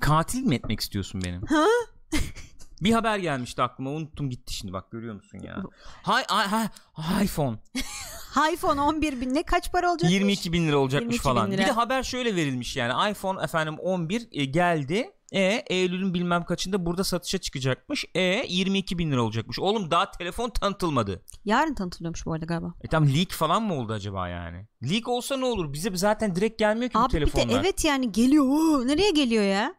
Katil 0.00 0.42
mi 0.42 0.54
etmek 0.54 0.80
istiyorsun 0.80 1.22
benim? 1.24 1.42
Ha? 1.42 1.66
bir 2.82 2.92
haber 2.92 3.18
gelmişti 3.18 3.62
aklıma 3.62 3.90
unuttum 3.90 4.30
gitti 4.30 4.54
şimdi 4.54 4.72
bak 4.72 4.90
görüyor 4.90 5.14
musun 5.14 5.38
ya. 5.38 5.62
Hay, 6.02 6.24
hay, 6.28 6.46
hay, 6.46 7.24
iPhone 7.24 7.58
iPhone 8.52 8.80
11 8.80 9.20
bin 9.20 9.34
ne 9.34 9.42
kaç 9.42 9.72
para 9.72 9.90
olacak? 9.90 10.10
22 10.10 10.52
bin 10.52 10.68
lira 10.68 10.76
olacakmış 10.78 11.14
22 11.14 11.18
bin 11.18 11.34
falan. 11.34 11.50
lira. 11.50 11.62
Bir 11.62 11.66
de 11.66 11.72
haber 11.72 12.02
şöyle 12.02 12.36
verilmiş 12.36 12.76
yani 12.76 13.10
iPhone 13.10 13.42
efendim 13.42 13.78
11 13.78 14.28
e, 14.32 14.44
geldi. 14.44 15.12
E 15.32 15.62
Eylül'ün 15.66 16.14
bilmem 16.14 16.44
kaçında 16.44 16.86
burada 16.86 17.04
satışa 17.04 17.38
çıkacakmış. 17.38 18.04
E 18.14 18.20
22 18.48 18.98
bin 18.98 19.10
lira 19.10 19.22
olacakmış. 19.22 19.58
Oğlum 19.58 19.90
daha 19.90 20.10
telefon 20.10 20.50
tanıtılmadı. 20.50 21.22
Yarın 21.44 21.74
tanıtılıyormuş 21.74 22.26
bu 22.26 22.32
arada 22.32 22.44
galiba. 22.46 22.74
E 22.80 22.88
tam 22.88 23.08
leak 23.14 23.30
falan 23.30 23.62
mı 23.62 23.74
oldu 23.74 23.92
acaba 23.92 24.28
yani? 24.28 24.66
Leak 24.90 25.08
olsa 25.08 25.36
ne 25.36 25.44
olur? 25.44 25.72
Bize 25.72 25.90
zaten 25.96 26.34
direkt 26.34 26.58
gelmiyor 26.58 26.90
ki 26.90 26.94
bu 26.94 26.98
Abi 26.98 27.06
bir 27.06 27.10
telefonlar. 27.12 27.48
de 27.48 27.54
evet 27.68 27.84
yani 27.84 28.12
geliyor. 28.12 28.44
Oo, 28.44 28.86
nereye 28.86 29.10
geliyor 29.10 29.44
ya? 29.44 29.74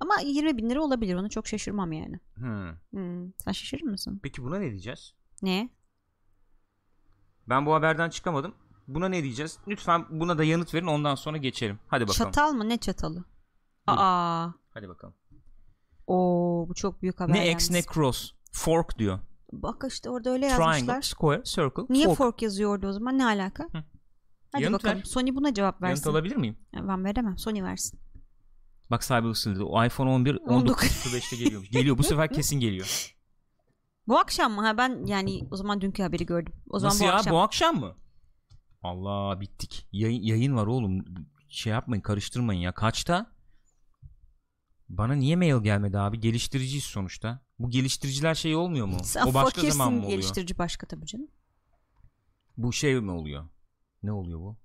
Ama 0.00 0.20
20 0.20 0.56
bin 0.56 0.70
lira 0.70 0.82
olabilir. 0.82 1.14
Ona 1.14 1.28
çok 1.28 1.46
şaşırmam 1.46 1.92
yani. 1.92 2.20
Hmm. 2.34 2.68
Hmm, 2.92 3.32
Sen 3.44 3.52
şaşırır 3.52 3.82
mısın? 3.82 4.20
Peki 4.22 4.42
buna 4.42 4.58
ne 4.58 4.70
diyeceğiz? 4.70 5.14
Ne? 5.42 5.68
Ben 7.48 7.66
bu 7.66 7.74
haberden 7.74 8.10
çıkamadım. 8.10 8.54
Buna 8.88 9.08
ne 9.08 9.22
diyeceğiz? 9.22 9.58
Lütfen 9.68 10.04
buna 10.10 10.38
da 10.38 10.44
yanıt 10.44 10.74
verin 10.74 10.86
ondan 10.86 11.14
sonra 11.14 11.36
geçelim. 11.36 11.78
Hadi 11.88 12.08
bakalım. 12.08 12.18
Çatal 12.30 12.52
mı? 12.52 12.68
Ne 12.68 12.76
çatalı? 12.78 13.24
Buyurun. 13.88 14.02
Aa. 14.02 14.54
Hadi 14.74 14.88
bakalım. 14.88 15.14
Oo 16.06 16.66
bu 16.68 16.74
çok 16.74 17.02
büyük 17.02 17.20
haber. 17.20 17.34
Ne 17.34 17.50
X 17.52 17.70
yalnız. 17.70 17.70
ne 17.70 17.92
cross. 17.94 18.32
Fork 18.52 18.98
diyor. 18.98 19.18
Bak 19.52 19.84
işte 19.88 20.10
orada 20.10 20.30
öyle 20.30 20.48
Triangle, 20.48 20.64
yazmışlar. 20.74 21.02
square, 21.02 21.42
circle, 21.44 21.82
Niye 21.88 22.06
fork. 22.06 22.18
fork. 22.18 22.42
yazıyor 22.42 22.70
orada 22.74 22.88
o 22.88 22.92
zaman? 22.92 23.18
Ne 23.18 23.24
alaka? 23.24 23.64
Hı. 23.64 23.84
Hadi 24.52 24.62
Yanıt 24.64 24.78
bakalım. 24.84 24.98
ver. 24.98 25.04
Sony 25.04 25.34
buna 25.34 25.54
cevap 25.54 25.74
Yanıt 25.82 25.90
versin. 25.98 26.10
alabilir 26.10 26.36
miyim? 26.36 26.56
Ben 26.74 27.04
veremem. 27.04 27.38
Sony 27.38 27.62
versin. 27.62 28.00
Bak 28.90 29.04
sahibi 29.04 29.28
ısındı. 29.28 29.64
O 29.64 29.84
iPhone 29.84 30.10
11 30.10 30.34
19.05'te 30.34 31.36
geliyormuş. 31.36 31.70
Geliyor 31.70 31.98
bu 31.98 32.02
sefer 32.02 32.32
kesin 32.32 32.60
geliyor. 32.60 33.16
Bu 34.08 34.18
akşam 34.18 34.52
mı? 34.52 34.66
Ha 34.66 34.76
ben 34.78 35.06
yani 35.06 35.48
o 35.50 35.56
zaman 35.56 35.80
dünkü 35.80 36.02
haberi 36.02 36.26
gördüm. 36.26 36.52
O 36.70 36.78
zaman 36.78 36.88
Nasıl 36.94 37.04
bu 37.04 37.08
ya 37.08 37.14
akşam. 37.14 37.32
bu 37.34 37.38
akşam 37.40 37.76
mı? 37.80 37.96
Allah 38.82 39.40
bittik. 39.40 39.88
Yayın, 39.92 40.22
yayın 40.22 40.56
var 40.56 40.66
oğlum. 40.66 41.04
Şey 41.48 41.72
yapmayın 41.72 42.02
karıştırmayın 42.02 42.60
ya. 42.60 42.72
Kaçta? 42.74 43.26
Bana 44.90 45.14
niye 45.14 45.36
mail 45.36 45.62
gelmedi 45.62 45.98
abi? 45.98 46.20
Geliştiriciyiz 46.20 46.84
sonuçta. 46.84 47.40
Bu 47.58 47.70
geliştiriciler 47.70 48.34
şey 48.34 48.56
olmuyor 48.56 48.86
mu? 48.86 48.98
Sen 49.04 49.26
o 49.26 49.34
başka 49.34 49.50
fakirsin, 49.50 49.70
zaman 49.70 49.92
mı 49.92 49.98
oluyor? 49.98 50.10
geliştirici 50.10 50.58
başka 50.58 50.86
tabii 50.86 51.06
canım. 51.06 51.28
Bu 52.56 52.72
şey 52.72 53.00
mi 53.00 53.10
oluyor? 53.10 53.48
Ne 54.02 54.12
oluyor 54.12 54.40
bu? 54.40 54.56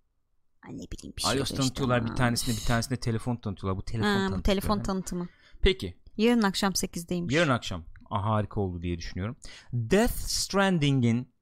Ay 0.68 0.78
ne 0.78 0.84
bileyim 0.92 1.14
bir 1.18 1.22
şey. 1.22 1.38
iOS 1.38 1.50
tanıtıyorlar 1.50 2.06
bir 2.06 2.16
tanesinde 2.16 2.56
bir 2.56 2.66
tanesinde 2.68 3.00
telefon 3.00 3.36
tanıtıyorlar. 3.36 3.78
Bu 3.78 3.86
telefon 3.86 4.08
Ha, 4.08 4.16
bu 4.16 4.20
tanıtıyor. 4.20 4.44
telefon 4.44 4.80
tanıtımı. 4.80 5.28
Peki. 5.62 5.98
Yarın 6.18 6.42
akşam 6.42 6.72
8'deymiş. 6.72 7.34
Yarın 7.34 7.50
akşam 7.52 7.84
ah, 8.10 8.24
harika 8.24 8.62
oldu 8.62 8.82
diye 8.82 8.98
düşünüyorum. 8.98 9.38
Death 9.74 10.14
Stranding'in 10.14 11.34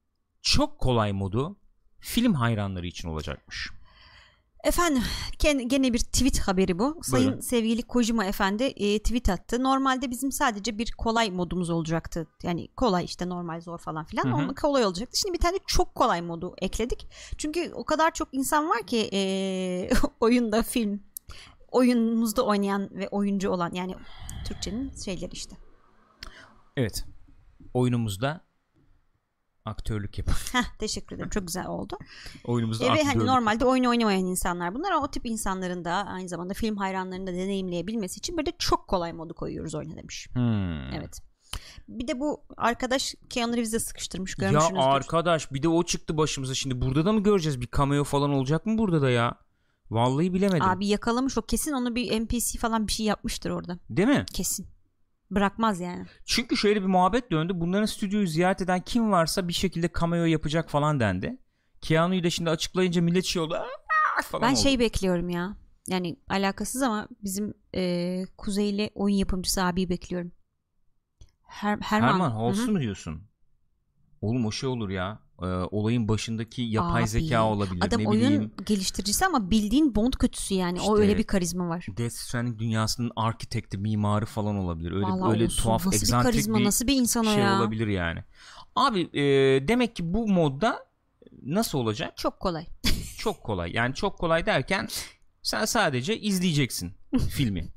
çok 0.41 0.79
kolay 0.79 1.11
modu 1.11 1.59
film 1.99 2.33
hayranları 2.33 2.87
için 2.87 3.07
olacakmış. 3.07 3.69
Efendim 4.63 5.03
gene 5.67 5.93
bir 5.93 5.99
tweet 5.99 6.39
haberi 6.39 6.79
bu. 6.79 6.99
Sayın 7.01 7.25
Buyurun. 7.25 7.41
sevgili 7.41 7.81
Kojima 7.81 8.25
efendi 8.25 8.63
e, 8.63 8.99
tweet 8.99 9.29
attı. 9.29 9.63
Normalde 9.63 10.11
bizim 10.11 10.31
sadece 10.31 10.77
bir 10.77 10.91
kolay 10.91 11.31
modumuz 11.31 11.69
olacaktı. 11.69 12.27
Yani 12.43 12.67
kolay 12.67 13.05
işte 13.05 13.29
normal 13.29 13.61
zor 13.61 13.77
falan 13.77 14.05
filan. 14.05 14.23
Hı 14.23 14.29
hı. 14.29 14.35
Onun 14.35 14.53
kolay 14.53 14.85
olacaktı. 14.85 15.19
Şimdi 15.19 15.33
bir 15.33 15.41
tane 15.41 15.57
çok 15.67 15.95
kolay 15.95 16.21
modu 16.21 16.55
ekledik. 16.61 17.07
Çünkü 17.37 17.71
o 17.73 17.85
kadar 17.85 18.13
çok 18.13 18.27
insan 18.31 18.69
var 18.69 18.87
ki 18.87 19.09
e, 19.13 19.89
oyunda 20.19 20.63
film 20.63 21.03
oyunumuzda 21.71 22.45
oynayan 22.45 22.89
ve 22.91 23.07
oyuncu 23.07 23.49
olan 23.49 23.71
yani 23.73 23.95
Türkçenin 24.47 24.91
şeyleri 25.05 25.31
işte. 25.31 25.55
Evet. 26.77 27.05
Oyunumuzda 27.73 28.41
aktörlük. 29.65 30.17
Heh, 30.53 30.63
teşekkür 30.79 31.15
ederim. 31.15 31.29
Çok 31.29 31.47
güzel 31.47 31.67
oldu. 31.67 31.97
Oyunumuzda 32.45 32.85
E, 32.85 32.87
ve 32.87 32.89
hani 32.91 33.07
aktörlük. 33.07 33.27
normalde 33.27 33.65
oyun 33.65 33.83
oynamayan 33.83 34.25
insanlar 34.25 34.75
bunlar 34.75 34.91
ama 34.91 35.05
o 35.05 35.11
tip 35.11 35.25
insanların 35.25 35.85
da 35.85 35.91
aynı 35.93 36.29
zamanda 36.29 36.53
film 36.53 36.77
hayranlarının 36.77 37.27
da 37.27 37.33
deneyimleyebilmesi 37.33 38.17
için 38.17 38.37
böyle 38.37 38.51
çok 38.59 38.87
kolay 38.87 39.13
modu 39.13 39.33
koyuyoruz 39.33 39.75
oyuna 39.75 39.95
demiş. 39.97 40.27
Hmm. 40.33 40.93
Evet. 40.93 41.19
Bir 41.87 42.07
de 42.07 42.19
bu 42.19 42.41
arkadaş 42.57 43.15
Keanu 43.29 43.53
Reeves'e 43.55 43.79
sıkıştırmış 43.79 44.35
Ya 44.39 44.49
görmüşsünüzdür. 44.49 44.87
arkadaş 44.87 45.51
bir 45.51 45.63
de 45.63 45.67
o 45.67 45.83
çıktı 45.83 46.17
başımıza 46.17 46.53
şimdi. 46.53 46.81
Burada 46.81 47.05
da 47.05 47.13
mı 47.13 47.23
göreceğiz 47.23 47.61
bir 47.61 47.69
cameo 47.77 48.03
falan 48.03 48.29
olacak 48.33 48.65
mı 48.65 48.77
burada 48.77 49.01
da 49.01 49.09
ya? 49.09 49.35
Vallahi 49.91 50.33
bilemedim. 50.33 50.61
Abi 50.69 50.87
yakalamış 50.87 51.37
o 51.37 51.41
kesin 51.41 51.71
onu 51.71 51.95
bir 51.95 52.21
NPC 52.21 52.59
falan 52.59 52.87
bir 52.87 52.91
şey 52.91 53.05
yapmıştır 53.05 53.49
orada. 53.49 53.79
Değil 53.89 54.07
mi? 54.07 54.25
Kesin. 54.33 54.67
Bırakmaz 55.35 55.79
yani. 55.79 56.05
Çünkü 56.25 56.57
şöyle 56.57 56.81
bir 56.81 56.87
muhabbet 56.87 57.31
döndü. 57.31 57.53
Bunların 57.55 57.85
stüdyoyu 57.85 58.27
ziyaret 58.27 58.61
eden 58.61 58.81
kim 58.81 59.11
varsa 59.11 59.47
bir 59.47 59.53
şekilde 59.53 59.89
cameo 59.99 60.25
yapacak 60.25 60.69
falan 60.69 60.99
dendi. 60.99 61.37
Keanu'yu 61.81 62.23
da 62.23 62.29
şimdi 62.29 62.49
açıklayınca 62.49 63.01
millet 63.01 63.25
şey 63.25 63.41
oldu. 63.41 63.57
Falan 64.23 64.41
ben 64.41 64.51
oldu. 64.51 64.59
şey 64.59 64.79
bekliyorum 64.79 65.29
ya. 65.29 65.57
yani 65.87 66.15
alakasız 66.29 66.81
ama 66.81 67.07
bizim 67.23 67.53
e, 67.75 68.23
Kuzeyli 68.37 68.89
oyun 68.95 69.15
yapımcısı 69.15 69.63
abiyi 69.63 69.89
bekliyorum. 69.89 70.31
Her, 71.47 71.77
Herman. 71.81 72.07
Herman. 72.07 72.31
Holtz'u 72.31 72.71
mu 72.71 72.79
diyorsun? 72.79 73.23
Oğlum 74.21 74.45
o 74.45 74.51
şey 74.51 74.69
olur 74.69 74.89
ya. 74.89 75.19
E, 75.43 75.67
olayın 75.71 76.07
başındaki 76.07 76.61
yapay 76.61 77.01
Abi, 77.03 77.09
zeka 77.09 77.45
olabilir. 77.45 77.83
Adam 77.85 78.03
ne 78.03 78.07
oyun 78.07 78.21
bileyim. 78.21 78.51
geliştiricisi 78.65 79.25
ama 79.25 79.51
bildiğin 79.51 79.95
Bond 79.95 80.13
kötüsü 80.13 80.53
yani. 80.53 80.79
o 80.81 80.81
İşte- 80.81 80.93
öyle 81.01 81.17
bir 81.17 81.23
karizma 81.23 81.69
var. 81.69 81.85
Death 81.97 82.13
Stranding 82.13 82.59
dünyasının 82.59 83.11
arkitekti, 83.15 83.77
mimarı 83.77 84.25
falan 84.25 84.55
olabilir. 84.55 84.91
Öyle 84.91 85.05
Vallahi 85.05 85.31
öyle 85.31 85.45
olsun. 85.45 85.63
tuhaf, 85.63 85.85
nasıl 85.85 85.91
bir 85.91 86.01
egzantrik 86.03 86.31
karizma, 86.33 86.57
bir 86.59 86.63
nasıl 86.63 86.87
bir 86.87 86.95
insan 86.95 87.25
o 87.25 87.33
şey 87.33 87.43
ya. 87.43 87.59
olabilir 87.59 87.87
yani. 87.87 88.23
Abi 88.75 89.01
e, 89.13 89.21
demek 89.67 89.95
ki 89.95 90.13
bu 90.13 90.27
modda 90.27 90.85
nasıl 91.45 91.77
olacak? 91.77 92.17
Çok 92.17 92.39
kolay. 92.39 92.65
Çok 93.17 93.43
kolay. 93.43 93.71
Yani 93.73 93.95
çok 93.95 94.17
kolay 94.19 94.45
derken 94.45 94.87
sen 95.41 95.65
sadece 95.65 96.19
izleyeceksin 96.19 96.91
filmi. 97.29 97.67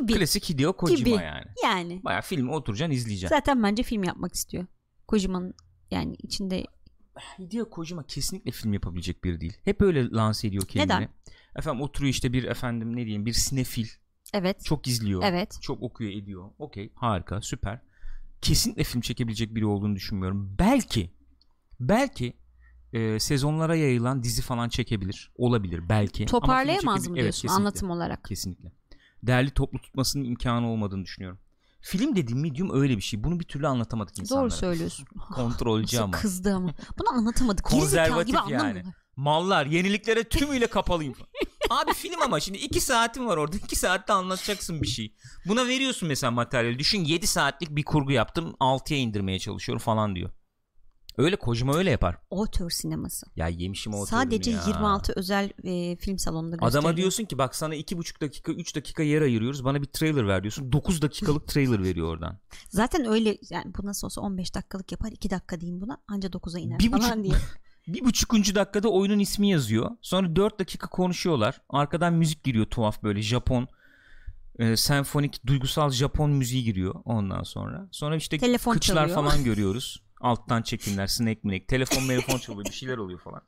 Gibi. 0.00 0.12
Klasik 0.12 0.48
Hideo 0.50 0.72
Kojima 0.72 0.98
Gibi. 0.98 1.10
yani. 1.10 1.44
Yani. 1.64 2.00
Baya 2.04 2.20
filmi 2.20 2.50
oturacaksın 2.52 2.94
izleyeceksin. 2.94 3.36
Zaten 3.36 3.62
bence 3.62 3.82
film 3.82 4.04
yapmak 4.04 4.34
istiyor. 4.34 4.66
Kojima'nın 5.08 5.54
yani 5.92 6.14
içinde 6.22 6.64
Hideo 7.38 7.70
Kojima 7.70 8.02
kesinlikle 8.06 8.50
film 8.50 8.72
yapabilecek 8.72 9.24
biri 9.24 9.40
değil. 9.40 9.56
Hep 9.64 9.82
öyle 9.82 10.10
lanse 10.10 10.48
ediyor 10.48 10.66
kendini. 10.66 10.96
Neden? 10.96 11.08
Efendim 11.56 11.80
oturuyor 11.82 12.10
işte 12.10 12.32
bir 12.32 12.44
efendim 12.44 12.92
ne 12.96 13.04
diyeyim 13.04 13.26
bir 13.26 13.32
sinefil. 13.32 13.86
evet. 14.34 14.64
Çok 14.64 14.86
izliyor. 14.88 15.22
Evet. 15.24 15.58
Çok 15.62 15.82
okuyor 15.82 16.12
ediyor. 16.12 16.50
Okey 16.58 16.92
harika 16.94 17.40
süper. 17.42 17.80
Kesinlikle 18.40 18.84
film 18.84 19.00
çekebilecek 19.00 19.54
biri 19.54 19.66
olduğunu 19.66 19.94
düşünmüyorum. 19.96 20.56
Belki 20.58 21.10
belki 21.80 22.36
e, 22.92 23.18
sezonlara 23.20 23.74
yayılan 23.76 24.22
dizi 24.22 24.42
falan 24.42 24.68
çekebilir. 24.68 25.32
Olabilir 25.36 25.88
belki. 25.88 26.26
Toparlayamaz 26.26 27.08
mı 27.08 27.14
Evet, 27.14 27.22
diyorsun 27.22 27.42
kesinlikle. 27.42 27.54
anlatım 27.54 27.90
olarak? 27.90 28.24
Kesinlikle. 28.24 28.72
Değerli 29.22 29.50
toplu 29.50 29.78
tutmasının 29.80 30.24
imkanı 30.24 30.70
olmadığını 30.70 31.04
düşünüyorum. 31.04 31.38
Film 31.82 32.16
dediğim 32.16 32.40
medium 32.40 32.80
öyle 32.80 32.96
bir 32.96 33.02
şey. 33.02 33.24
Bunu 33.24 33.40
bir 33.40 33.44
türlü 33.44 33.66
anlatamadık 33.66 34.18
insanlara. 34.18 34.42
Doğru 34.50 34.50
söylüyorsun. 34.50 35.06
Kontrolcü 35.34 35.98
ama. 35.98 36.12
kızdı 36.16 36.54
ama. 36.54 36.74
Bunu 36.98 37.08
anlatamadık. 37.12 37.64
Konservatif 37.64 38.26
gibi 38.46 38.52
yani. 38.52 38.82
Mallar 39.16 39.66
yeniliklere 39.66 40.24
tümüyle 40.24 40.66
kapalıyım. 40.66 41.14
Abi 41.70 41.92
film 41.94 42.22
ama 42.22 42.40
şimdi 42.40 42.58
2 42.58 42.80
saatin 42.80 43.26
var 43.26 43.36
orada. 43.36 43.56
2 43.56 43.76
saatte 43.76 44.12
anlatacaksın 44.12 44.82
bir 44.82 44.86
şey. 44.86 45.14
Buna 45.46 45.66
veriyorsun 45.68 46.08
mesela 46.08 46.30
materyali. 46.30 46.78
Düşün 46.78 47.04
7 47.04 47.26
saatlik 47.26 47.70
bir 47.70 47.84
kurgu 47.84 48.12
yaptım. 48.12 48.54
6'ya 48.60 48.98
indirmeye 48.98 49.38
çalışıyorum 49.38 49.82
falan 49.82 50.14
diyor. 50.16 50.30
Öyle 51.18 51.36
Kojima 51.36 51.74
öyle 51.76 51.90
yapar. 51.90 52.16
Otör 52.30 52.70
sineması. 52.70 53.26
Ya 53.36 53.48
yemişim 53.48 53.94
o 53.94 54.06
Sadece 54.06 54.50
ya. 54.50 54.62
26 54.66 55.12
özel 55.16 55.50
e, 55.64 55.96
film 55.96 56.18
salonunda 56.18 56.56
gösteriliyor. 56.56 56.82
Adama 56.82 56.96
diyorsun 56.96 57.24
ki 57.24 57.38
bak 57.38 57.54
sana 57.56 57.74
2,5 57.76 58.20
dakika 58.20 58.52
3 58.52 58.76
dakika 58.76 59.02
yer 59.02 59.22
ayırıyoruz. 59.22 59.64
Bana 59.64 59.82
bir 59.82 59.86
trailer 59.86 60.28
ver 60.28 60.42
diyorsun. 60.42 60.72
9 60.72 61.02
dakikalık 61.02 61.48
trailer 61.48 61.82
veriyor 61.82 62.08
oradan. 62.08 62.38
Zaten 62.68 63.06
öyle 63.06 63.38
yani 63.50 63.72
bu 63.78 63.86
nasıl 63.86 64.06
olsa 64.06 64.20
15 64.20 64.54
dakikalık 64.54 64.92
yapar 64.92 65.08
2 65.12 65.30
dakika 65.30 65.60
diyeyim 65.60 65.80
buna 65.80 65.98
anca 66.08 66.28
9'a 66.28 66.58
iner 66.58 66.78
Bir 66.78 66.90
falan 66.90 67.02
buçuk- 67.02 67.22
diye. 67.24 67.34
Bir 67.88 68.04
buçukuncu 68.04 68.54
dakikada 68.54 68.88
oyunun 68.88 69.18
ismi 69.18 69.50
yazıyor. 69.50 69.90
Sonra 70.02 70.36
4 70.36 70.60
dakika 70.60 70.86
konuşuyorlar. 70.88 71.60
Arkadan 71.68 72.12
müzik 72.14 72.44
giriyor 72.44 72.66
tuhaf 72.66 73.02
böyle 73.02 73.22
Japon 73.22 73.68
e, 74.58 74.76
senfonik 74.76 75.46
duygusal 75.46 75.90
Japon 75.90 76.30
müziği 76.30 76.64
giriyor 76.64 76.94
ondan 77.04 77.42
sonra. 77.42 77.88
Sonra 77.90 78.16
işte 78.16 78.38
Telefon 78.38 78.72
kıçlar 78.72 79.08
çalıyor. 79.08 79.14
falan 79.14 79.44
görüyoruz. 79.44 80.02
Alttan 80.22 80.62
çekimler, 80.62 81.06
snack 81.06 81.44
minek, 81.44 81.68
telefon 81.68 82.06
telefon 82.08 82.38
çalıyor 82.38 82.64
bir 82.64 82.72
şeyler 82.72 82.98
oluyor 82.98 83.20
falan. 83.20 83.42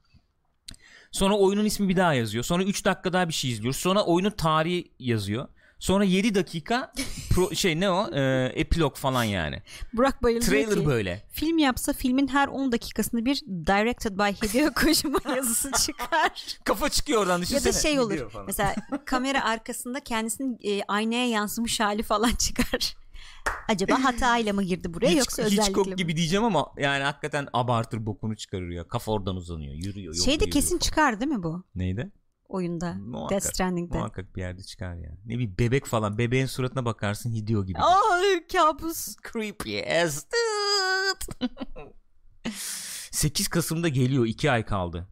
Sonra 1.13 1.39
oyunun 1.39 1.65
ismi 1.65 1.89
bir 1.89 1.97
daha 1.97 2.15
yazıyor. 2.15 2.45
Sonra 2.45 2.65
3 2.65 2.85
dakika 2.85 3.13
daha 3.13 3.29
bir 3.29 3.33
şey 3.35 3.51
izliyoruz. 3.51 3.81
Sonra 3.81 4.05
oyunun 4.05 4.31
tarihi 4.31 4.93
yazıyor. 4.99 5.49
Sonra 5.79 6.05
7 6.05 6.35
dakika 6.35 6.93
pro, 7.31 7.55
şey 7.55 7.81
ne 7.81 7.91
o? 7.91 8.15
E, 8.15 8.53
epilog 8.55 8.97
falan 8.97 9.25
yani. 9.25 9.63
Burak 9.93 10.23
Bayıl 10.23 10.41
diyor 10.41 10.51
Trailer 10.51 10.79
ki 10.81 10.87
böyle. 10.87 11.23
film 11.33 11.59
yapsa 11.59 11.93
filmin 11.93 12.29
her 12.29 12.49
10 12.49 12.73
dakikasında 12.73 13.25
bir 13.25 13.37
directed 13.47 14.19
by 14.19 14.47
Hideo 14.47 14.73
Kojima 14.73 15.19
yazısı 15.37 15.71
çıkar. 15.73 16.59
Kafa 16.65 16.89
çıkıyor 16.89 17.21
oradan 17.23 17.37
ya 17.37 17.43
düşünsene. 17.43 17.73
da 17.73 17.79
şey 17.79 18.01
olur. 18.01 18.33
Mesela 18.47 18.75
kamera 19.05 19.45
arkasında 19.45 20.01
kendisinin 20.01 20.59
e, 20.65 20.83
aynaya 20.89 21.29
yansımış 21.29 21.81
hali 21.81 22.03
falan 22.03 22.31
çıkar. 22.35 22.97
Acaba 23.69 24.05
hatayla 24.05 24.53
mı 24.53 24.63
girdi 24.63 24.95
buraya 24.95 25.11
Hiç- 25.11 25.19
yoksa 25.19 25.43
özellikle 25.43 25.63
Hitchcock 25.67 25.99
gibi 25.99 26.17
diyeceğim 26.17 26.45
ama 26.45 26.73
yani 26.79 27.05
hakikaten 27.05 27.49
abartır 27.53 28.07
bokunu 28.07 28.37
çıkarır 28.37 28.71
ya. 28.71 28.89
Kafa 28.89 29.13
oradan 29.13 29.37
uzanıyor. 29.37 29.75
Yürüyor. 29.75 30.15
yolda 30.15 30.25
Şeyde 30.25 30.33
yürüyor 30.45 30.53
kesin 30.53 30.79
çıkar 30.79 31.21
değil 31.21 31.31
mi 31.31 31.43
bu 31.43 31.65
Neydi? 31.75 32.11
oyunda? 32.49 32.95
Muhakkak, 32.95 33.31
Death 33.31 33.55
Stranding'de. 33.55 33.99
Muhakkak 33.99 34.37
bir 34.37 34.41
yerde 34.41 34.63
çıkar 34.63 34.95
ya. 34.95 35.17
Ne 35.27 35.39
bir 35.39 35.59
bebek 35.59 35.87
falan. 35.87 36.19
Bebeğin 36.19 36.47
suratına 36.47 36.85
bakarsın 36.85 37.33
Hideo 37.33 37.65
gibi. 37.65 37.79
Aa 37.79 38.21
kabus. 38.53 39.17
Creepy 39.33 39.81
as 40.03 40.27
8 43.11 43.49
Kasım'da 43.49 43.89
geliyor. 43.89 44.27
2 44.27 44.51
ay 44.51 44.65
kaldı. 44.65 45.09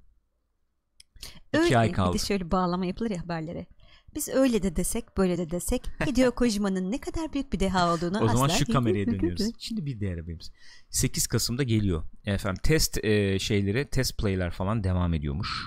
2 1.53 1.59
Öyle 1.59 1.79
ay 1.79 1.89
bir 1.89 1.93
kaldı. 1.95 2.15
de 2.15 2.19
şöyle 2.19 2.51
bağlama 2.51 2.87
yapılır 2.87 3.11
ya 3.11 3.23
haberlere. 3.23 3.67
Biz 4.15 4.29
öyle 4.29 4.63
de 4.63 4.77
desek 4.77 5.17
böyle 5.17 5.39
de 5.39 5.51
desek 5.51 5.87
Hideo 6.07 6.31
Kojima'nın 6.35 6.93
ne 6.93 6.99
kadar 6.99 7.33
büyük 7.33 7.53
bir 7.53 7.61
deha 7.61 7.95
olduğunu 7.95 8.21
O 8.21 8.29
zaman 8.29 8.49
şu 8.49 8.73
kameraya 8.73 9.07
dönüyoruz. 9.07 9.51
Şimdi 9.59 9.87
bir 9.87 10.01
diğer 10.01 10.19
haberimiz. 10.19 10.53
8 10.91 11.27
Kasım'da 11.27 11.63
geliyor. 11.63 12.03
Efendim 12.25 12.61
test 12.63 13.05
e, 13.05 13.39
şeyleri, 13.39 13.91
test 13.91 14.19
play'ler 14.19 14.51
falan 14.51 14.85
devam 14.85 15.15
ediyormuş. 15.15 15.67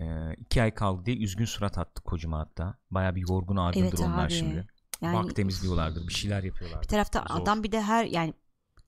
E, 0.00 0.34
iki 0.38 0.62
ay 0.62 0.74
kaldı 0.74 1.06
diye 1.06 1.16
üzgün 1.16 1.44
surat 1.44 1.78
attı 1.78 2.02
kocama 2.02 2.38
hatta. 2.38 2.78
Baya 2.90 3.14
bir 3.14 3.28
yorgun 3.28 3.56
argındır 3.56 3.88
Evet 3.88 4.00
onlar 4.00 4.24
abi. 4.26 4.32
şimdi. 4.32 4.66
Yani 5.00 5.16
Bak 5.16 5.36
temizliyorlardır, 5.36 6.08
bir 6.08 6.12
şeyler 6.14 6.42
yapıyorlar. 6.42 6.82
bir 6.82 6.88
tarafta 6.88 7.24
Zor. 7.28 7.42
adam 7.42 7.62
bir 7.62 7.72
de 7.72 7.82
her 7.82 8.04
yani 8.04 8.34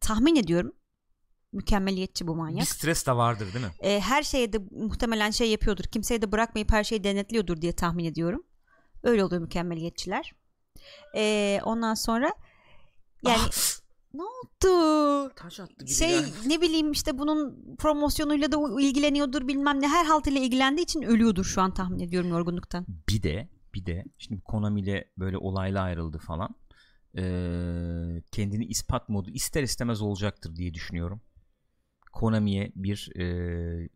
tahmin 0.01 0.37
ediyorum 0.37 0.73
mükemmeliyetçi 1.53 2.27
bu 2.27 2.33
Bir 2.33 2.39
manyak. 2.39 2.69
stres 2.69 3.07
de 3.07 3.17
vardır 3.17 3.55
değil 3.55 3.65
mi? 3.65 3.73
E, 3.81 4.01
her 4.01 4.23
şeye 4.23 4.53
de 4.53 4.59
muhtemelen 4.71 5.31
şey 5.31 5.51
yapıyordur. 5.51 5.85
Kimseye 5.85 6.23
de 6.23 6.33
bırakmayıp 6.33 6.73
her 6.73 6.85
şeyi 6.85 7.05
denetliyordur 7.05 7.61
diye 7.61 7.73
tahmin 7.73 8.05
ediyorum. 8.05 8.43
Öyle 9.03 9.25
oluyor 9.25 9.43
mükemmeliyetçiler. 9.43 10.33
E, 11.17 11.61
ondan 11.65 11.95
sonra 11.95 12.33
yani 13.27 13.39
Ah! 13.49 13.81
ne 14.15 14.23
oldu? 14.23 15.33
Taş 15.37 15.61
attı 15.61 15.89
şey 15.89 16.21
ne 16.47 16.61
bileyim 16.61 16.93
işte 16.93 17.19
bunun 17.19 17.67
promosyonuyla 17.79 18.53
da 18.53 18.81
ilgileniyordur 18.81 19.49
bilmem 19.49 19.81
ne 19.81 19.89
her 19.89 20.05
haltıyla 20.05 20.41
ilgilendiği 20.41 20.85
için 20.85 21.03
ölüyordur 21.03 21.45
şu 21.45 21.61
an 21.63 21.75
tahmin 21.75 21.99
ediyorum 22.01 22.31
yorgunluktan. 22.31 22.87
Bir 23.09 23.23
de 23.23 23.49
bir 23.75 23.87
de 23.87 24.05
şimdi 24.19 24.41
Konami 24.41 24.81
ile 24.81 25.11
böyle 25.19 25.39
olayla 25.39 25.83
ayrıldı 25.83 26.19
falan. 26.19 26.49
Ee, 27.17 27.23
kendini 28.33 28.65
ispat 28.65 29.09
modu 29.09 29.31
ister 29.31 29.63
istemez 29.63 30.03
olacaktır 30.03 30.57
diye 30.57 30.75
düşünüyorum. 30.75 31.21
Konami'ye 32.13 32.73
bir 32.75 33.17
e, 33.21 33.89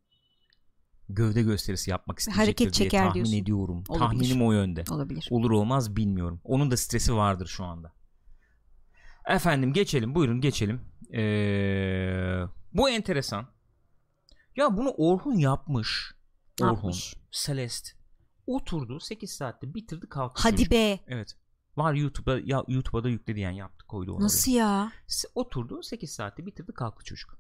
gövde 1.09 1.43
gösterisi 1.43 1.91
yapmak 1.91 2.19
isteyecektir 2.19 2.45
Hareket 2.47 2.59
diye 2.59 2.71
çeker 2.71 3.01
tahmin 3.03 3.15
diyorsun. 3.15 3.33
ediyorum. 3.37 3.85
Olabilir. 3.89 3.99
Tahminim 4.09 4.43
o 4.47 4.53
yönde. 4.53 4.85
Olabilir. 4.91 5.29
Olur 5.31 5.51
olmaz 5.51 5.97
bilmiyorum. 5.97 6.41
Onun 6.45 6.71
da 6.71 6.77
stresi 6.77 7.15
vardır 7.15 7.47
şu 7.47 7.65
anda. 7.65 7.93
Efendim 9.29 9.73
geçelim. 9.73 10.15
Buyurun 10.15 10.41
geçelim. 10.41 10.81
Ee, 11.15 12.43
bu 12.73 12.91
enteresan. 12.91 13.47
Ya 14.57 14.77
bunu 14.77 14.91
Orhun 14.91 15.35
yapmış. 15.35 16.15
Ne 16.61 16.67
Orhun. 16.67 16.75
yapmış? 16.75 17.15
Celeste. 17.31 17.91
Oturdu 18.47 19.01
8 19.01 19.31
saatte 19.31 19.75
bitirdi 19.75 20.09
kalktı. 20.09 20.43
Hadi 20.43 20.57
çocuk. 20.57 20.73
be. 20.73 21.01
Evet. 21.07 21.35
Var 21.77 21.95
YouTube'da 21.95 22.41
ya 22.45 22.65
YouTube'a 22.69 23.05
da 23.05 23.09
yükledi 23.09 23.41
yani 23.41 23.59
yaptı 23.59 23.87
koydu 23.87 24.13
onu. 24.13 24.25
Nasıl 24.25 24.53
ya? 24.53 24.93
Oturdu 25.35 25.83
8 25.83 26.11
saatte 26.11 26.47
bitirdi 26.47 26.73
kalktı 26.73 27.05
çocuk. 27.05 27.39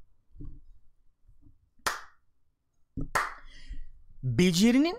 Becerinin 4.22 4.96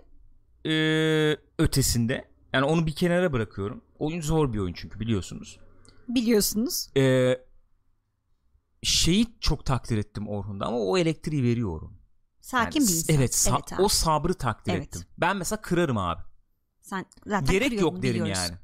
eee, 0.65 1.37
ötesinde 1.59 2.31
yani 2.53 2.65
onu 2.65 2.85
bir 2.87 2.95
kenara 2.95 3.33
bırakıyorum. 3.33 3.83
Oyun 3.99 4.21
zor 4.21 4.53
bir 4.53 4.59
oyun 4.59 4.73
çünkü 4.73 4.99
biliyorsunuz. 4.99 5.59
Biliyorsunuz. 6.07 6.89
Eee, 6.95 7.45
şeyi 8.83 9.39
çok 9.39 9.65
takdir 9.65 9.97
ettim 9.97 10.27
Orhun'da 10.27 10.65
ama 10.65 10.77
o 10.77 10.97
elektriği 10.97 11.43
veriyor 11.43 11.69
Orhun. 11.69 11.97
Sakin 12.41 12.79
Yani 12.79 12.89
bir 12.89 12.93
insan. 12.93 13.15
Evet, 13.15 13.31
sa- 13.33 13.75
abi. 13.75 13.81
o 13.81 13.87
sabrı 13.87 14.33
takdir 14.33 14.73
Evet. 14.73 14.83
ettim. 14.87 15.01
Ben 15.17 15.37
mesela 15.37 15.61
kırarım 15.61 15.97
abi. 15.97 16.21
Sen 16.81 17.05
zaten 17.25 17.51
Gerek 17.51 17.81
yok 17.81 18.01
derim 18.01 18.13
biliyoruz. 18.23 18.37
yani. 18.49 18.57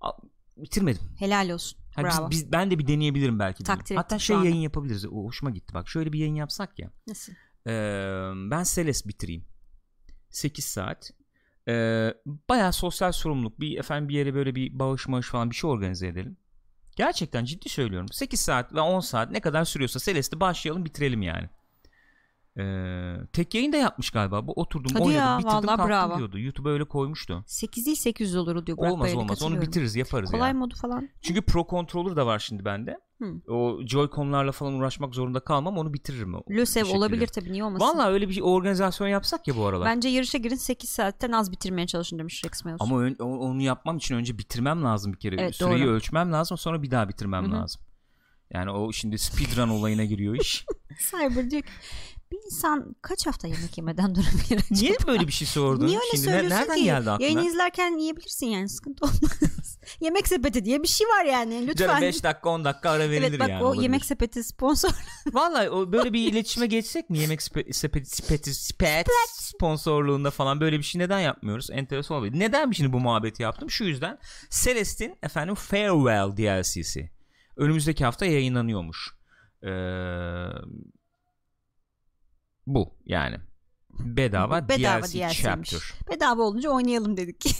A- 0.00 0.12
Bitirmedim. 0.56 1.02
Helal 1.18 1.50
olsun. 1.50 1.78
Biz- 1.98 2.04
Bravo. 2.04 2.30
biz, 2.30 2.52
ben 2.52 2.70
de 2.70 2.78
bir 2.78 2.86
deneyebilirim 2.86 3.38
belki. 3.38 3.64
dedim. 3.64 3.74
Takdir 3.74 3.96
Hatta 3.96 4.18
şey 4.18 4.36
yayın 4.36 4.56
yapabiliriz. 4.56 5.06
O 5.06 5.24
hoşuma 5.24 5.50
gitti. 5.50 5.74
Bak 5.74 5.88
şöyle 5.88 6.12
bir 6.12 6.18
yayın 6.18 6.34
yapsak 6.34 6.78
ya. 6.78 6.90
Nasıl? 7.06 7.32
Ee, 7.66 7.70
ben 8.50 8.62
Seles 8.62 9.06
bitireyim. 9.06 9.44
8 10.30 10.64
saat. 10.64 11.10
Ee, 11.68 12.14
bayağı 12.48 12.72
sosyal 12.72 13.12
sorumluluk. 13.12 13.60
Bir 13.60 13.78
efendim 13.78 14.08
bir 14.08 14.14
yere 14.14 14.34
böyle 14.34 14.54
bir 14.54 14.78
bağış 14.78 15.08
maaş 15.08 15.26
falan 15.26 15.50
bir 15.50 15.54
şey 15.54 15.70
organize 15.70 16.06
edelim. 16.06 16.36
Gerçekten 16.96 17.44
ciddi 17.44 17.68
söylüyorum. 17.68 18.08
8 18.12 18.40
saat 18.40 18.74
ve 18.74 18.80
10 18.80 19.00
saat 19.00 19.30
ne 19.30 19.40
kadar 19.40 19.64
sürüyorsa 19.64 19.98
Celeste'i 19.98 20.40
başlayalım 20.40 20.84
bitirelim 20.84 21.22
yani. 21.22 21.48
Ee, 22.58 23.16
tek 23.32 23.54
yayın 23.54 23.72
da 23.72 23.76
yapmış 23.76 24.10
galiba. 24.10 24.46
Bu 24.46 24.52
oturdum 24.52 24.90
Hadi 24.94 25.02
oynadım 25.02 25.18
ya, 25.24 25.38
bitirdim 25.38 25.66
kalktım 25.66 25.88
bravo. 25.88 26.18
diyordu. 26.18 26.38
YouTube'a 26.38 26.72
öyle 26.72 26.84
koymuştu. 26.84 27.44
8 27.46 27.86
değil 27.86 27.96
800 27.96 28.36
olur 28.36 28.66
diyor 28.66 28.78
Burak 28.78 28.92
olmaz 28.92 29.04
Bayır'ı, 29.04 29.18
olmaz 29.18 29.42
onu 29.42 29.60
bitiririz 29.60 29.96
yaparız 29.96 30.30
Kolay 30.30 30.48
ya. 30.48 30.54
modu 30.54 30.74
falan. 30.74 31.08
Çünkü 31.22 31.42
Pro 31.42 31.66
Controller 31.70 32.16
da 32.16 32.26
var 32.26 32.38
şimdi 32.38 32.64
bende. 32.64 32.98
Hı. 33.22 33.52
O 33.52 33.80
Joy-Con'larla 33.82 34.52
falan 34.52 34.74
uğraşmak 34.74 35.14
zorunda 35.14 35.40
kalmam 35.40 35.78
onu 35.78 35.94
bitiririm. 35.94 36.34
LÖSEV 36.50 36.86
olabilir 36.96 37.26
tabii 37.26 37.52
niye 37.52 37.64
olmasın. 37.64 37.86
Valla 37.86 38.08
öyle 38.10 38.28
bir 38.28 38.40
organizasyon 38.40 39.08
yapsak 39.08 39.48
ya 39.48 39.56
bu 39.56 39.66
aralar. 39.66 39.86
Bence 39.86 40.08
yarışa 40.08 40.38
girin 40.38 40.54
8 40.56 40.90
saatten 40.90 41.32
az 41.32 41.52
bitirmeye 41.52 41.86
çalışın 41.86 42.18
demiş 42.18 42.44
Rex 42.44 42.64
Meus. 42.64 42.76
Ama 42.80 43.00
ön- 43.00 43.14
onu 43.18 43.62
yapmam 43.62 43.96
için 43.96 44.14
önce 44.14 44.38
bitirmem 44.38 44.84
lazım 44.84 45.12
bir 45.12 45.18
kere. 45.18 45.36
Evet, 45.42 45.56
Süreyi 45.56 45.84
doğru. 45.84 45.90
ölçmem 45.90 46.32
lazım 46.32 46.58
sonra 46.58 46.82
bir 46.82 46.90
daha 46.90 47.08
bitirmem 47.08 47.44
Hı 47.44 47.48
hı. 47.48 47.52
lazım. 47.52 47.82
Yani 48.50 48.70
o 48.70 48.92
şimdi 48.92 49.18
speedrun 49.18 49.68
olayına 49.68 50.04
giriyor 50.04 50.34
iş. 50.40 50.64
Cyber 51.10 51.50
diyor 51.50 51.62
ki 51.62 51.68
bir 52.32 52.38
insan 52.46 52.96
kaç 53.02 53.26
hafta 53.26 53.48
yemek 53.48 53.78
yemeden 53.78 54.14
durabilir 54.14 54.56
acaba? 54.70 54.80
Niye 54.80 54.96
böyle 55.06 55.26
bir 55.26 55.32
şey 55.32 55.48
sordun? 55.48 55.86
Niye 55.86 55.98
öyle 55.98 56.10
şimdi 56.10 56.24
söylüyorsun 56.24 56.50
nereden 56.58 56.76
ki? 56.76 56.84
geldi 56.84 57.10
aklına? 57.10 57.26
Yayını 57.28 57.46
izlerken 57.46 57.98
yiyebilirsin 57.98 58.46
yani 58.46 58.68
sıkıntı 58.68 59.04
olmaz. 59.04 59.40
Yemek 60.00 60.28
sepeti 60.28 60.64
diye 60.64 60.82
bir 60.82 60.88
şey 60.88 61.06
var 61.06 61.24
yani 61.24 61.66
lütfen. 61.66 62.02
5 62.02 62.24
dakika 62.24 62.50
10 62.50 62.64
dakika 62.64 62.90
ara 62.90 63.10
verilir 63.10 63.28
evet 63.28 63.40
bak 63.40 63.48
yani. 63.48 63.64
o 63.64 63.66
olabilir. 63.66 63.82
yemek 63.82 64.04
sepeti 64.04 64.44
sponsor. 64.44 64.90
Vallahi 65.32 65.70
o 65.70 65.92
böyle 65.92 66.12
bir 66.12 66.32
iletişime 66.32 66.66
geçsek 66.66 67.10
mi 67.10 67.18
yemek 67.18 67.42
sepeti 67.42 67.72
sepeti 67.72 68.10
sepeti 68.10 68.54
sepet 68.54 69.06
sponsorluğunda 69.30 70.30
falan 70.30 70.60
böyle 70.60 70.78
bir 70.78 70.82
şey 70.82 71.00
neden 71.00 71.20
yapmıyoruz? 71.20 71.70
Enteresan 71.70 72.16
olabilir. 72.16 72.40
Neden 72.40 72.70
şimdi 72.70 72.92
bu 72.92 73.00
muhabbeti 73.00 73.42
yaptım? 73.42 73.70
Şu 73.70 73.84
yüzden 73.84 74.18
Celeste'in 74.50 75.18
efendim 75.22 75.54
Farewell 75.54 76.36
DLC'si 76.36 77.10
önümüzdeki 77.56 78.04
hafta 78.04 78.26
yayınlanıyormuş. 78.26 79.16
Ee, 79.62 79.68
bu 82.66 82.94
yani. 83.06 83.36
Bedava, 83.98 84.68
Bedava 84.68 85.02
DLC 85.02 85.12
DLC'ymiş. 85.12 85.42
chapter. 85.42 85.80
Bedava 86.10 86.42
olunca 86.42 86.70
oynayalım 86.70 87.16
dedik. 87.16 87.44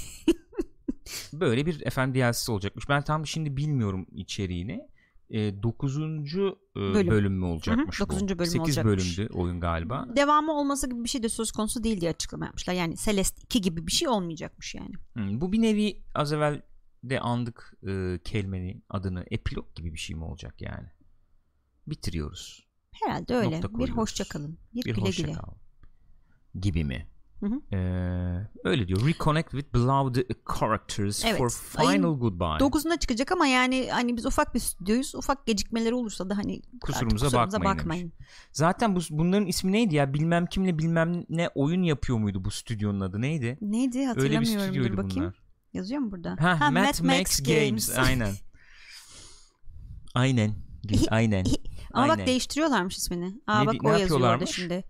Böyle 1.41 1.67
bir 1.67 1.81
efendim 1.87 2.21
DLC'si 2.23 2.53
olacakmış. 2.53 2.89
Ben 2.89 3.03
tam 3.03 3.27
şimdi 3.27 3.57
bilmiyorum 3.57 4.07
içeriğini. 4.13 4.81
9. 5.31 5.97
Bölüm. 6.77 7.11
bölüm. 7.11 7.33
mü 7.33 7.45
olacakmış 7.45 8.01
Hı 8.01 8.05
hı, 8.05 8.09
dokuzuncu 8.09 8.35
bu? 8.35 8.39
bölüm 8.39 8.51
8 8.51 8.61
olacakmış. 8.79 9.19
bölümdü 9.19 9.33
oyun 9.35 9.61
galiba. 9.61 10.07
Devamı 10.17 10.53
olması 10.53 10.91
gibi 10.91 11.05
bir 11.05 11.09
şey 11.09 11.23
de 11.23 11.29
söz 11.29 11.53
konusu 11.53 11.85
değil 11.85 12.01
diye 12.01 12.11
açıklama 12.11 12.45
yapmışlar. 12.45 12.75
Yani 12.75 12.97
Celeste 12.97 13.43
2 13.43 13.61
gibi 13.61 13.87
bir 13.87 13.93
şey 13.93 14.09
olmayacakmış 14.09 14.75
yani. 14.75 14.93
Hmm, 15.13 15.41
bu 15.41 15.53
bir 15.53 15.63
nevi 15.63 16.03
az 16.15 16.33
evvel 16.33 16.63
de 17.05 17.21
andık 17.21 17.75
e, 17.89 18.19
kelimenin 18.25 18.85
adını 18.89 19.25
epilog 19.31 19.75
gibi 19.75 19.93
bir 19.93 19.99
şey 19.99 20.17
mi 20.17 20.25
olacak 20.25 20.63
yani? 20.63 20.87
Bitiriyoruz. 21.87 22.67
Herhalde 22.93 23.35
öyle. 23.35 23.61
Nokta 23.61 23.79
Bir 23.79 23.89
hoşça 23.91 24.25
kalın. 24.25 24.59
Bir, 24.75 24.85
Bir 24.85 24.95
güle 24.95 25.05
hoşça 25.07 25.23
güle. 25.23 25.33
kal. 25.33 25.53
Gibi 26.61 26.85
mi? 26.85 27.07
Hı 27.41 27.47
hı. 27.47 27.77
Ee, 27.77 28.47
öyle 28.65 28.89
diyor. 28.89 29.07
Reconnect 29.07 29.51
with 29.51 29.75
beloved 29.75 30.17
characters 30.59 31.25
Evet. 31.25 31.39
for 31.39 31.51
final 31.51 32.19
goodbye. 32.19 32.47
9'unda 32.47 32.99
çıkacak 32.99 33.33
ama 33.33 33.47
yani 33.47 33.89
hani 33.91 34.17
biz 34.17 34.27
ufak 34.27 34.55
bir 34.55 34.61
stüdyoyuz. 34.61 35.15
Ufak 35.15 35.47
gecikmeleri 35.47 35.95
olursa 35.95 36.31
da 36.31 36.37
hani 36.37 36.57
artık 36.57 36.81
Kusurumuza 36.81 37.51
bakmayın 37.65 38.03
demiş. 38.13 38.29
Zaten 38.53 38.97
bu 38.97 39.01
bunların 39.11 39.47
ismi 39.47 39.73
neydi 39.73 39.95
ya? 39.95 40.15
Bilmem 40.15 40.47
kimle 40.47 40.79
bilmem 40.79 41.25
ne 41.29 41.49
oyun 41.55 41.83
yapıyor 41.83 42.19
muydu 42.19 42.45
bu 42.45 42.51
stüdyonun 42.51 43.01
adı 43.01 43.21
neydi? 43.21 43.59
Neydi 43.61 43.99
Öyle 43.99 44.03
bir 44.03 44.07
hatırlamıyorum. 44.07 44.65
Stüdyoydu 44.67 44.97
bakayım. 44.97 45.17
bunlar. 45.17 45.43
Yazıyor 45.73 46.01
mu 46.01 46.13
burada? 46.13 46.37
Ha, 46.41 46.61
Ha, 46.61 46.71
Mad, 46.71 47.05
Max, 47.05 47.43
Games. 47.43 47.99
Aynen. 47.99 48.33
Aynen. 50.15 50.55
Aynen. 51.11 51.47
Ama 51.97 52.03
Aynen. 52.05 52.19
bak 52.19 52.27
değiştiriyorlarmış 52.27 52.97
ismini. 52.97 53.35
Aa 53.47 53.61
Ne- 53.61 53.67
bak 53.67 53.83
ne 53.83 53.89
o 53.89 53.93
yazıyor 53.93 54.21
orada 54.21 54.47
şimdi. 54.47 54.85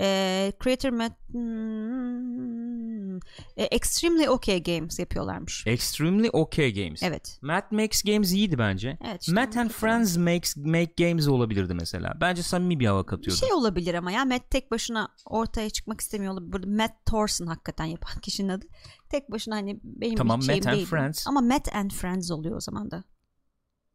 Ee, 0.00 0.52
Creator 0.64 0.90
Matt 0.90 1.12
hmm, 1.32 3.16
e, 3.56 3.64
Extremely 3.70 4.28
OK 4.28 4.58
Games 4.58 4.98
yapıyorlarmış. 4.98 5.66
Extremely 5.66 6.30
OK 6.32 6.70
Games. 6.70 7.02
Evet. 7.02 7.38
Mad 7.42 7.62
Max 7.70 8.02
Games 8.02 8.32
iyiydi 8.32 8.58
bence. 8.58 8.98
Evet. 9.04 9.20
işte 9.22 9.32
Matt 9.32 9.56
and. 9.56 9.70
Friends 9.70 10.16
makes, 10.16 10.56
Make 10.56 10.92
Games 11.08 11.28
olabilirdi 11.28 11.74
mesela. 11.74 12.12
Bence 12.20 12.42
samimi 12.42 12.80
bir 12.80 12.86
hava 12.86 13.02
Bir 13.02 13.06
katıyordu. 13.06 13.40
şey 13.40 13.52
olabilir 13.52 13.94
ama 13.94 14.10
ya 14.12 14.24
Matt 14.24 14.50
tek 14.50 14.70
başına 14.70 15.08
ortaya 15.26 15.70
çıkmak 15.70 16.00
istemiyor 16.00 16.32
olabilir. 16.32 16.52
Burada 16.52 16.66
Matt 16.66 17.06
Thorson 17.06 17.46
hakikaten 17.46 17.84
yapan 17.84 18.20
kişinin 18.20 18.48
adı. 18.48 18.66
Tek 19.10 19.30
başına 19.30 19.56
hani 19.56 19.80
benim 19.84 20.16
Tamam, 20.16 20.40
Matt 20.40 20.66
and 20.66 20.74
değil. 20.76 20.86
Friends. 20.86 21.26
Ama 21.26 21.40
Matt 21.40 21.74
and 21.74 21.90
Friends 21.90 22.30
oluyor 22.30 22.56
o 22.56 22.60
zaman 22.60 22.90
da. 22.90 23.04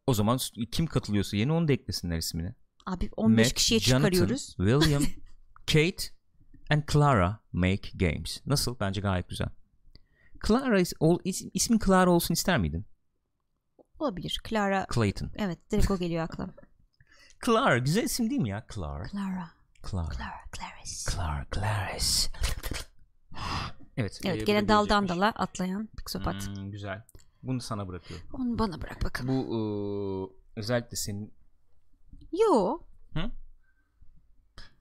O 0.06 0.14
zaman 0.14 0.38
kim 0.72 0.86
katılıyorsa 0.86 1.36
yeni 1.36 1.52
onu 1.52 1.68
da 1.68 1.72
eklesinler 1.72 2.18
ismini. 2.18 2.54
Abi 2.86 3.10
15 3.16 3.46
Matt, 3.46 3.54
kişiye 3.54 3.80
Jonathan, 3.80 4.10
çıkarıyoruz. 4.10 4.46
William, 4.56 5.02
Kate 5.66 6.04
and 6.70 6.82
Clara 6.92 7.40
make 7.52 7.90
games. 7.94 8.40
Nasıl? 8.46 8.76
Bence 8.80 9.00
gayet 9.00 9.28
güzel. 9.28 9.48
Clara 10.46 10.80
is, 10.80 10.92
ol, 11.00 11.18
is- 11.24 11.50
ismin 11.54 11.78
Clara 11.78 12.10
olsun 12.10 12.34
ister 12.34 12.58
miydin? 12.58 12.86
Olabilir. 13.98 14.40
Clara. 14.48 14.86
Clayton. 14.94 15.30
Evet 15.36 15.70
direkt 15.70 15.90
o 15.90 15.98
geliyor 15.98 16.24
aklıma. 16.24 16.52
Clara 17.46 17.78
güzel 17.78 18.04
isim 18.04 18.30
değil 18.30 18.40
mi 18.40 18.48
ya? 18.48 18.66
Clara. 18.74 19.08
Clara. 19.08 19.50
Clara. 19.90 20.08
Clara. 20.16 20.40
Clarice. 20.52 21.10
Clara 21.10 21.46
Clarice. 21.54 22.28
Evet. 23.96 24.20
Evet 24.24 24.42
e, 24.42 24.44
gene 24.44 24.68
daldan 24.68 25.08
dala 25.08 25.28
atlayan 25.28 25.88
psikopat. 26.06 26.46
Hmm, 26.46 26.70
güzel. 26.70 27.02
Bunu 27.42 27.60
sana 27.60 27.88
bırakıyorum. 27.88 28.26
Onu 28.32 28.58
bana 28.58 28.82
bırak 28.82 29.04
bakalım. 29.04 29.28
Bu 29.28 29.56
e, 30.56 30.60
özellikle 30.60 30.96
senin 30.96 31.34
Yo. 32.32 32.78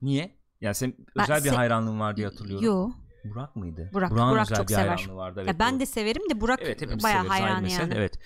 niye? 0.01 0.35
Ya 0.61 0.73
sen 0.73 0.93
Ben 1.15 1.23
özel 1.23 1.43
bir 1.43 1.49
se- 1.49 1.55
hayranlığın 1.55 1.99
var 1.99 2.17
diye 2.17 2.27
hatırlıyorum. 2.27 2.65
Yo. 2.65 2.89
Burak 3.23 3.55
mıydı? 3.55 3.89
Burak. 3.93 4.11
Burak'ın 4.11 4.31
Burak 4.31 4.45
özel 4.45 4.57
çok 4.57 4.69
bir 4.69 4.73
sever. 4.73 5.07
vardı. 5.09 5.39
Evet, 5.39 5.47
ya 5.53 5.59
ben 5.59 5.71
doğru. 5.73 5.79
de 5.79 5.85
severim 5.85 6.29
de 6.29 6.41
Burak 6.41 6.59
Evet 6.61 6.81
bayağı 6.81 7.23
severiz, 7.23 7.29
hayran 7.29 7.65
yani. 7.65 7.93
Evet. 7.95 8.19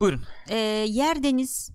Buyurun. 0.00 0.22
Ee, 0.48 0.56
Yer 0.88 1.22
Deniz 1.22 1.70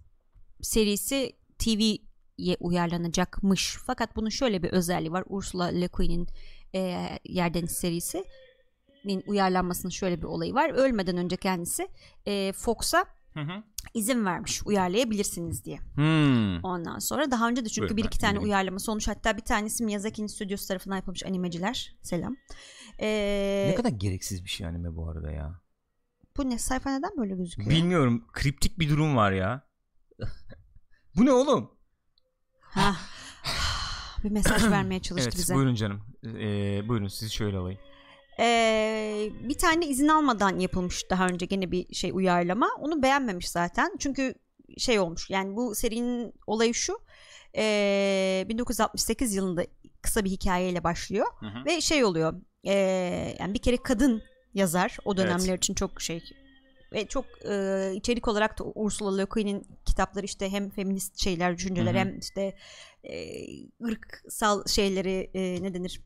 serisi 0.62 1.36
TV'ye 1.60 2.58
uyarlanacakmış. 2.60 3.78
Fakat 3.86 4.16
bunun 4.16 4.30
şöyle 4.30 4.64
bir 4.64 4.70
özelliği 4.70 5.12
var. 5.12 5.24
Ursula 5.28 5.66
Le 5.66 5.88
Guin'in 5.88 6.28
e, 6.76 7.10
Yer 7.24 7.54
Deniz 7.54 7.72
serisi 7.72 8.26
uyarlanmasının 9.28 9.90
şöyle 9.92 10.18
bir 10.18 10.24
olayı 10.28 10.54
var. 10.54 10.70
Ölmeden 10.70 11.18
önce 11.18 11.38
kendisi 11.38 11.88
e, 12.26 12.54
Fox'a 12.54 13.06
Hı 13.34 13.40
hı. 13.40 13.64
izin 13.94 14.26
vermiş 14.26 14.62
uyarlayabilirsiniz 14.66 15.66
diye. 15.66 15.78
Hmm. 15.96 16.64
Ondan 16.64 17.00
sonra 17.00 17.32
daha 17.32 17.50
önce 17.50 17.66
de 17.66 17.70
çünkü 17.70 17.82
Buyurun, 17.82 17.98
bir 17.98 18.04
iki 18.04 18.20
tane 18.20 18.32
dinledim. 18.34 18.48
uyarlaması 18.50 18.92
olmuş. 18.92 19.08
Hatta 19.08 19.38
bir 19.38 19.42
tanesi 19.42 19.84
Miyazaki'nin 19.84 20.28
stüdyosu 20.28 20.68
tarafından 20.68 20.96
yapılmış 20.96 21.26
animeciler. 21.26 21.96
Selam. 22.02 22.36
Ee, 23.00 23.68
Ne 23.72 23.76
kadar 23.76 23.90
gereksiz 23.90 24.44
bir 24.44 24.50
şey 24.50 24.68
anime 24.68 24.96
bu 24.96 25.10
arada 25.10 25.32
ya. 25.32 25.62
bu 26.38 26.50
ne 26.50 26.58
sayfa 26.60 26.90
neden 26.98 27.12
böyle 27.18 27.36
gözüküyor? 27.36 27.70
Bilmiyorum. 27.70 28.26
Kriptik 28.34 28.80
bir 28.80 28.90
durum 28.90 29.16
var 29.16 29.32
ya. 29.32 29.68
bu 31.16 31.26
ne 31.26 31.32
oğlum? 31.32 31.72
Ha. 32.62 32.96
bir 34.24 34.32
mesaj 34.32 34.64
vermeye 34.72 35.00
çalıştı 35.00 35.30
evet 35.34 35.38
bize. 35.42 35.56
buyurun 35.56 35.76
canım. 35.76 36.02
Ee, 36.26 36.88
buyurun 36.88 37.08
sizi 37.08 37.32
şöyle 37.34 37.58
alayım. 37.58 37.80
Ee, 38.40 39.30
bir 39.44 39.58
tane 39.58 39.88
izin 39.88 40.08
almadan 40.08 40.60
yapılmış 40.60 41.10
daha 41.10 41.28
önce 41.28 41.46
gene 41.46 41.72
bir 41.72 41.96
şey 41.96 42.12
uyarlama. 42.14 42.70
Onu 42.80 43.04
beğenmemiş 43.04 43.50
zaten. 43.50 43.96
Çünkü 44.00 44.36
şey 44.78 45.00
olmuş. 45.00 45.30
Yani 45.30 45.56
bu 45.56 45.76
serinin 45.76 46.34
olayı 46.48 46.74
şu. 46.74 47.00
Ee, 47.58 48.46
1968 48.50 49.36
yılında 49.36 49.66
kısa 50.02 50.26
bir 50.26 50.30
hikayeyle 50.30 50.84
başlıyor 50.84 51.28
Hı 51.40 51.46
hı. 51.46 51.66
ve 51.66 51.82
şey 51.82 52.04
oluyor. 52.06 52.34
ee, 52.68 53.36
yani 53.40 53.54
bir 53.54 53.60
kere 53.60 53.78
kadın 53.78 54.22
yazar 54.54 54.98
o 55.06 55.18
dönemler 55.18 55.50
Evet. 55.50 55.58
için 55.64 55.74
çok 55.74 56.02
şey 56.02 56.24
ve 56.94 57.06
çok 57.06 57.26
e, 57.50 57.92
içerik 57.96 58.28
olarak 58.28 58.60
da 58.60 58.64
Ursula 58.76 59.18
Le 59.18 59.24
Guin'in 59.24 59.68
kitapları 59.86 60.26
işte 60.26 60.50
hem 60.50 60.70
feminist 60.70 61.20
şeyler 61.24 61.58
düşünceler 61.58 61.92
Hı 61.94 61.96
hı. 61.96 62.00
hem 62.00 62.20
işte 62.20 62.56
e, 63.04 63.14
ırksal 63.84 64.66
şeyleri 64.68 65.30
e, 65.34 65.64
ne 65.64 65.74
denir 65.74 66.02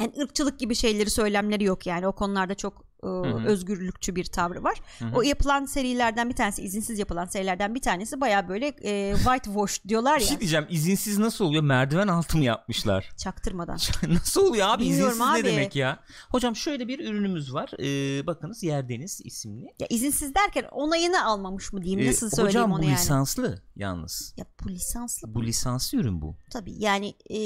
yani 0.00 0.12
ırkçılık 0.22 0.58
gibi 0.58 0.74
şeyleri 0.74 1.10
söylemleri 1.10 1.64
yok 1.64 1.86
yani. 1.86 2.06
O 2.06 2.12
konularda 2.12 2.54
çok 2.54 2.84
e, 3.04 3.08
hı. 3.08 3.46
özgürlükçü 3.46 4.16
bir 4.16 4.24
tavrı 4.24 4.62
var. 4.64 4.78
Hı 4.98 5.04
hı. 5.04 5.16
O 5.16 5.22
yapılan 5.22 5.64
serilerden 5.64 6.28
bir 6.30 6.34
tanesi 6.34 6.62
izinsiz 6.62 6.98
yapılan 6.98 7.24
serilerden 7.26 7.74
bir 7.74 7.80
tanesi 7.80 8.20
baya 8.20 8.48
böyle 8.48 8.66
e, 8.82 9.14
whitewash 9.16 9.84
diyorlar 9.88 10.16
Bir 10.16 10.20
ya 10.22 10.28
şey 10.28 10.40
diyeceğim. 10.40 10.66
izinsiz 10.70 11.18
nasıl 11.18 11.44
oluyor? 11.44 11.62
Merdiven 11.62 12.08
altı 12.08 12.38
mı 12.38 12.44
yapmışlar? 12.44 13.10
çaktırmadan. 13.16 13.78
nasıl 14.08 14.46
oluyor 14.46 14.68
abi? 14.68 14.82
Bilmiyorum 14.82 15.12
İzinsiz 15.12 15.30
abi. 15.34 15.38
ne 15.40 15.44
demek 15.44 15.76
ya? 15.76 15.98
Hocam 16.30 16.56
şöyle 16.56 16.88
bir 16.88 16.98
ürünümüz 17.08 17.54
var. 17.54 17.70
Ee, 17.78 18.26
bakınız 18.26 18.62
Yerdeniz 18.62 19.20
isimli. 19.24 19.66
Ya 19.78 19.86
izinsiz 19.90 20.34
derken 20.34 20.64
onayını 20.72 21.24
almamış 21.24 21.72
mı 21.72 21.82
diyeyim 21.82 22.00
Ee, 22.00 22.08
nasıl 22.10 22.30
söyleyeyim 22.30 22.48
hocam 22.48 22.72
onu 22.72 22.80
bu 22.82 22.84
yani. 22.84 22.94
lisanslı 22.94 23.62
yalnız. 23.76 24.34
Ya 24.36 24.44
bu 24.64 24.68
lisanslı 24.68 25.34
Bu 25.34 25.44
lisanslı 25.44 25.98
ürün 25.98 26.22
bu. 26.22 26.34
tabii 26.50 26.74
yani 26.78 27.14
e, 27.30 27.38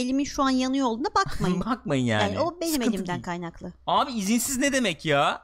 elimin 0.00 0.24
şu 0.24 0.42
an 0.42 0.50
yanıyor 0.50 0.86
olduğuna 0.86 1.14
bakmayın. 1.14 1.60
Bakmayın 1.66 2.04
yani. 2.04 2.22
yani. 2.34 2.38
o 2.40 2.60
benim 2.60 2.72
Sıkıntı 2.72 2.90
elimden 2.96 3.14
değil. 3.14 3.22
kaynaklı. 3.24 3.72
Abi 3.86 4.12
izinsiz 4.12 4.58
ne 4.58 4.72
demek 4.72 5.01
ya? 5.04 5.42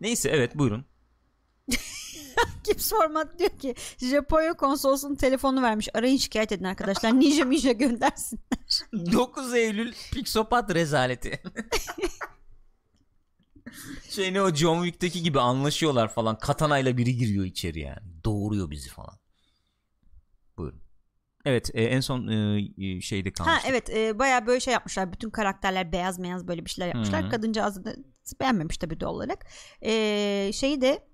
Neyse 0.00 0.28
evet 0.28 0.54
buyurun. 0.54 0.84
Kim 2.64 2.78
sormadı 2.78 3.38
diyor 3.38 3.50
ki 3.50 3.74
Japonya 3.98 4.52
konsolosunun 4.54 5.14
telefonunu 5.14 5.62
vermiş. 5.62 5.88
Arayın 5.94 6.16
şikayet 6.16 6.52
edin 6.52 6.64
arkadaşlar. 6.64 7.10
Ninja 7.20 7.44
ninja 7.44 7.72
göndersinler. 7.72 8.58
9 9.12 9.54
Eylül 9.54 9.94
Pixopat 10.12 10.74
rezaleti. 10.74 11.42
şey 14.10 14.34
ne 14.34 14.42
o 14.42 14.54
John 14.54 14.84
Wick'teki 14.84 15.22
gibi 15.22 15.40
anlaşıyorlar 15.40 16.08
falan. 16.08 16.38
Katanayla 16.38 16.96
biri 16.96 17.16
giriyor 17.16 17.44
içeri 17.44 17.80
yani. 17.80 18.24
Doğuruyor 18.24 18.70
bizi 18.70 18.88
falan. 18.88 19.18
Buyurun. 20.58 20.82
Evet 21.44 21.70
e, 21.74 21.84
en 21.84 22.00
son 22.00 22.28
e, 22.28 22.60
e, 22.78 23.00
şeyde 23.00 23.28
Ha 23.38 23.44
kalmıştık. 23.44 23.70
evet 23.70 23.90
e, 23.90 24.18
baya 24.18 24.46
böyle 24.46 24.60
şey 24.60 24.72
yapmışlar. 24.74 25.12
Bütün 25.12 25.30
karakterler 25.30 25.92
beyaz 25.92 26.22
beyaz 26.22 26.48
böyle 26.48 26.64
bir 26.64 26.70
şeyler 26.70 26.88
yapmışlar. 26.88 27.24
Hı. 27.24 27.30
Kadıncağızı 27.30 27.84
da 27.84 27.94
beğenmemiş 28.40 28.78
tabii 28.78 29.00
doğal 29.00 29.14
olarak. 29.14 29.46
E, 29.82 30.50
şeyi 30.52 30.80
de 30.80 31.08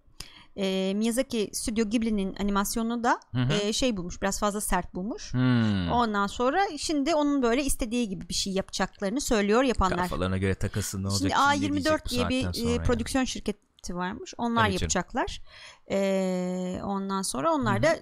e, 0.56 0.92
Miyazaki 0.96 1.50
Studio 1.52 1.90
Ghibli'nin 1.90 2.36
animasyonunu 2.36 3.04
da 3.04 3.20
Hı 3.34 3.42
hı. 3.42 3.52
e, 3.52 3.72
şey 3.72 3.96
bulmuş. 3.96 4.22
Biraz 4.22 4.40
fazla 4.40 4.60
sert 4.60 4.94
bulmuş. 4.94 5.32
Hmm. 5.32 5.90
Ondan 5.90 6.26
sonra 6.26 6.60
şimdi 6.78 7.14
onun 7.14 7.42
böyle 7.42 7.64
istediği 7.64 8.08
gibi 8.08 8.28
bir 8.28 8.34
şey 8.34 8.52
yapacaklarını 8.52 9.20
söylüyor 9.20 9.62
yapanlar. 9.62 9.98
Kafalarına 9.98 10.38
göre 10.38 10.54
takasın 10.54 11.02
ne 11.02 11.08
olacak 11.08 11.20
Şimdi 11.20 11.60
kim 11.60 11.74
ne 11.74 11.84
diyecek 11.84 11.92
A24 11.92 12.06
bu 12.06 12.10
diye 12.10 12.28
bir 12.28 12.66
e, 12.66 12.70
yani. 12.70 12.82
prodüksiyon 12.82 13.24
şirketi 13.24 13.96
varmış. 13.96 14.34
Onlar 14.38 14.68
Evet 14.68 14.82
yapacaklar. 14.82 15.42
E, 15.90 16.80
ondan 16.84 17.22
sonra 17.22 17.52
onlar 17.52 17.82
da 17.82 17.96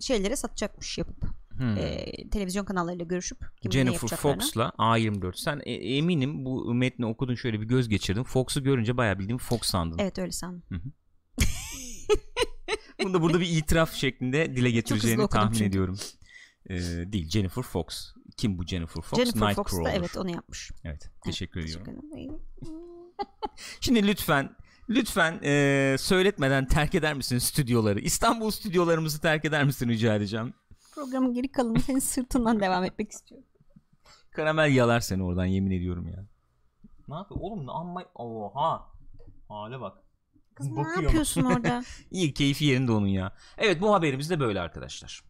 şeylere 0.00 0.36
satacakmış 0.36 0.98
yapıp. 0.98 1.45
Hmm. 1.58 1.76
E, 1.78 2.12
televizyon 2.30 2.64
kanallarıyla 2.64 3.04
görüşüp 3.04 3.38
kimin 3.62 3.72
Jennifer. 3.72 4.16
Fox'la 4.16 4.72
A24. 4.78 5.32
Sen 5.36 5.62
e- 5.64 5.96
eminim 5.96 6.44
bu 6.44 6.74
metni 6.74 7.06
okudun 7.06 7.34
şöyle 7.34 7.60
bir 7.60 7.66
göz 7.66 7.88
geçirdin. 7.88 8.22
Fox'u 8.22 8.62
görünce 8.62 8.96
bayağı 8.96 9.18
bildiğin 9.18 9.38
Fox 9.38 9.60
sandın. 9.62 9.98
Evet 9.98 10.18
öyle 10.18 10.32
sandım. 10.32 10.62
Bunu 13.02 13.14
da 13.14 13.22
burada 13.22 13.40
bir 13.40 13.48
itiraf 13.48 13.94
şeklinde 13.94 14.56
dile 14.56 14.70
getireceğini 14.70 15.28
tahmin 15.28 15.52
çünkü. 15.52 15.64
ediyorum. 15.64 15.98
Ee, 16.70 16.76
değil 17.12 17.28
Jennifer 17.28 17.62
Fox. 17.62 18.12
Kim 18.36 18.58
bu 18.58 18.66
Jennifer 18.66 19.02
Fox? 19.02 19.18
Jennifer 19.18 19.54
Fox 19.54 19.84
da 19.84 19.90
evet 19.90 20.16
onu 20.16 20.30
yapmış. 20.30 20.70
Evet, 20.84 21.10
teşekkür 21.24 21.60
ediyorum. 21.60 22.00
Teşekkür. 22.12 22.36
Şimdi 23.80 24.06
lütfen 24.06 24.56
lütfen 24.88 25.40
e, 25.44 25.96
söyletmeden 25.98 26.66
terk 26.66 26.94
eder 26.94 27.14
misin 27.14 27.38
stüdyoları? 27.38 28.00
İstanbul 28.00 28.50
stüdyolarımızı 28.50 29.20
terk 29.20 29.44
eder 29.44 29.64
misin 29.64 29.88
rica 29.88 30.14
edeceğim. 30.14 30.54
Programın 30.96 31.34
geri 31.34 31.52
kalanı 31.52 31.80
senin 31.80 31.98
sırtından 31.98 32.60
devam 32.60 32.84
etmek 32.84 33.12
istiyorum. 33.12 33.46
Karamel 34.30 34.74
yalar 34.74 35.00
seni 35.00 35.22
oradan 35.22 35.44
yemin 35.44 35.70
ediyorum 35.70 36.08
ya. 36.08 36.26
Ne 37.08 37.14
yapıyor 37.14 37.40
oğlum? 37.40 37.68
Amma 37.68 38.04
oha. 38.14 38.88
Hale 39.48 39.80
bak. 39.80 39.98
Kız 40.54 40.66
ne 40.70 40.76
Bakıyor. 40.76 41.02
yapıyorsun 41.02 41.42
orada? 41.44 41.84
İyi 42.10 42.34
keyfi 42.34 42.64
yerinde 42.64 42.92
onun 42.92 43.06
ya. 43.06 43.32
Evet 43.58 43.80
bu 43.80 43.94
haberimiz 43.94 44.30
de 44.30 44.40
böyle 44.40 44.60
arkadaşlar. 44.60 45.22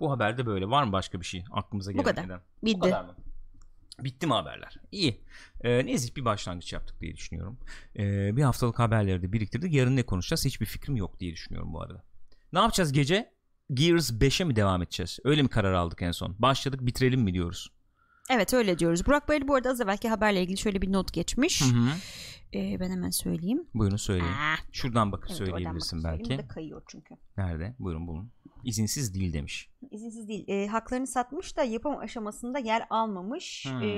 Bu 0.00 0.10
haber 0.10 0.38
de 0.38 0.46
böyle. 0.46 0.70
Var 0.70 0.84
mı 0.84 0.92
başka 0.92 1.20
bir 1.20 1.26
şey 1.26 1.44
aklımıza 1.52 1.92
gelen? 1.92 2.04
kadar. 2.04 2.24
neden? 2.24 2.40
Bu 2.62 2.66
Bitti. 2.66 2.80
kadar 2.80 3.04
mı? 3.04 3.14
Bitti 4.00 4.26
mi 4.26 4.32
haberler? 4.32 4.76
İyi. 4.92 5.24
Ee, 5.60 5.86
nezih 5.86 6.16
bir 6.16 6.24
başlangıç 6.24 6.72
yaptık 6.72 7.00
diye 7.00 7.16
düşünüyorum. 7.16 7.58
Ee, 7.98 8.36
bir 8.36 8.42
haftalık 8.42 8.78
haberleri 8.78 9.22
de 9.22 9.32
biriktirdik. 9.32 9.72
Yarın 9.74 9.96
ne 9.96 10.02
konuşacağız? 10.02 10.44
Hiçbir 10.44 10.66
fikrim 10.66 10.96
yok 10.96 11.20
diye 11.20 11.32
düşünüyorum 11.32 11.72
bu 11.72 11.82
arada. 11.82 12.04
Ne 12.52 12.58
yapacağız 12.58 12.92
gece? 12.92 13.37
Gears 13.74 14.10
5'e 14.10 14.44
mi 14.44 14.56
devam 14.56 14.82
edeceğiz? 14.82 15.18
Öyle 15.24 15.42
mi 15.42 15.48
karar 15.48 15.72
aldık 15.72 16.02
en 16.02 16.12
son? 16.12 16.36
Başladık 16.38 16.86
bitirelim 16.86 17.20
mi 17.20 17.34
diyoruz? 17.34 17.72
Evet 18.30 18.54
öyle 18.54 18.78
diyoruz. 18.78 19.06
Burak 19.06 19.28
Bayır 19.28 19.48
bu 19.48 19.54
arada 19.54 19.70
az 19.70 19.80
evvelki 19.80 20.08
haberle 20.08 20.42
ilgili 20.42 20.58
şöyle 20.58 20.82
bir 20.82 20.92
not 20.92 21.12
geçmiş. 21.12 21.62
Hı 21.62 21.64
hı. 21.64 21.88
Ee, 22.54 22.80
ben 22.80 22.90
hemen 22.90 23.10
söyleyeyim. 23.10 23.66
Buyurun 23.74 23.96
söyleyin. 23.96 24.32
Ah, 24.38 24.58
Şuradan 24.72 25.12
bakıp 25.12 25.30
evet, 25.30 25.38
söyleyebilirsin 25.38 26.04
bakıp 26.04 26.18
belki. 26.18 26.30
Burada 26.30 26.48
kayıyor 26.48 26.82
çünkü. 26.88 27.14
Nerede? 27.36 27.74
Buyurun 27.78 28.06
bulun. 28.06 28.32
İzinsiz 28.64 29.14
değil 29.14 29.32
demiş. 29.32 29.70
İzinsiz 29.90 30.28
değil. 30.28 30.44
E, 30.48 30.66
haklarını 30.66 31.06
satmış 31.06 31.56
da 31.56 31.64
yapım 31.64 31.98
aşamasında 31.98 32.58
yer 32.58 32.86
almamış 32.90 33.66
Hmm. 33.68 33.82
e, 33.82 33.88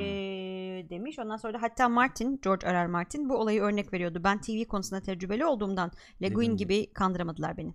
demiş. 0.91 1.18
Ondan 1.18 1.37
sonra 1.37 1.55
da 1.55 1.62
hatta 1.62 1.89
Martin, 1.89 2.41
George 2.45 2.66
R. 2.66 2.85
R. 2.85 2.87
Martin 2.87 3.29
bu 3.29 3.37
olayı 3.37 3.61
örnek 3.61 3.93
veriyordu. 3.93 4.21
Ben 4.25 4.41
TV 4.41 4.64
konusunda 4.64 5.03
tecrübeli 5.03 5.45
olduğumdan 5.45 5.91
Le 6.23 6.29
Guin 6.29 6.37
Dediğim 6.37 6.57
gibi 6.57 6.93
kandıramadılar 6.93 7.57
beni. 7.57 7.75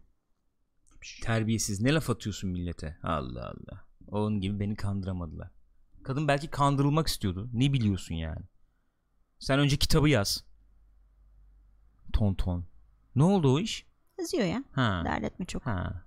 Terbiyesiz 1.24 1.82
ne 1.82 1.94
laf 1.94 2.10
atıyorsun 2.10 2.50
millete? 2.50 2.98
Allah 3.04 3.46
Allah. 3.48 3.86
Onun 4.08 4.42
gibi 4.42 4.60
beni 4.60 4.76
kandıramadılar. 4.76 5.52
Kadın 6.04 6.28
belki 6.28 6.48
kandırılmak 6.48 7.08
istiyordu. 7.08 7.50
Ne 7.54 7.74
biliyorsun 7.74 8.16
yani? 8.16 8.42
Sen 9.40 9.60
önce 9.60 9.78
kitabı 9.78 10.10
yaz. 10.10 10.46
Ton 12.14 12.34
ton. 12.34 12.66
Ne 13.16 13.24
oldu 13.24 13.54
o 13.54 13.60
iş? 13.60 13.86
Yazıyor 14.20 14.46
ya. 14.46 14.64
Ha. 14.72 15.02
Dert 15.06 15.24
etme 15.24 15.46
çok. 15.46 15.66
Ha. 15.66 16.04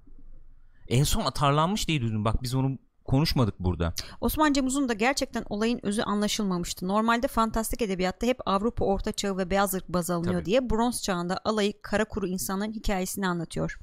En 0.88 1.04
son 1.04 1.24
atarlanmış 1.24 1.88
diye 1.88 2.00
duydum. 2.00 2.24
Bak 2.24 2.42
biz 2.42 2.54
onu 2.54 2.78
konuşmadık 3.04 3.60
burada. 3.60 3.94
Osman 4.20 4.52
Cem 4.52 4.66
Uzun 4.66 4.88
da 4.88 4.92
gerçekten 4.92 5.44
olayın 5.50 5.80
özü 5.82 6.02
anlaşılmamıştı. 6.02 6.88
Normalde 6.88 7.28
fantastik 7.28 7.82
edebiyatta 7.82 8.26
hep 8.26 8.38
Avrupa 8.46 8.84
Orta 8.84 9.12
Çağı 9.12 9.36
ve 9.36 9.50
Beyaz 9.50 9.74
Irk 9.74 9.88
baz 9.88 10.10
alınıyor 10.10 10.34
Tabii. 10.34 10.44
diye 10.44 10.70
bronz 10.70 11.02
çağında 11.02 11.40
alayı 11.44 11.82
kara 11.82 12.04
kuru 12.04 12.26
insanların 12.26 12.72
hikayesini 12.72 13.28
anlatıyor. 13.28 13.78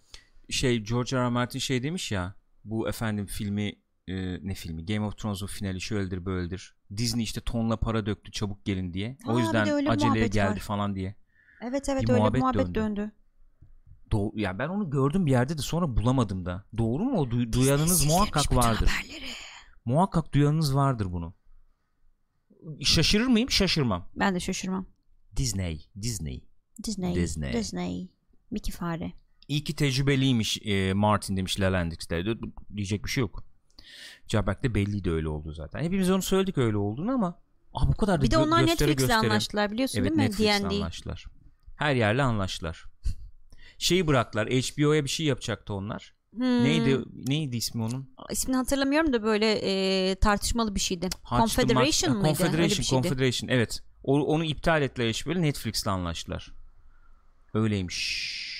Şey 0.49 0.79
George 0.79 1.17
R. 1.17 1.21
R. 1.25 1.29
Martin 1.29 1.59
şey 1.59 1.83
demiş 1.83 2.11
ya. 2.11 2.35
Bu 2.63 2.89
efendim 2.89 3.25
filmi 3.25 3.75
e, 4.07 4.47
ne 4.47 4.53
filmi? 4.53 4.85
Game 4.85 5.05
of 5.05 5.17
Thrones'un 5.17 5.47
finali 5.47 5.81
şöyledir 5.81 6.25
böyledir. 6.25 6.75
Disney 6.97 7.23
işte 7.23 7.41
tonla 7.41 7.77
para 7.77 8.05
döktü 8.05 8.31
çabuk 8.31 8.65
gelin 8.65 8.93
diye. 8.93 9.17
Aa, 9.25 9.31
o 9.33 9.37
bir 9.37 9.43
yüzden 9.43 9.85
aceleye 9.87 10.27
geldi 10.27 10.51
var. 10.51 10.59
falan 10.59 10.95
diye. 10.95 11.15
Evet 11.61 11.89
evet 11.89 12.03
Bir 12.03 12.09
öyle 12.09 12.19
muhabbet 12.19 12.41
muhabbet 12.41 12.65
döndü. 12.65 12.75
döndü. 12.79 13.11
Do- 14.11 14.39
ya 14.39 14.59
ben 14.59 14.69
onu 14.69 14.89
gördüm 14.89 15.25
bir 15.25 15.31
yerde 15.31 15.57
de 15.57 15.61
sonra 15.61 15.97
bulamadım 15.97 16.45
da. 16.45 16.65
Doğru 16.77 17.03
mu 17.03 17.19
o? 17.19 17.25
Du- 17.25 17.53
duyanınız 17.53 18.05
muhakkak 18.05 18.55
vardır. 18.55 18.87
haberleri. 18.87 19.25
Muhakkak 19.85 20.33
duyanınız 20.33 20.75
vardır 20.75 21.11
bunu. 21.11 21.33
Şaşırır 22.81 23.27
mıyım? 23.27 23.49
Şaşırmam. 23.51 24.09
Ben 24.15 24.35
de 24.35 24.39
şaşırmam. 24.39 24.85
Disney, 25.35 25.89
Disney. 26.01 26.47
Disney. 26.83 27.15
Disney. 27.15 27.53
Disney. 27.53 28.09
Mickey 28.51 28.75
fare. 28.75 29.13
İyi 29.47 29.63
ki 29.63 29.75
tecrübeliymiş 29.75 30.59
e, 30.65 30.93
Martin 30.93 31.37
demiş 31.37 31.59
Lalandix'te. 31.59 32.23
Diyecek 32.75 33.05
bir 33.05 33.09
şey 33.09 33.21
yok. 33.21 33.43
Cevap 34.27 34.63
de 34.63 34.75
belliydi 34.75 35.11
öyle 35.11 35.27
oldu 35.27 35.51
zaten. 35.51 35.83
Hepimiz 35.83 36.11
onu 36.11 36.21
söyledik 36.21 36.57
öyle 36.57 36.77
olduğunu 36.77 37.11
ama 37.11 37.39
ah 37.73 37.87
bu 37.87 37.97
kadar 37.97 38.19
da 38.19 38.23
Bir 38.23 38.31
de 38.31 38.37
onlar 38.37 38.65
Netflix'le 38.65 39.09
anlaştılar 39.09 39.71
biliyorsun 39.71 39.99
Evet 39.99 40.09
değil 40.09 40.17
mi? 40.17 40.23
Netflix'le 40.23 40.63
D&D. 40.63 40.75
anlaştılar. 40.75 41.25
Her 41.75 41.95
yerle 41.95 42.23
anlaştılar. 42.23 42.85
Şeyi 43.77 44.07
bıraktılar. 44.07 44.47
HBO'ya 44.47 45.03
bir 45.03 45.09
şey 45.09 45.25
yapacaktı 45.25 45.73
onlar. 45.73 46.15
Hmm. 46.35 46.63
Neydi 46.63 46.99
neydi 47.27 47.57
ismi 47.57 47.83
onun? 47.83 48.09
İsmini 48.31 48.57
hatırlamıyorum 48.57 49.13
da 49.13 49.23
böyle 49.23 49.51
e, 49.51 50.15
tartışmalı 50.15 50.75
bir 50.75 50.79
şeydi. 50.79 51.09
Haçlı 51.23 51.61
Confederation 51.61 52.15
Maç- 52.15 52.21
mıydı? 52.23 52.37
Confederation, 52.37 52.63
Öyle 52.63 52.69
bir 52.69 52.83
şeydi. 52.83 52.89
Confederation 52.89 53.49
evet. 53.49 53.83
O, 54.03 54.19
onu 54.19 54.43
iptal 54.43 54.81
ettiler 54.81 55.13
HBO'yla 55.13 55.41
Netflix'le 55.41 55.87
anlaştılar. 55.87 56.53
Öyleymiş. 57.53 58.54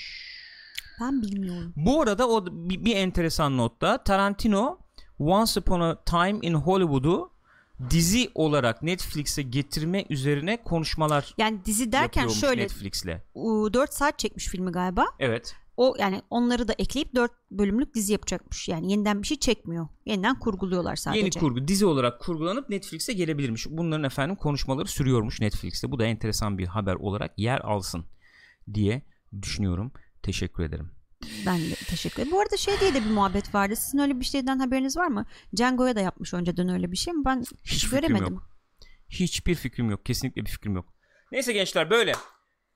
Ben 1.00 1.22
bilmiyorum. 1.22 1.72
Bu 1.76 2.02
arada 2.02 2.28
o 2.28 2.46
bir, 2.46 2.84
bir 2.84 2.96
enteresan 2.96 3.56
notta 3.56 4.04
Tarantino 4.04 4.78
Once 5.18 5.60
Upon 5.60 5.80
a 5.80 6.04
Time 6.04 6.38
in 6.42 6.54
Hollywood'u 6.54 7.30
dizi 7.90 8.30
olarak 8.34 8.82
Netflix'e 8.82 9.42
getirme 9.42 10.04
üzerine 10.10 10.62
konuşmalar 10.62 11.34
Yani 11.38 11.64
dizi 11.64 11.92
derken 11.92 12.28
şöyle 12.28 12.62
Netflix'le. 12.62 13.20
4 13.34 13.94
saat 13.94 14.18
çekmiş 14.18 14.48
filmi 14.48 14.72
galiba. 14.72 15.04
Evet. 15.18 15.56
O 15.76 15.94
yani 15.98 16.22
onları 16.30 16.68
da 16.68 16.72
ekleyip 16.78 17.14
4 17.14 17.32
bölümlük 17.50 17.94
dizi 17.94 18.12
yapacakmış. 18.12 18.68
Yani 18.68 18.90
yeniden 18.92 19.22
bir 19.22 19.26
şey 19.26 19.38
çekmiyor. 19.38 19.88
Yeniden 20.06 20.38
kurguluyorlar 20.38 20.96
sadece. 20.96 21.20
Yeni 21.20 21.30
kurgu 21.30 21.68
dizi 21.68 21.86
olarak 21.86 22.20
kurgulanıp 22.20 22.68
Netflix'e 22.68 23.12
gelebilirmiş. 23.12 23.66
Bunların 23.70 24.04
efendim 24.04 24.36
konuşmaları 24.36 24.88
sürüyormuş 24.88 25.40
Netflix'te. 25.40 25.90
Bu 25.90 25.98
da 25.98 26.04
enteresan 26.04 26.58
bir 26.58 26.66
haber 26.66 26.94
olarak 26.94 27.38
yer 27.38 27.60
alsın 27.60 28.04
diye 28.74 29.02
düşünüyorum. 29.42 29.92
Teşekkür 30.26 30.64
ederim. 30.64 30.90
Ben 31.46 31.58
de 31.60 31.74
teşekkür 31.74 32.22
ederim. 32.22 32.32
Bu 32.32 32.40
arada 32.40 32.56
şey 32.56 32.80
diye 32.80 32.94
de 32.94 33.04
bir 33.04 33.10
muhabbet 33.10 33.54
vardı. 33.54 33.76
Sizin 33.76 33.98
öyle 33.98 34.20
bir 34.20 34.24
şeyden 34.24 34.58
haberiniz 34.58 34.96
var 34.96 35.06
mı? 35.06 35.26
Django'ya 35.56 35.96
da 35.96 36.00
yapmış 36.00 36.34
önceden 36.34 36.68
öyle 36.68 36.92
bir 36.92 36.96
şey 36.96 37.14
mi? 37.14 37.24
Ben 37.24 37.44
Hiç 37.64 37.90
göremedim. 37.90 38.34
yok. 38.34 38.50
Hiçbir 39.08 39.54
fikrim 39.54 39.90
yok. 39.90 40.06
Kesinlikle 40.06 40.44
bir 40.44 40.50
fikrim 40.50 40.74
yok. 40.74 40.94
Neyse 41.32 41.52
gençler 41.52 41.90
böyle. 41.90 42.12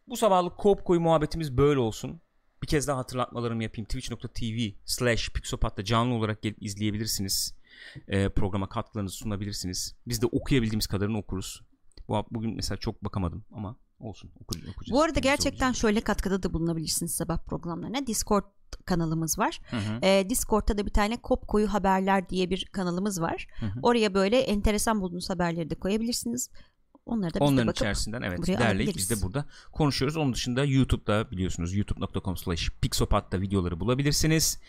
Bu 0.06 0.16
sabahlık 0.16 0.56
kop 0.58 0.84
koyu 0.84 1.00
muhabbetimiz 1.00 1.56
böyle 1.56 1.80
olsun. 1.80 2.20
Bir 2.62 2.66
kez 2.66 2.88
daha 2.88 2.98
hatırlatmalarımı 2.98 3.62
yapayım. 3.62 3.86
Twitch.tv 3.88 4.70
slash 4.84 5.30
Pixopat'ta 5.30 5.84
canlı 5.84 6.14
olarak 6.14 6.42
gelip 6.42 6.62
izleyebilirsiniz. 6.62 7.54
Ee, 8.08 8.28
programa 8.28 8.68
katkılarınızı 8.68 9.16
sunabilirsiniz. 9.16 9.96
Biz 10.06 10.22
de 10.22 10.26
okuyabildiğimiz 10.26 10.86
kadarını 10.86 11.18
okuruz. 11.18 11.62
Bu, 12.08 12.26
bugün 12.30 12.56
mesela 12.56 12.78
çok 12.78 13.04
bakamadım 13.04 13.44
ama 13.52 13.76
olsun 14.00 14.30
okuyacağız. 14.42 14.74
okuyacağız. 14.74 14.98
Bu 14.98 15.02
arada 15.02 15.20
gerçekten 15.20 15.66
olacak. 15.66 15.80
şöyle 15.80 16.00
katkıda 16.00 16.42
da 16.42 16.52
bulunabilirsiniz 16.52 17.14
sabah 17.14 17.38
programlarına. 17.38 18.06
Discord 18.06 18.44
kanalımız 18.84 19.38
var. 19.38 19.60
Hı 19.70 19.76
hı. 19.76 19.98
Ee, 20.02 20.26
Discord'ta 20.30 20.78
da 20.78 20.86
bir 20.86 20.92
tane 20.92 21.16
Kop 21.16 21.48
Koyu 21.48 21.72
Haberler 21.72 22.28
diye 22.28 22.50
bir 22.50 22.64
kanalımız 22.64 23.20
var. 23.20 23.46
Hı 23.60 23.66
hı. 23.66 23.78
Oraya 23.82 24.14
böyle 24.14 24.40
enteresan 24.40 25.00
bulduğunuz 25.00 25.30
haberleri 25.30 25.70
de 25.70 25.74
koyabilirsiniz. 25.74 26.50
Onları 27.06 27.34
da 27.34 27.40
biz 27.40 27.48
Onların 27.48 27.58
de 27.58 27.66
bakıp 27.66 27.76
içerisinden 27.76 28.22
evet 28.22 28.46
derleyip 28.46 28.96
biz 28.96 29.10
de 29.10 29.22
burada 29.22 29.44
konuşuyoruz. 29.72 30.16
Onun 30.16 30.32
dışında 30.34 30.64
YouTube'da 30.64 31.30
biliyorsunuz 31.30 31.74
youtube.com 31.74 32.36
slash 32.36 32.70
pixopat'ta 32.80 33.40
videoları 33.40 33.80
bulabilirsiniz. 33.80 34.60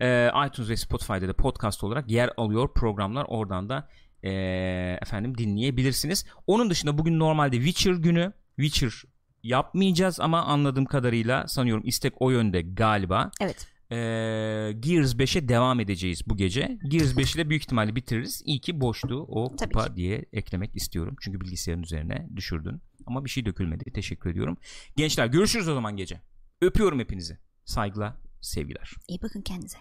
Ee, 0.00 0.30
iTunes 0.46 0.68
ve 0.68 0.76
Spotify'da 0.76 1.28
da 1.28 1.32
podcast 1.32 1.84
olarak 1.84 2.10
yer 2.10 2.30
alıyor 2.36 2.74
programlar. 2.74 3.24
Oradan 3.28 3.68
da 3.68 3.88
ee, 4.22 4.98
efendim 5.02 5.38
dinleyebilirsiniz. 5.38 6.24
Onun 6.46 6.70
dışında 6.70 6.98
bugün 6.98 7.18
normalde 7.18 7.56
Witcher 7.56 7.92
günü. 7.92 8.32
Witcher 8.60 9.02
yapmayacağız 9.42 10.20
ama 10.20 10.42
anladığım 10.42 10.84
kadarıyla 10.84 11.48
sanıyorum 11.48 11.82
istek 11.86 12.12
o 12.16 12.30
yönde 12.30 12.62
galiba. 12.62 13.30
Evet. 13.40 13.68
Ee, 13.90 13.94
Gears 14.80 15.14
5'e 15.14 15.48
devam 15.48 15.80
edeceğiz 15.80 16.22
bu 16.26 16.36
gece. 16.36 16.78
Gears 16.88 17.14
5'i 17.14 17.38
de 17.38 17.50
büyük 17.50 17.62
ihtimalle 17.62 17.96
bitiririz. 17.96 18.42
İyi 18.44 18.60
ki 18.60 18.80
boştu 18.80 19.26
o 19.28 19.56
Tabii 19.56 19.72
kupa 19.72 19.96
diye 19.96 20.24
eklemek 20.32 20.76
istiyorum. 20.76 21.16
Çünkü 21.20 21.40
bilgisayarın 21.40 21.82
üzerine 21.82 22.28
düşürdün. 22.36 22.82
Ama 23.06 23.24
bir 23.24 23.30
şey 23.30 23.46
dökülmedi. 23.46 23.92
Teşekkür 23.92 24.30
ediyorum. 24.30 24.58
Gençler 24.96 25.26
görüşürüz 25.26 25.68
o 25.68 25.74
zaman 25.74 25.96
gece. 25.96 26.20
Öpüyorum 26.60 26.98
hepinizi. 26.98 27.38
Saygılar, 27.64 28.14
sevgiler. 28.40 28.92
İyi 29.08 29.22
bakın 29.22 29.42
kendinize. 29.42 29.78